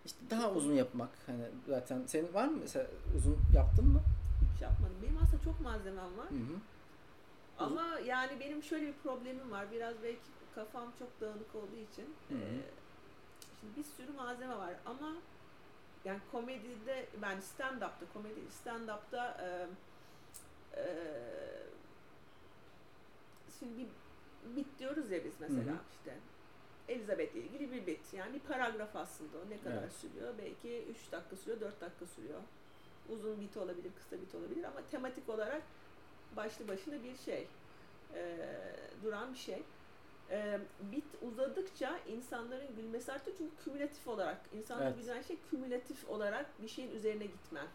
İşte 0.04 0.18
daha 0.30 0.50
uzun 0.52 0.72
yapmak 0.72 1.10
hani 1.26 1.44
zaten 1.68 2.02
senin 2.06 2.34
var 2.34 2.48
mı 2.48 2.56
mesela 2.60 2.86
uzun 3.16 3.38
yaptın 3.54 3.88
mı? 3.88 4.00
Hiç 4.54 4.62
yapmadım. 4.62 4.96
Benim 5.02 5.18
aslında 5.22 5.42
çok 5.44 5.60
malzemem 5.60 6.18
var. 6.18 6.30
Hı 6.30 6.34
hı. 6.34 6.58
Ama 7.58 7.98
yani 8.06 8.40
benim 8.40 8.62
şöyle 8.62 8.86
bir 8.86 8.98
problemim 9.02 9.50
var. 9.50 9.66
Biraz 9.72 9.94
belki 10.02 10.20
kafam 10.54 10.92
çok 10.98 11.20
dağınık 11.20 11.54
olduğu 11.54 11.92
için. 11.92 12.14
Hı 12.28 12.34
hı. 12.34 12.38
e, 12.38 12.62
şimdi 13.60 13.76
bir 13.76 13.84
sürü 13.84 14.12
malzeme 14.12 14.56
var 14.58 14.74
ama 14.86 15.12
yani 16.04 16.20
komedide 16.32 17.06
ben 17.22 17.40
stand-up'ta 17.40 18.06
komedi 18.12 18.40
stand-up'ta 18.50 19.36
e, 19.40 19.66
e, 20.80 20.84
şimdi 23.58 23.86
bit 24.56 24.78
diyoruz 24.78 25.10
ya 25.10 25.24
biz 25.24 25.32
mesela 25.40 25.72
Hı 25.72 25.76
hı. 25.76 25.80
işte 25.90 26.14
Elizabeth'le 26.88 27.34
ilgili 27.36 27.72
bir 27.72 27.86
bit. 27.86 28.14
Yani 28.14 28.34
bir 28.34 28.40
paragraf 28.40 28.96
aslında 28.96 29.38
o. 29.38 29.50
Ne 29.50 29.58
kadar 29.58 29.82
Evet. 29.82 29.92
sürüyor? 29.92 30.34
Belki 30.38 30.84
3 30.90 31.12
dakika 31.12 31.36
sürüyor, 31.36 31.60
4 31.60 31.80
dakika 31.80 32.06
sürüyor. 32.06 32.40
Uzun 33.08 33.40
bit 33.40 33.56
olabilir, 33.56 33.90
kısa 33.98 34.22
bit 34.22 34.34
olabilir 34.34 34.64
ama 34.64 34.80
tematik 34.90 35.28
olarak 35.28 35.62
başlı 36.36 36.68
başına 36.68 37.02
bir 37.02 37.16
şey. 37.16 37.48
Ee, 38.14 38.36
duran 39.04 39.32
bir 39.32 39.38
şey. 39.38 39.62
Ee, 40.30 40.60
bit 40.92 41.04
uzadıkça 41.22 41.98
insanların 42.08 42.76
gülmesi 42.76 43.12
artıyor 43.12 43.36
çünkü 43.38 43.52
kümülatif 43.64 44.08
olarak 44.08 44.40
insanların 44.52 44.86
Evet. 44.86 45.02
gülen 45.04 45.22
şey 45.22 45.36
kümülatif 45.50 46.08
olarak 46.10 46.62
bir 46.62 46.68
şeyin 46.68 46.90
üzerine 46.90 47.26
gitmen. 47.26 47.66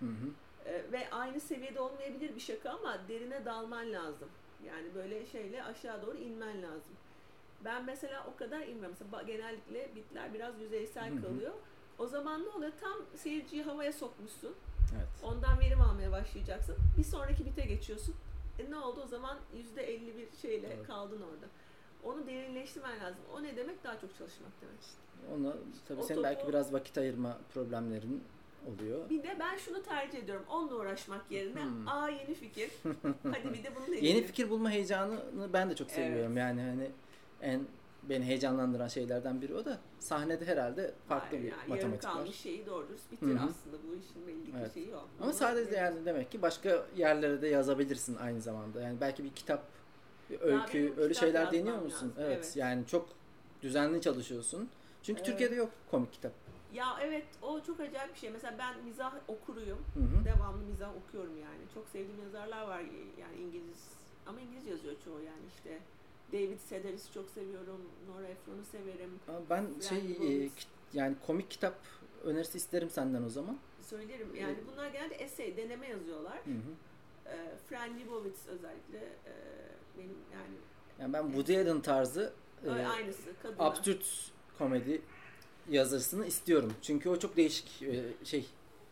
Hı 0.00 0.06
hı. 0.06 0.30
Ee, 0.66 0.92
ve 0.92 1.10
aynı 1.10 1.40
seviyede 1.40 1.80
olmayabilir 1.80 2.34
bir 2.34 2.40
şaka 2.40 2.70
ama 2.70 2.98
derine 3.08 3.44
dalman 3.44 3.92
lazım. 3.92 4.28
Yani 4.66 4.94
böyle 4.94 5.26
şeyle 5.26 5.64
aşağı 5.64 6.02
doğru 6.06 6.16
inmen 6.16 6.62
lazım. 6.62 6.92
Ben 7.64 7.84
mesela 7.84 8.26
o 8.34 8.36
kadar 8.38 8.60
inmiyorum. 8.60 8.96
Mesela 9.00 9.22
genellikle 9.22 9.94
bitler 9.96 10.34
biraz 10.34 10.60
yüzeysel 10.60 11.10
Hı 11.12 11.16
hı. 11.16 11.22
kalıyor. 11.22 11.52
O 11.98 12.06
zaman 12.06 12.44
ne 12.44 12.48
oluyor? 12.48 12.72
Tam 12.80 12.96
seyirciyi 13.16 13.62
havaya 13.62 13.92
sokmuşsun. 13.92 14.54
Evet. 14.96 15.08
Ondan 15.22 15.60
verim 15.60 15.80
almaya 15.80 16.12
başlayacaksın. 16.12 16.76
Bir 16.98 17.04
sonraki 17.04 17.46
bite 17.46 17.62
geçiyorsun. 17.64 18.14
E 18.58 18.70
ne 18.70 18.76
oldu 18.76 19.00
o 19.04 19.06
zaman 19.06 19.38
%51 19.76 20.36
şeyle 20.42 20.66
Evet. 20.66 20.86
kaldın 20.86 21.20
orada. 21.22 21.46
Onu 22.04 22.26
derinleştirmen 22.26 23.00
lazım. 23.00 23.20
O 23.34 23.42
ne 23.42 23.56
demek? 23.56 23.84
Daha 23.84 24.00
çok 24.00 24.10
çalışmak 24.18 24.50
demek. 24.62 24.84
Ona 25.34 25.54
tabii 25.88 26.00
O 26.00 26.02
senin 26.02 26.18
topu- 26.18 26.24
belki 26.24 26.48
biraz 26.48 26.72
vakit 26.72 26.98
ayırma 26.98 27.38
problemlerin 27.54 28.24
oluyor. 28.66 29.10
Bir 29.10 29.22
de 29.22 29.36
ben 29.40 29.56
şunu 29.56 29.82
tercih 29.82 30.18
ediyorum. 30.18 30.44
Onunla 30.50 30.74
uğraşmak 30.74 31.30
yerine 31.30 31.62
Hmm. 31.64 31.88
aa 31.88 32.08
yeni 32.08 32.34
fikir. 32.34 32.70
Hadi 33.22 33.52
bir 33.58 33.64
de 33.64 33.68
bunu. 33.76 33.94
Yeni 34.00 34.22
fikir 34.22 34.50
bulma 34.50 34.70
heyecanını 34.70 35.52
ben 35.52 35.70
de 35.70 35.74
çok 35.76 35.86
Evet. 35.92 35.96
seviyorum. 36.06 36.36
Yani 36.36 36.60
hani 36.60 36.90
en 37.42 37.60
beni 38.02 38.24
heyecanlandıran 38.24 38.88
şeylerden 38.88 39.42
biri 39.42 39.54
o 39.54 39.64
da 39.64 39.78
sahnede 40.00 40.44
herhalde 40.46 40.94
farklı 41.08 41.28
Hayır, 41.28 41.42
bir 41.42 41.48
yani 41.50 41.60
yarım 41.60 41.70
matematik 41.70 42.04
var. 42.04 42.12
kalmış 42.14 42.36
şeyi 42.36 42.66
doğru 42.66 42.88
dürüst 42.88 43.12
bitir 43.12 43.26
Hı 43.26 43.30
hı. 43.30 43.34
aslında. 43.36 43.76
Bu 43.88 43.94
işin 43.96 44.26
belli 44.26 44.44
ki 44.44 44.52
Evet. 44.60 44.74
şeyi 44.74 44.94
o. 44.94 45.08
Ama 45.20 45.32
sadece 45.32 45.76
yani 45.76 46.04
demek 46.04 46.30
ki 46.32 46.42
başka 46.42 46.86
yerlere 46.96 47.42
de 47.42 47.48
yazabilirsin 47.48 48.16
aynı 48.16 48.40
zamanda. 48.40 48.80
Yani 48.82 49.00
belki 49.00 49.24
bir 49.24 49.30
kitap, 49.30 49.62
bir 50.30 50.40
öykü, 50.40 50.74
benim 50.74 50.98
öyle 50.98 51.12
kitap 51.12 51.24
şeyler 51.28 51.52
deniyor 51.52 51.78
musun? 51.78 51.96
lazım, 51.96 52.12
Evet. 52.18 52.36
evet. 52.36 52.56
Yani 52.56 52.86
çok 52.86 53.08
düzenli 53.62 54.00
çalışıyorsun. 54.00 54.68
Çünkü 55.02 55.18
Evet. 55.20 55.26
Türkiye'de 55.30 55.54
yok 55.54 55.70
komik 55.90 56.12
kitap. 56.12 56.32
Ya 56.74 56.98
evet 57.02 57.24
o 57.42 57.60
çok 57.60 57.80
acayip 57.80 58.14
bir 58.14 58.18
şey. 58.18 58.30
Mesela 58.30 58.58
ben 58.58 58.84
mizah 58.84 59.14
okuruyum. 59.28 59.78
Hı 59.94 60.00
hı. 60.00 60.24
Devamlı 60.24 60.64
mizah 60.66 60.96
okuyorum 60.96 61.38
yani. 61.38 61.62
Çok 61.74 61.88
sevdiğim 61.88 62.22
yazarlar 62.22 62.62
var 62.68 62.80
yani 63.20 63.36
İngiliz 63.36 63.88
ama 64.26 64.40
İngilizce 64.40 64.70
yazıyor 64.70 64.94
çoğu 65.04 65.20
yani 65.20 65.42
işte. 65.56 65.78
David 66.32 66.58
Sedaris'i 66.58 67.12
çok 67.12 67.30
seviyorum. 67.30 67.80
Nora 68.08 68.26
Ephron'u 68.26 68.64
severim. 68.64 69.10
Ben 69.50 69.66
şey 69.88 69.98
Randy 69.98 70.44
e, 70.44 70.50
yani 70.92 71.14
komik 71.26 71.50
kitap 71.50 71.74
önerisi 72.24 72.58
isterim 72.58 72.90
senden 72.90 73.22
o 73.22 73.28
zaman. 73.28 73.58
Söylerim. 73.82 74.34
Yani 74.34 74.56
bunlar 74.72 74.88
genelde 74.90 75.14
essay, 75.14 75.56
deneme 75.56 75.88
yazıyorlar. 75.88 76.38
Hı 76.44 76.50
hı. 76.50 76.74
Ee, 77.26 77.56
Fran 77.68 78.00
Lebowitz 78.00 78.46
özellikle 78.46 78.98
e, 78.98 79.32
benim 79.98 80.16
yani 80.32 80.54
Yani 81.00 81.12
ben 81.12 81.22
Woody 81.22 81.58
Allen 81.60 81.80
tarzı 81.80 82.32
e, 82.66 82.70
aynısı 82.70 83.30
kadın. 83.42 83.56
absürt 83.58 84.32
komedi 84.58 85.02
yazarısını 85.70 86.26
istiyorum. 86.26 86.74
Çünkü 86.82 87.08
o 87.08 87.18
çok 87.18 87.36
değişik 87.36 87.82
e, 87.82 88.24
şey. 88.24 88.46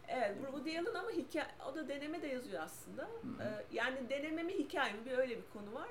Evet, 0.08 0.36
bu 0.40 0.44
Woody 0.44 0.78
Allen 0.78 0.94
ama 0.94 1.10
hikaye, 1.10 1.46
o 1.72 1.74
da 1.74 1.88
deneme 1.88 2.22
de 2.22 2.26
yazıyor 2.26 2.62
aslında. 2.62 3.02
hı. 3.02 3.42
Ee, 3.42 3.64
yani 3.72 3.96
deneme 4.08 4.42
mi 4.42 4.52
hikaye 4.52 4.92
mi 4.92 4.98
bir 5.06 5.18
öyle 5.18 5.36
bir 5.36 5.42
konu 5.52 5.74
var. 5.74 5.88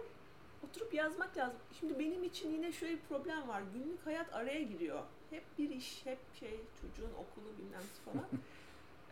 Oturup 0.70 0.94
yazmak 0.94 1.38
lazım. 1.38 1.58
Şimdi 1.80 2.00
benim 2.00 2.24
için 2.24 2.52
yine 2.52 2.72
şöyle 2.72 2.94
bir 2.94 3.02
problem 3.10 3.48
var. 3.48 3.62
Günlük 3.74 4.06
hayat 4.06 4.34
araya 4.34 4.62
giriyor. 4.62 5.04
Hep 5.30 5.44
bir 5.58 5.70
iş, 5.70 6.02
hep 6.06 6.20
şey, 6.40 6.60
çocuğun 6.82 7.14
okulu 7.14 7.58
bilmem 7.58 7.82
falan. 8.06 8.26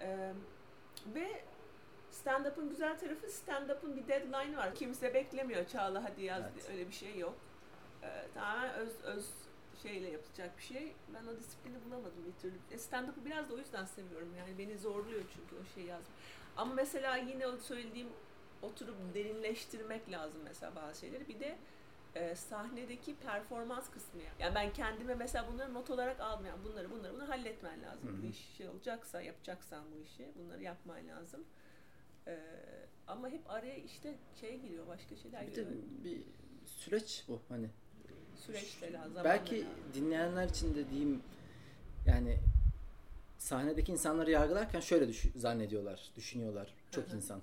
Ee, 0.01 0.31
ve 1.15 1.41
stand-up'ın 2.11 2.69
güzel 2.69 2.99
tarafı 2.99 3.27
stand-up'ın 3.27 3.95
bir 3.97 4.07
deadline 4.07 4.57
var. 4.57 4.75
Kimse 4.75 5.13
beklemiyor. 5.13 5.65
Çağla 5.67 6.03
hadi 6.03 6.23
yaz 6.23 6.43
Evet. 6.53 6.69
öyle 6.71 6.87
bir 6.87 6.93
şey 6.93 7.17
yok. 7.17 7.33
Ee, 8.03 8.07
tamamen 8.33 8.73
öz 8.73 8.89
öz 9.03 9.25
şeyle 9.83 10.09
yapılacak 10.09 10.57
bir 10.57 10.63
şey. 10.63 10.93
Ben 11.13 11.27
o 11.27 11.37
disiplini 11.39 11.85
bulamadım 11.85 12.25
bir 12.27 12.41
türlü. 12.41 12.57
E, 12.71 12.77
stand-up'ı 12.77 13.25
biraz 13.25 13.49
da 13.49 13.53
o 13.53 13.57
yüzden 13.57 13.85
seviyorum. 13.85 14.35
Yani 14.37 14.57
beni 14.57 14.77
zorluyor 14.77 15.21
çünkü 15.35 15.61
o 15.61 15.65
şeyi 15.75 15.87
yazmak. 15.87 16.11
Ama 16.57 16.73
mesela 16.73 17.17
yine 17.17 17.47
o 17.47 17.57
söylediğim 17.57 18.07
oturup 18.61 18.95
derinleştirmek 19.13 20.11
lazım 20.11 20.41
mesela 20.43 20.75
bazı 20.75 20.99
şeyleri. 20.99 21.27
Bir 21.27 21.39
de 21.39 21.57
e, 22.15 22.35
sahnedeki 22.35 23.15
performans 23.15 23.89
kısmı. 23.89 24.21
yani. 24.21 24.33
Yani 24.39 24.55
ben 24.55 24.73
kendime 24.73 25.15
mesela 25.15 25.47
bunları 25.53 25.73
not 25.73 25.89
olarak 25.89 26.19
almayan 26.19 26.63
bunları 26.63 26.91
bunları 26.91 27.13
bunu 27.13 27.29
halletmen 27.29 27.81
lazım. 27.83 28.09
Hı 28.09 28.13
hı. 28.17 28.21
Bu 28.23 28.25
iş 28.25 28.49
şey 28.57 28.67
olacaksa 28.69 29.21
yapacaksan 29.21 29.83
bu 29.97 30.01
işi 30.03 30.27
bunları 30.35 30.63
yapman 30.63 31.07
lazım. 31.07 31.43
E, 32.27 32.39
ama 33.07 33.29
hep 33.29 33.49
araya 33.49 33.75
işte 33.77 34.15
şey 34.39 34.59
giriyor 34.61 34.87
başka 34.87 35.15
şeyler 35.15 35.41
Bir 35.47 35.55
de 35.55 35.63
giriyor. 35.63 35.83
bir 36.03 36.21
süreç 36.65 37.23
bu 37.27 37.41
hani. 37.49 37.69
Süreç 38.45 38.81
de 38.81 38.93
lazım. 38.93 39.21
Belki 39.23 39.55
lazım. 39.55 39.69
dinleyenler 39.93 40.47
için 40.49 40.75
de 40.75 40.89
diyeyim 40.89 41.21
yani 42.07 42.37
sahnedeki 43.37 43.91
insanları 43.91 44.31
yargılarken 44.31 44.79
şöyle 44.79 45.07
düş- 45.07 45.25
zannediyorlar, 45.35 46.11
düşünüyorlar 46.15 46.73
çok 46.91 47.07
Hı 47.07 47.11
hı. 47.11 47.15
insan. 47.15 47.41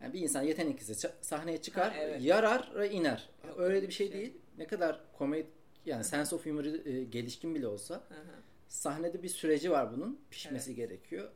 Yani 0.00 0.12
bir 0.12 0.20
insan 0.20 0.42
yetenekliyse 0.42 1.10
sahneye 1.20 1.62
çıkar, 1.62 1.92
Ha, 1.92 1.98
evet. 1.98 2.22
yarar 2.22 2.72
ve 2.74 2.90
iner. 2.90 3.28
Yok, 3.48 3.58
öyle 3.58 3.88
bir 3.88 3.92
şey 3.92 4.08
şey. 4.08 4.18
değil. 4.20 4.36
Ne 4.58 4.66
kadar 4.66 5.00
komedi 5.18 5.46
yani 5.86 6.04
sense 6.04 6.34
of 6.36 6.46
humor 6.46 6.64
e, 6.64 7.04
gelişkin 7.04 7.54
bile 7.54 7.66
olsa 7.66 7.94
Hı 7.94 8.14
hı. 8.14 8.20
sahnede 8.68 9.22
bir 9.22 9.28
süreci 9.28 9.70
var 9.70 9.92
bunun. 9.92 10.20
Pişmesi 10.30 10.70
Evet. 10.70 10.76
gerekiyor. 10.76 11.30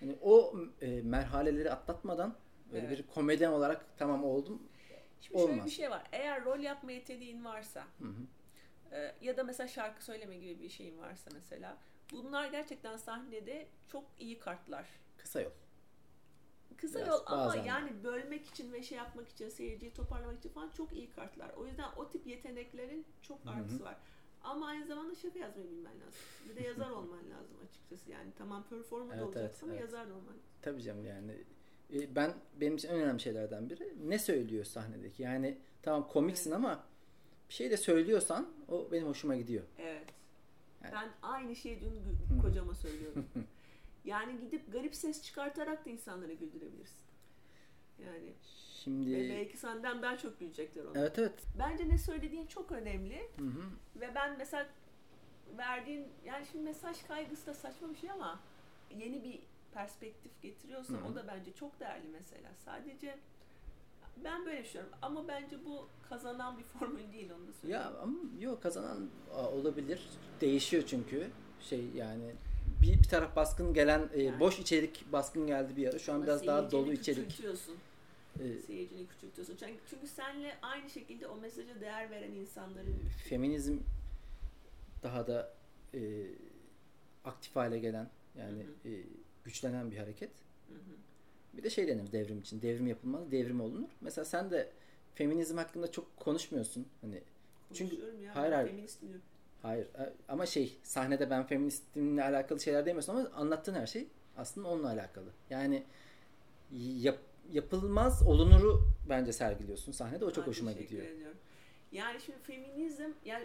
Yani 0.00 0.16
o 0.22 0.54
e, 0.80 1.02
merhaleleri 1.02 1.70
atlatmadan 1.70 2.34
böyle 2.72 2.86
Evet. 2.86 2.98
bir 2.98 3.02
komedyen 3.14 3.50
olarak 3.52 3.84
tamam 3.98 4.24
oldum. 4.24 4.62
Şimdi 5.20 5.38
şöyle 5.38 5.52
Olmaz. 5.52 5.66
bir 5.66 5.70
şey 5.70 5.90
var. 5.90 6.02
Eğer 6.12 6.44
rol 6.44 6.58
yapma 6.60 6.92
yeteneğin 6.92 7.44
varsa 7.44 7.80
Hı 7.98 8.04
hı. 8.08 8.12
E, 8.92 9.14
ya 9.20 9.36
da 9.36 9.44
mesela 9.44 9.68
şarkı 9.68 10.04
söyleme 10.04 10.36
gibi 10.36 10.60
bir 10.62 10.68
şeyin 10.68 10.98
varsa 10.98 11.30
mesela 11.34 11.78
bunlar 12.12 12.48
gerçekten 12.48 12.96
sahnede 12.96 13.66
çok 13.88 14.04
iyi 14.18 14.38
kartlar. 14.38 14.88
Kısa 15.18 15.40
yol. 15.40 15.50
Kısa 16.76 16.98
Biraz, 16.98 17.08
yol 17.08 17.20
ama 17.26 17.46
bazen. 17.46 17.62
yani 17.64 18.04
bölmek 18.04 18.46
için 18.46 18.72
ve 18.72 18.82
şey 18.82 18.98
yapmak 18.98 19.28
için, 19.28 19.48
seyirciyi 19.48 19.92
toparlamak 19.92 20.38
için 20.38 20.48
falan 20.48 20.68
çok 20.70 20.92
iyi 20.92 21.10
kartlar. 21.10 21.50
O 21.50 21.66
yüzden 21.66 21.88
o 21.96 22.08
tip 22.08 22.26
yeteneklerin 22.26 23.06
çok 23.22 23.38
artısı 23.46 23.84
var. 23.84 23.96
Ama 24.42 24.66
aynı 24.66 24.86
zamanda 24.86 25.14
şaka 25.14 25.38
yazmayı 25.38 25.70
bilmen 25.70 25.92
lazım. 26.00 26.20
Bir 26.48 26.56
de 26.56 26.62
yazar 26.62 26.90
olman 26.90 27.18
lazım 27.30 27.56
açıkçası. 27.68 28.10
Yani 28.10 28.30
tamam 28.38 28.64
performer 28.70 29.10
da 29.10 29.14
Evet, 29.14 29.24
olacaksın 29.26 29.48
evet, 29.48 29.62
ama 29.62 29.72
evet. 29.72 29.80
yazar 29.80 30.08
da 30.08 30.14
olman 30.14 30.34
Tabii 30.62 30.82
canım 30.82 31.06
yani. 31.06 31.32
E, 31.94 32.14
Ben 32.14 32.34
benim 32.60 32.76
için 32.76 32.88
en 32.88 32.94
önemli 33.00 33.20
şeylerden 33.20 33.70
biri 33.70 33.94
ne 34.08 34.18
söylüyor 34.18 34.64
sahnedeki. 34.64 35.22
Yani 35.22 35.58
tamam 35.82 36.08
komiksin 36.08 36.50
Evet. 36.50 36.56
ama 36.56 36.84
bir 37.52 37.56
şey 37.56 37.70
de 37.70 37.76
söylüyorsan 37.76 38.48
o 38.68 38.88
benim 38.92 39.06
hoşuma 39.06 39.36
gidiyor. 39.36 39.64
Evet. 39.78 40.06
Yani- 40.84 40.92
Ben 40.94 41.10
aynı 41.22 41.56
şeyi 41.56 41.80
dün 41.80 42.40
kocama 42.42 42.74
söylüyorum. 42.74 43.26
yani 44.04 44.40
gidip 44.40 44.72
garip 44.72 44.94
ses 44.94 45.22
çıkartarak 45.22 45.86
da 45.86 45.90
insanları 45.90 46.32
güldürebilirsin. 46.32 47.02
Yani 48.04 48.26
ve 48.26 48.32
Şimdi 48.84 49.16
belki 49.30 49.56
senden 49.56 50.02
daha 50.02 50.18
çok 50.18 50.40
gülecekler 50.40 50.84
ona. 50.84 50.98
evet 50.98 51.18
evet. 51.18 51.42
Bence 51.58 51.88
ne 51.88 51.98
söylediğin 51.98 52.46
çok 52.46 52.72
önemli 52.72 53.18
Hı 53.36 53.44
hı. 53.44 53.62
ve 54.00 54.14
ben 54.14 54.38
mesela 54.38 54.66
verdiğin 55.58 56.06
yani 56.24 56.46
şimdi 56.52 56.64
mesaj 56.64 57.02
kaygısı 57.06 57.46
da 57.46 57.54
saçma 57.54 57.90
bir 57.90 57.96
şey 57.96 58.10
ama 58.10 58.40
yeni 58.98 59.24
bir 59.24 59.38
perspektif 59.74 60.42
getiriyorsan 60.42 60.94
Hı 60.94 60.98
hı. 60.98 61.04
o 61.12 61.14
da 61.14 61.26
bence 61.28 61.52
çok 61.52 61.80
değerli 61.80 62.08
mesela. 62.08 62.50
Sadece 62.64 63.18
ben 64.24 64.46
böyle 64.46 64.64
düşünüyorum 64.64 64.92
ama 65.02 65.28
bence 65.28 65.64
bu 65.64 65.88
kazanan 66.08 66.58
bir 66.58 66.62
formül 66.62 67.12
değil 67.12 67.30
onu 67.30 67.48
da 67.48 67.52
söyleyeyim. 67.52 67.82
Ya 67.82 67.92
ama 68.02 68.18
yok 68.40 68.62
kazanan 68.62 69.08
olabilir. 69.52 70.00
Değişiyor 70.40 70.82
çünkü. 70.86 71.30
Şey 71.60 71.84
yani 71.96 72.32
bir, 72.82 72.98
bir 72.98 73.08
taraf 73.08 73.36
baskın 73.36 73.74
gelen 73.74 74.08
e, 74.12 74.22
Yani. 74.22 74.40
boş 74.40 74.58
içerik 74.58 75.12
baskın 75.12 75.46
geldi 75.46 75.76
bir 75.76 75.88
ara. 75.88 75.98
Şu 75.98 76.12
an 76.12 76.16
Ama 76.16 76.24
biraz 76.24 76.46
daha 76.46 76.70
dolu 76.70 76.92
içerik. 76.92 77.28
küçültüyorsun. 77.28 77.76
E, 78.40 78.58
Seyircini 78.66 79.06
küçültüyorsun. 79.06 79.56
Çünkü, 79.56 79.80
çünkü 79.90 80.06
senle 80.06 80.56
aynı 80.62 80.90
şekilde 80.90 81.26
o 81.26 81.36
mesaja 81.36 81.80
değer 81.80 82.10
veren 82.10 82.32
insanların 82.32 82.96
feminizm 83.28 83.78
daha 85.02 85.26
da 85.26 85.54
e, 85.94 86.00
aktif 87.24 87.56
hale 87.56 87.78
gelen 87.78 88.08
yani 88.38 88.66
Hı 88.82 88.88
e, 88.88 88.92
güçlenen 89.44 89.90
bir 89.90 89.96
hareket. 89.98 90.30
Hı 90.68 90.74
hı. 90.74 90.96
Bir 91.56 91.62
de 91.62 91.70
şey 91.70 91.88
denir 91.88 92.12
devrim 92.12 92.38
için. 92.40 92.62
Devrim 92.62 92.86
yapılmaz, 92.86 93.30
devrim 93.30 93.60
olunur. 93.60 93.88
Mesela 94.00 94.24
sen 94.24 94.50
de 94.50 94.68
feminizm 95.14 95.56
hakkında 95.56 95.90
çok 95.90 96.16
konuşmuyorsun. 96.16 96.86
Hani 97.00 97.20
Çünkü- 97.74 97.96
ya, 98.24 98.36
hayır, 98.36 98.52
hayır. 98.52 98.70
hayır 99.62 99.84
e, 99.84 100.12
ama 100.28 100.46
şey 100.46 100.78
sahnede 100.82 101.30
ben 101.30 101.46
feministimle 101.46 102.24
alakalı 102.24 102.60
şeyler 102.60 102.86
demiyorsun 102.86 103.16
ama 103.16 103.28
anlattığın 103.34 103.74
her 103.74 103.86
şey 103.86 104.06
aslında 104.36 104.68
onunla 104.68 104.88
alakalı. 104.88 105.28
Yani 105.50 105.82
yap, 107.00 107.18
yapılmaz 107.52 108.22
olunuru 108.22 108.82
bence 109.08 109.32
sergiliyorsun 109.32 109.92
sahnede. 109.92 110.24
O 110.24 110.30
çok 110.30 110.44
Ay, 110.44 110.48
hoşuma 110.48 110.72
gidiyor. 110.72 111.06
ediyorum. 111.06 111.36
Yani 111.92 112.20
şimdi 112.20 112.38
feminizm 112.38 113.10
yani 113.24 113.44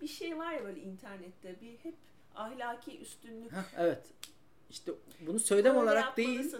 bir 0.00 0.06
şey 0.08 0.38
var 0.38 0.52
ya 0.52 0.64
böyle 0.64 0.80
internette 0.80 1.60
bir 1.60 1.76
hep 1.82 1.94
ahlaki 2.34 3.00
üstünlük. 3.00 3.52
Hah, 3.52 3.64
evet. 3.78 4.02
İşte 4.70 4.92
bunu 5.26 5.38
söylem 5.40 5.74
Böyle 5.74 5.84
olarak 5.84 6.16
değil, 6.16 6.52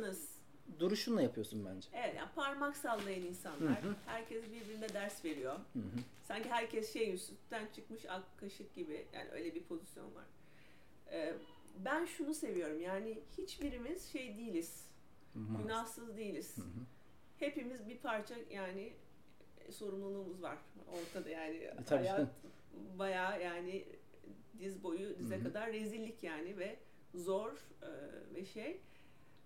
duruşunla 0.81 1.23
yapıyorsun 1.23 1.67
bence. 1.67 1.89
Evet 1.93 2.15
yani 2.17 2.29
parmak 2.35 2.77
sallayan 2.77 3.23
insanlar. 3.23 3.83
Hı 3.83 3.89
hı. 3.89 3.95
Herkes 4.07 4.45
birbirine 4.45 4.89
ders 4.89 5.25
veriyor. 5.25 5.53
Hı 5.55 5.79
hı. 5.79 5.83
Sanki 6.29 6.49
herkes 6.49 6.93
şey 6.93 7.15
üstten 7.15 7.67
çıkmış 7.77 8.05
ak 8.09 8.23
kaşık 8.41 8.75
gibi. 8.75 9.07
Yani 9.13 9.31
öyle 9.31 9.55
bir 9.55 9.63
pozisyon 9.63 10.15
var. 10.15 10.25
Ee, 11.13 11.35
ben 11.85 12.05
şunu 12.05 12.35
seviyorum. 12.35 12.81
Yani 12.81 13.19
hiçbirimiz 13.39 14.13
şey 14.13 14.37
değiliz. 14.37 14.85
Maalesef. 15.35 15.63
Günahsız 15.63 16.17
değiliz. 16.17 16.57
Hı 16.57 16.61
hı. 16.63 16.67
Hepimiz 17.39 17.89
bir 17.89 17.99
parça 17.99 18.35
yani 18.51 18.93
e, 19.69 19.73
sorumluluğumuz 19.73 20.43
var 20.43 20.59
ortada 20.93 21.31
yani 21.31 21.57
E, 21.57 21.77
tabii 21.87 21.99
hayat 22.01 22.17
canım. 22.17 22.31
bayağı 22.99 23.43
yani 23.43 23.85
diz 24.59 24.83
boyu 24.83 25.19
dize 25.19 25.37
Hı 25.37 25.41
hı. 25.41 25.45
kadar 25.45 25.73
rezillik 25.73 26.23
yani 26.23 26.59
ve 26.59 26.77
zor 27.15 27.53
e, 27.83 27.91
ve 28.35 28.45
şey 28.45 28.81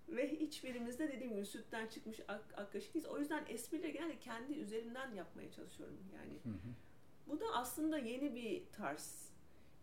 Ve 0.08 0.32
hiçbirimiz 0.32 0.98
de 0.98 1.08
dediğim 1.12 1.34
gibi 1.34 1.46
sütten 1.46 1.86
çıkmış 1.86 2.20
ak, 2.28 2.44
ak 2.56 2.72
kaşık 2.72 2.94
değiliz. 2.94 3.10
O 3.10 3.18
yüzden 3.18 3.44
esprileri 3.48 3.92
genelde 3.92 4.18
kendi 4.18 4.52
üzerimden 4.52 5.14
yapmaya 5.14 5.50
çalışıyorum. 5.50 5.98
Yani 6.14 6.32
Hı 6.32 6.48
hı. 6.48 6.72
bu 7.26 7.40
da 7.40 7.44
aslında 7.54 7.98
yeni 7.98 8.34
bir 8.34 8.62
tarz. 8.72 9.24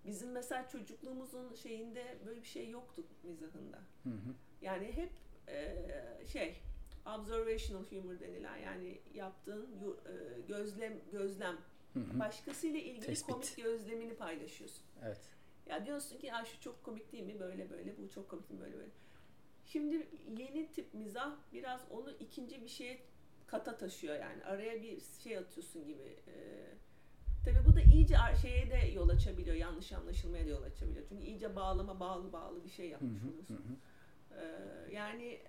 Bizim 0.05 0.31
mesela 0.31 0.67
çocukluğumuzun 0.67 1.53
şeyinde 1.53 2.17
böyle 2.25 2.41
bir 2.41 2.47
şey 2.47 2.69
yoktu 2.69 3.03
mizahında. 3.23 3.77
Hı 4.03 4.09
hı. 4.09 4.35
Yani 4.61 4.91
hep 4.91 5.11
e, 5.47 5.77
şey 6.27 6.61
observational 7.05 7.83
humor 7.83 8.19
denilen 8.19 8.57
yani 8.57 9.01
yaptığın 9.13 9.67
e, 10.05 10.41
gözlem 10.47 10.93
gözlem 11.11 11.57
Hı 11.93 11.99
hı. 11.99 12.19
başkasıyla 12.19 12.79
ilgili 12.79 13.05
Tespit. 13.05 13.33
komik 13.33 13.57
gözlemini 13.57 14.15
paylaşıyorsun. 14.15 14.83
Evet. 15.03 15.21
Ya 15.71 15.85
diyorsun 15.85 16.17
ki 16.17 16.27
ya 16.27 16.45
şu 16.45 16.59
çok 16.61 16.83
komik 16.83 17.11
değil 17.11 17.23
mi 17.23 17.39
böyle 17.39 17.69
böyle 17.69 17.97
bu 17.97 18.09
çok 18.09 18.29
komik 18.29 18.49
değil 18.49 18.59
mi 18.59 18.65
böyle 18.65 18.77
böyle. 18.77 18.91
Şimdi 19.65 20.07
yeni 20.37 20.71
tip 20.71 20.93
mizah 20.93 21.35
biraz 21.53 21.81
onu 21.91 22.11
ikinci 22.11 22.61
bir 22.61 22.67
şeye 22.67 23.01
kata 23.47 23.77
taşıyor 23.77 24.15
yani 24.15 24.43
araya 24.43 24.81
bir 24.81 25.01
şey 25.23 25.37
atıyorsun 25.37 25.85
gibi. 25.85 26.15
Ee, 26.27 26.67
tabii 27.45 27.65
bu 27.65 27.75
da 27.75 27.81
iyice 27.81 28.15
şeye 28.41 28.71
de 28.71 28.91
yol 28.93 29.09
açabiliyor 29.09 29.55
yanlış 29.55 29.91
anlaşılmaya 29.91 30.45
da 30.45 30.49
yol 30.49 30.63
açabiliyor. 30.63 31.05
Çünkü 31.09 31.25
iyice 31.25 31.55
bağlama 31.55 31.99
bağlı 31.99 32.33
bağlı 32.33 32.63
bir 32.63 32.69
şey 32.69 32.89
yapmış. 32.89 33.21
Hı 33.21 33.27
oluyorsun. 33.27 33.55
hı. 33.55 33.75
Ee, 34.39 34.93
yani 34.95 35.39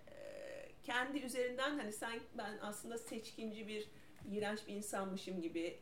kendi 0.82 1.18
üzerinden 1.18 1.78
hani 1.78 1.92
sen 1.92 2.20
ben 2.38 2.58
aslında 2.62 2.98
seçkinci 2.98 3.68
bir 3.68 3.88
iğrenç 4.30 4.66
bir 4.66 4.74
insanmışım 4.74 5.40
gibi 5.42 5.78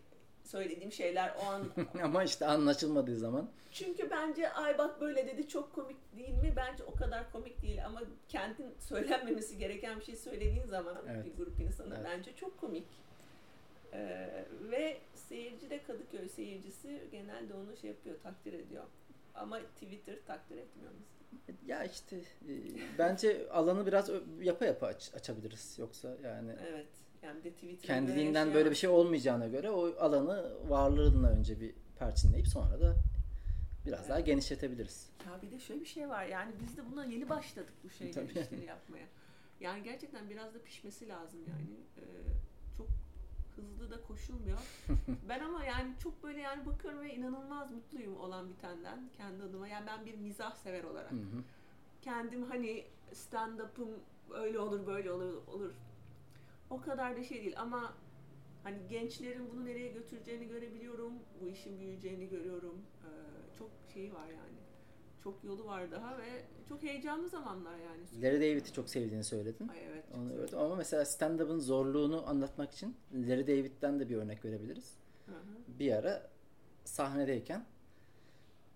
söylediğim 0.55 0.93
şeyler 0.93 1.35
o 1.43 1.47
an 1.47 1.63
Ama 2.03 2.25
işte 2.25 2.47
anlaşılmadığı 2.47 3.17
zaman 3.17 3.49
çünkü 3.73 4.11
bence 4.11 4.53
ay 4.53 4.79
bak 4.79 5.01
böyle 5.01 5.27
dedi 5.27 5.49
çok 5.49 5.75
komik 5.75 5.97
değil 6.17 6.35
mi? 6.35 6.53
Bence 6.57 6.85
o 6.85 6.95
kadar 6.95 7.33
komik 7.33 7.63
değil 7.63 7.87
ama 7.87 8.03
kendin 8.29 8.75
söylenmemesi 8.81 9.59
gereken 9.59 10.01
bir 10.01 10.05
şey 10.05 10.17
söylediğin 10.17 10.67
zaman 10.67 10.97
Evet. 11.11 11.25
bir 11.27 11.37
grup 11.37 11.61
insana 11.61 11.95
Evet. 11.97 12.07
bence 12.11 12.37
çok 12.37 12.61
komik. 12.61 12.87
Ee, 13.93 14.45
ve 14.71 14.97
seyirci 15.15 15.71
de 15.71 15.83
Kadıköy 15.83 16.29
seyircisi 16.29 17.01
genelde 17.13 17.55
onu 17.55 17.77
şey 17.81 17.91
yapıyor, 17.91 18.17
takdir 18.23 18.53
ediyor. 18.53 18.85
Ama 19.35 19.61
Twitter 19.61 20.17
takdir 20.27 20.57
etmiyor 20.57 20.91
mesela. 21.33 21.59
ya 21.67 21.85
işte 21.85 22.17
e, 22.17 22.53
bence 22.99 23.51
alanı 23.51 23.87
biraz 23.87 24.11
yapa 24.41 24.65
yapa 24.67 24.87
aç- 24.87 25.15
açabiliriz 25.15 25.79
yoksa 25.79 26.17
yani 26.25 26.53
Evet. 26.71 26.87
Yani 27.23 27.45
de 27.45 27.51
Twitter'da 27.51 27.87
kendiliğinden 27.87 28.55
böyle 28.55 28.71
bir 28.71 28.77
şey 28.77 28.91
olmayacağına 28.91 29.47
göre 29.49 29.71
o 29.71 29.97
alanı 29.99 30.53
varlığına 30.69 31.29
önce 31.29 31.61
bir 31.61 31.75
perçinleyip 31.99 32.49
sonra 32.49 32.81
da 32.81 32.97
biraz 33.87 34.09
daha 34.09 34.17
Evet. 34.19 34.27
genişletebiliriz. 34.27 35.11
Ya 35.27 35.43
bir 35.43 35.51
de 35.51 35.59
şöyle 35.59 35.81
bir 35.81 35.87
şey 35.87 36.09
var 36.09 36.25
yani 36.25 36.53
biz 36.63 36.77
de 36.77 36.83
buna 36.93 37.05
yeni 37.05 37.29
başladık 37.29 37.73
bu 37.85 37.91
şeyleri 37.91 38.15
Tabii. 38.15 38.41
işleri 38.41 38.65
yapmaya. 38.67 39.07
Yani 39.61 39.83
gerçekten 39.83 40.31
biraz 40.31 40.55
da 40.55 40.63
pişmesi 40.63 41.09
lazım 41.09 41.41
yani. 41.49 41.77
Ee, 41.99 42.03
çok 42.77 42.89
hızlı 43.57 43.91
da 43.91 44.01
koşulmuyor. 44.03 44.59
ben 45.29 45.41
ama 45.41 45.65
yani 45.65 45.95
çok 46.03 46.23
böyle 46.23 46.41
yani 46.41 46.67
bakıyorum 46.67 47.01
ve 47.01 47.15
inanılmaz 47.15 47.71
mutluyum 47.71 48.21
olan 48.21 48.51
bitenden 48.51 49.11
kendi 49.17 49.43
adıma. 49.43 49.69
Yani 49.69 49.87
ben 49.87 50.07
bir 50.07 50.15
mizah 50.15 50.55
sever 50.55 50.85
olarak. 50.85 51.11
Hı 51.11 51.17
hı. 51.17 51.43
Kendim 52.03 52.51
hani 52.51 52.85
stand-up'ım 53.13 53.89
öyle 54.35 54.59
olur 54.59 54.87
böyle 54.87 55.13
olur 55.13 55.35
olur. 55.47 55.71
O 56.71 56.81
kadar 56.81 57.17
da 57.17 57.25
şey 57.25 57.43
değil 57.43 57.55
ama 57.61 57.95
hani 58.63 58.79
gençlerin 58.89 59.51
bunu 59.51 59.65
nereye 59.65 59.89
götüreceğini 59.89 60.49
görebiliyorum. 60.49 61.13
Bu 61.41 61.49
işin 61.49 61.81
büyüyeceğini 61.81 62.29
görüyorum. 62.29 62.83
Ee, 63.05 63.09
çok 63.59 63.71
şeyi 63.95 64.15
var 64.15 64.27
yani. 64.27 64.61
Çok 65.25 65.45
yolu 65.45 65.65
var 65.65 65.91
daha 65.91 66.19
ve 66.19 66.45
çok 66.69 66.83
heyecanlı 66.83 67.29
zamanlar 67.29 67.79
yani. 67.79 68.23
Larry 68.23 68.37
David'i 68.41 68.73
çok 68.73 68.89
sevdiğini 68.89 69.25
söyledin. 69.25 69.69
Ay 69.69 69.85
evet. 69.87 70.05
Onu, 70.15 70.33
evet. 70.39 70.55
Ama 70.55 70.77
mesela 70.77 71.05
stand-up'ın 71.05 71.59
zorluğunu 71.59 72.29
anlatmak 72.29 72.73
için 72.73 72.97
Larry 73.15 73.47
David'den 73.47 74.01
de 74.01 74.09
bir 74.09 74.17
örnek 74.17 74.45
verebiliriz. 74.45 74.95
Hı 75.27 75.33
hı. 75.33 75.79
Bir 75.79 75.93
ara 75.93 76.31
sahnedeyken 76.85 77.65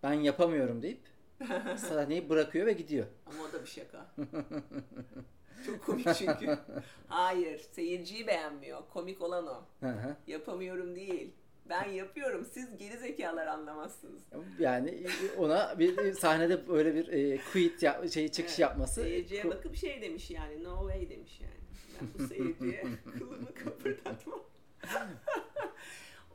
ben 0.03 0.13
yapamıyorum 0.13 0.83
deyip 0.83 1.01
sahneyi 1.77 2.29
bırakıyor 2.29 2.67
ve 2.67 2.73
gidiyor. 2.73 3.07
Ama 3.27 3.43
o 3.43 3.53
da 3.53 3.63
bir 3.63 3.69
şaka. 3.69 4.07
çok 5.67 5.85
komik 5.85 6.15
çünkü. 6.19 6.59
Hayır, 7.09 7.59
seyirciyi 7.59 8.27
beğenmiyor. 8.27 8.79
Komik 8.93 9.23
olan 9.23 9.47
o. 9.47 9.63
Yapamıyorum 10.27 10.97
değil. 10.97 11.35
Ben 11.69 11.89
yapıyorum. 11.89 12.45
Siz 12.53 12.77
geri 12.77 12.99
zekalar 12.99 13.47
anlamazsınız. 13.47 14.23
Yani 14.59 15.07
ona 15.39 15.79
bir 15.79 16.13
sahnede 16.13 16.69
böyle 16.69 16.95
bir 16.95 17.09
e, 17.09 17.41
quit 17.53 17.83
yap, 17.83 18.11
şey 18.11 18.29
çıkış 18.29 18.53
Evet, 18.53 18.59
yapması 18.59 19.03
Seyirciye 19.03 19.45
bakıp 19.51 19.77
şey 19.77 20.03
demiş 20.03 20.31
yani 20.31 20.65
no 20.65 20.81
way 20.81 21.11
demiş 21.11 21.41
yani. 21.41 21.55
Ben 22.01 22.09
bu 22.19 22.29
seyirciye 22.29 22.85
kılımı 23.19 23.55
kıpırdatmam. 23.55 24.41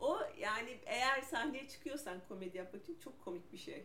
o 0.00 0.18
yani 0.38 0.78
eğer 0.86 1.22
sahneye 1.22 1.68
çıkıyorsan 1.68 2.18
komedi 2.28 2.56
yapmak 2.56 2.82
için 2.82 2.98
çok 3.04 3.24
komik 3.24 3.52
bir 3.52 3.58
şey. 3.58 3.84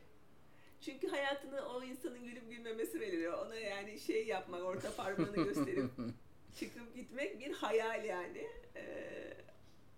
Çünkü 0.81 1.07
hayatını 1.07 1.61
o 1.69 1.83
insanın 1.83 2.23
gülüp 2.25 2.49
gülmemesi 2.49 3.01
belirliyor. 3.01 3.45
Ona 3.45 3.55
yani 3.55 3.99
şey 3.99 4.27
yapmak, 4.27 4.63
orta 4.63 4.91
parmağını 4.95 5.35
gösterip 5.35 5.89
çıkıp 6.59 6.95
gitmek 6.95 7.39
bir 7.39 7.53
hayal 7.53 8.05
yani. 8.05 8.47
Ee, 8.75 9.33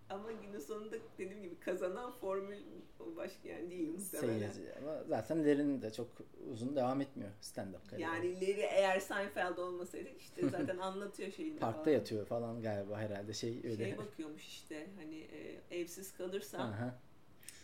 ama 0.10 0.32
günün 0.32 0.60
sonunda 0.60 0.96
dediğim 1.18 1.44
gibi 1.44 1.60
kazanan 1.60 2.12
formül 2.12 2.58
o 3.00 3.16
başka 3.16 3.50
yani 3.50 3.70
değil 3.72 3.90
muhtemelen. 3.90 4.52
seyirci. 4.52 4.74
Ama 4.82 5.04
zaten 5.04 5.40
Larry'nin 5.46 5.82
de 5.82 5.94
çok 5.94 6.08
uzun 6.52 6.76
devam 6.76 7.02
etmiyor 7.02 7.30
stand-up 7.42 7.90
kariyeri. 7.90 8.02
Yani 8.02 8.36
Larry 8.36 8.62
eğer 8.62 9.00
Seinfeld 9.00 9.58
olmasaydı 9.58 10.10
işte 10.18 10.50
zaten 10.50 10.78
anlatıyor 10.78 11.32
şeyini 11.32 11.60
Parkta 11.60 11.84
falan. 11.84 11.94
yatıyor 11.96 12.26
falan 12.26 12.62
galiba 12.62 13.00
herhalde 13.00 13.34
şey 13.34 13.62
öyle. 13.64 13.76
Şey 13.76 13.98
bakıyormuş 13.98 14.48
işte 14.48 14.88
hani 14.98 15.18
e, 15.20 15.78
evsiz 15.80 16.14
kalırsa. 16.14 16.58
Aha. 16.58 17.00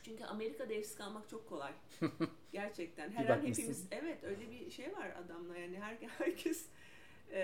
Çünkü 0.03 0.23
Amerika'da 0.25 0.73
evsiz 0.73 0.95
kalmak 0.95 1.29
çok 1.29 1.49
kolay. 1.49 1.71
Gerçekten. 2.51 3.11
Her 3.11 3.29
an 3.29 3.37
hepimiz 3.45 3.83
evet 3.91 4.23
öyle 4.23 4.51
bir 4.51 4.71
şey 4.71 4.95
var 4.97 5.13
adamla 5.25 5.57
yani 5.57 5.79
her 5.79 5.97
herkes 6.17 6.65
e, 7.31 7.39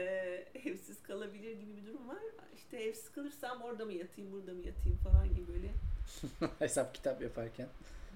evsiz 0.66 1.04
kalabilir 1.04 1.52
gibi 1.52 1.78
bir 1.78 1.86
durum 1.88 2.08
var. 2.08 2.18
İşte 2.56 2.78
evsiz 2.78 3.12
kalırsam 3.12 3.62
orada 3.62 3.86
mı 3.86 3.94
yatayım, 3.94 4.32
burada 4.32 4.54
mı 4.54 4.62
yatayım 4.66 4.98
falan 4.98 5.30
gibi 5.30 5.48
böyle 5.48 5.70
Hesap 6.60 6.96
kitap 6.96 7.22
yaparken. 7.22 7.68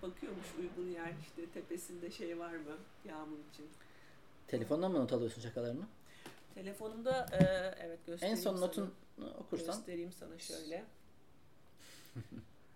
bakıyormuş 0.02 0.46
uygun 0.60 0.92
yer 0.92 1.12
işte 1.22 1.46
tepesinde 1.54 2.12
şey 2.12 2.40
var 2.40 2.54
mı 2.54 2.78
yağmur 3.06 3.38
için. 3.54 3.66
Telefondan 4.48 4.92
mı 4.92 5.00
not 5.00 5.14
alıyorsun 5.14 5.42
şakalarını? 5.42 5.84
Telefonumda 6.56 7.26
e, 7.32 7.44
evet 7.86 8.00
En 8.00 8.06
göstereyim 8.06 8.38
son 8.38 8.56
sana. 8.56 8.66
notun 8.66 8.94
okursan. 9.40 9.76
Göstereyim 9.76 10.12
sana 10.12 10.40
şöyle. 10.40 10.86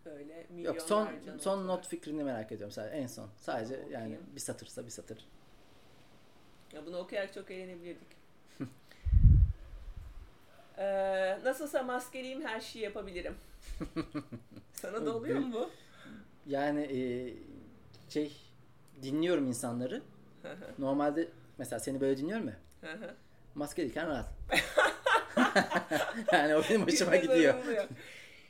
Böyle 0.08 0.34
Yok 0.34 0.50
milyonlarca 0.50 0.86
son 0.88 1.06
not 1.06 1.42
son 1.42 1.60
var. 1.60 1.68
not 1.68 1.88
fikrini 1.88 2.24
merak 2.24 2.52
ediyorum 2.52 2.72
sadece 2.72 2.96
en 2.98 3.08
son. 3.08 3.30
Sadece 3.38 3.76
Tamam, 3.76 3.92
yani 3.92 4.04
okuyayım. 4.04 4.36
bir 4.36 4.40
satırsa 4.40 4.86
bir 4.86 4.90
satır. 4.92 5.26
Ya 6.74 6.86
bunu 6.86 6.98
okuyarak 6.98 7.34
çok 7.34 7.52
eğlenebilirdik. 7.52 8.08
Ee, 10.80 11.40
nasılsa 11.44 11.84
maskeliyim 11.84 12.46
her 12.46 12.62
şeyi 12.62 12.84
yapabilirim. 12.84 13.36
Sana 14.74 15.06
da 15.06 15.16
oluyor 15.16 15.40
mu 15.40 15.54
bu? 15.54 15.70
Yani 16.48 16.82
e, 16.82 17.00
şey 18.10 18.38
dinliyorum 19.02 19.48
insanları. 19.48 20.02
Normalde 20.80 21.30
mesela 21.58 21.80
seni 21.80 22.02
böyle 22.02 22.18
dinliyorum 22.18 22.48
ya. 22.48 22.58
Maskeliyken 23.56 24.08
rahat. 24.08 24.30
yani 26.34 26.56
o 26.56 26.62
benim 26.70 26.88
hoşuma 26.88 27.16
gidiyor. 27.16 27.56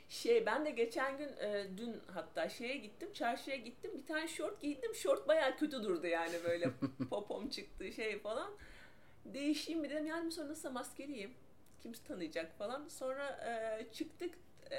Şey 0.09 0.45
ben 0.45 0.65
de 0.65 0.69
geçen 0.69 1.17
gün 1.17 1.29
e, 1.39 1.67
dün 1.77 2.01
hatta 2.13 2.49
şeye 2.49 2.77
gittim 2.77 3.13
çarşıya 3.13 3.55
gittim 3.55 3.91
bir 3.97 4.05
tane 4.05 4.27
şort 4.27 4.61
giydim 4.61 4.95
şort 4.95 5.27
bayağı 5.27 5.57
kötü 5.57 5.83
durdu 5.83 6.07
yani 6.07 6.43
böyle 6.43 6.69
popom 7.09 7.49
çıktı 7.49 7.91
şey 7.91 8.19
falan. 8.19 8.51
Değişeyim 9.25 9.81
mi 9.81 9.89
dedim 9.89 10.07
yani 10.07 10.31
sonra 10.31 10.49
nasıl 10.49 10.71
maskeliyim 10.71 11.33
kimse 11.83 12.03
tanıyacak 12.03 12.57
falan. 12.57 12.87
Sonra 12.87 13.29
e, 13.29 13.93
çıktık 13.93 14.33
e, 14.71 14.77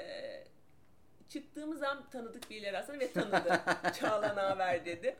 çıktığımız 1.29 1.83
an 1.83 2.09
tanıdık 2.09 2.49
birileri 2.49 2.77
aslında 2.77 2.99
ve 2.99 3.11
tanıdı. 3.11 3.61
Çağla 3.99 4.49
haber 4.49 4.85
dedi. 4.85 5.15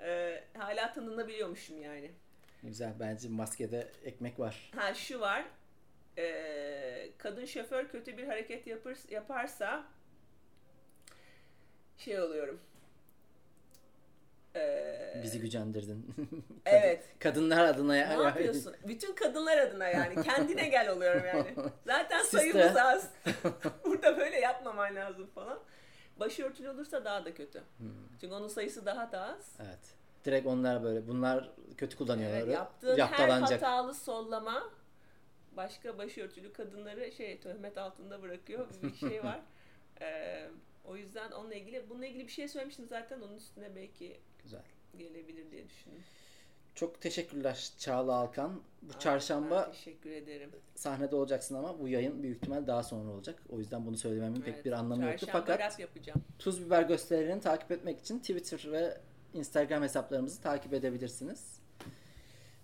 E, 0.00 0.40
hala 0.58 0.92
tanınabiliyormuşum 0.92 1.82
yani. 1.82 2.10
Güzel 2.62 2.92
bence 3.00 3.28
maskede 3.28 3.88
ekmek 4.04 4.38
var. 4.38 4.70
Ha 4.76 4.94
şu 4.94 5.20
var. 5.20 5.44
Ee, 6.20 7.10
kadın 7.18 7.44
şoför 7.44 7.88
kötü 7.88 8.16
bir 8.18 8.26
hareket 8.26 8.66
yapır, 8.66 8.98
yaparsa 9.10 9.84
şey 11.96 12.20
oluyorum. 12.20 12.60
Ee, 14.56 15.20
Bizi 15.22 15.40
gücendirdin. 15.40 16.06
Kadın- 16.16 16.44
Evet. 16.66 17.04
Kadınlar 17.18 17.64
adına 17.64 17.92
ne 17.92 17.98
ya. 17.98 18.12
yapıyorsun? 18.12 18.74
Bütün 18.88 19.14
kadınlar 19.14 19.58
adına 19.58 19.88
yani. 19.88 20.22
Kendine 20.22 20.68
gel 20.68 20.88
oluyorum 20.90 21.22
yani. 21.26 21.54
Zaten 21.86 22.22
sayımız 22.22 22.76
az. 22.76 23.10
Burada 23.84 24.18
böyle 24.18 24.40
yapmaman 24.40 24.96
lazım 24.96 25.26
falan. 25.34 25.58
Başörtülü 26.20 26.70
olursa 26.70 27.04
daha 27.04 27.24
da 27.24 27.34
kötü. 27.34 27.62
Hmm, 27.78 27.88
Çünkü 28.20 28.34
onun 28.34 28.48
sayısı 28.48 28.86
daha 28.86 29.12
da 29.12 29.20
az. 29.22 29.56
evet. 29.60 29.94
Direkt 30.24 30.46
onlar 30.46 30.82
böyle 30.82 31.08
bunlar 31.08 31.50
kötü 31.76 31.96
kullanıyorlar. 31.96 32.38
Evet, 32.38 32.54
yaptığın 32.54 32.98
her 32.98 33.28
hatalı 33.28 33.94
sollama 33.94 34.70
başka 35.56 35.98
başörtülü 35.98 36.52
kadınları 36.52 37.12
şey 37.12 37.38
töhmet 37.40 37.78
altında 37.78 38.22
bırakıyor 38.22 38.68
bir 38.82 38.94
şey 39.08 39.24
var. 39.24 39.40
Ee, 40.00 40.48
o 40.84 40.96
yüzden 40.96 41.30
onunla 41.30 41.54
ilgili 41.54 41.90
bununla 41.90 42.06
ilgili 42.06 42.26
bir 42.26 42.32
şey 42.32 42.48
söylemiştim 42.48 42.86
zaten 42.88 43.20
onun 43.20 43.36
üstüne 43.36 43.76
belki 43.76 44.16
Güzel. 44.42 44.62
gelebilir 44.98 45.50
diye 45.50 45.68
düşündüm. 45.68 46.02
Çok 46.74 47.00
teşekkürler 47.00 47.70
Çağla 47.78 48.14
Alkan. 48.14 48.62
Bu 48.82 48.92
Aa, 48.96 48.98
çarşamba 48.98 49.72
teşekkür 49.72 50.10
ederim. 50.10 50.50
sahnede 50.74 51.16
olacaksın 51.16 51.54
ama 51.54 51.78
bu 51.80 51.88
yayın 51.88 52.22
büyük 52.22 52.36
ihtimal 52.36 52.66
daha 52.66 52.82
sonra 52.82 53.10
olacak. 53.10 53.42
O 53.48 53.58
yüzden 53.58 53.86
bunu 53.86 53.96
söylememin 53.96 54.40
pek 54.40 54.54
Evet, 54.54 54.64
bir 54.64 54.72
anlamı 54.72 55.04
yoktu. 55.04 55.26
Fakat. 55.32 55.80
Tuz 56.38 56.66
Biber 56.66 56.82
gösterilerini 56.82 57.40
takip 57.40 57.72
etmek 57.72 58.00
için 58.00 58.18
Twitter 58.18 58.72
ve 58.72 58.98
Instagram 59.34 59.82
hesaplarımızı 59.82 60.42
takip 60.42 60.74
edebilirsiniz. 60.74 61.60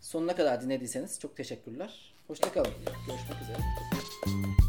Sonuna 0.01 0.37
kadar 0.37 0.63
dinlediyseniz 0.63 1.21
çok 1.21 1.37
teşekkürler. 1.37 2.15
Hoşçakalın. 2.29 2.73
Görüşmek 3.07 3.43
üzere. 3.43 4.66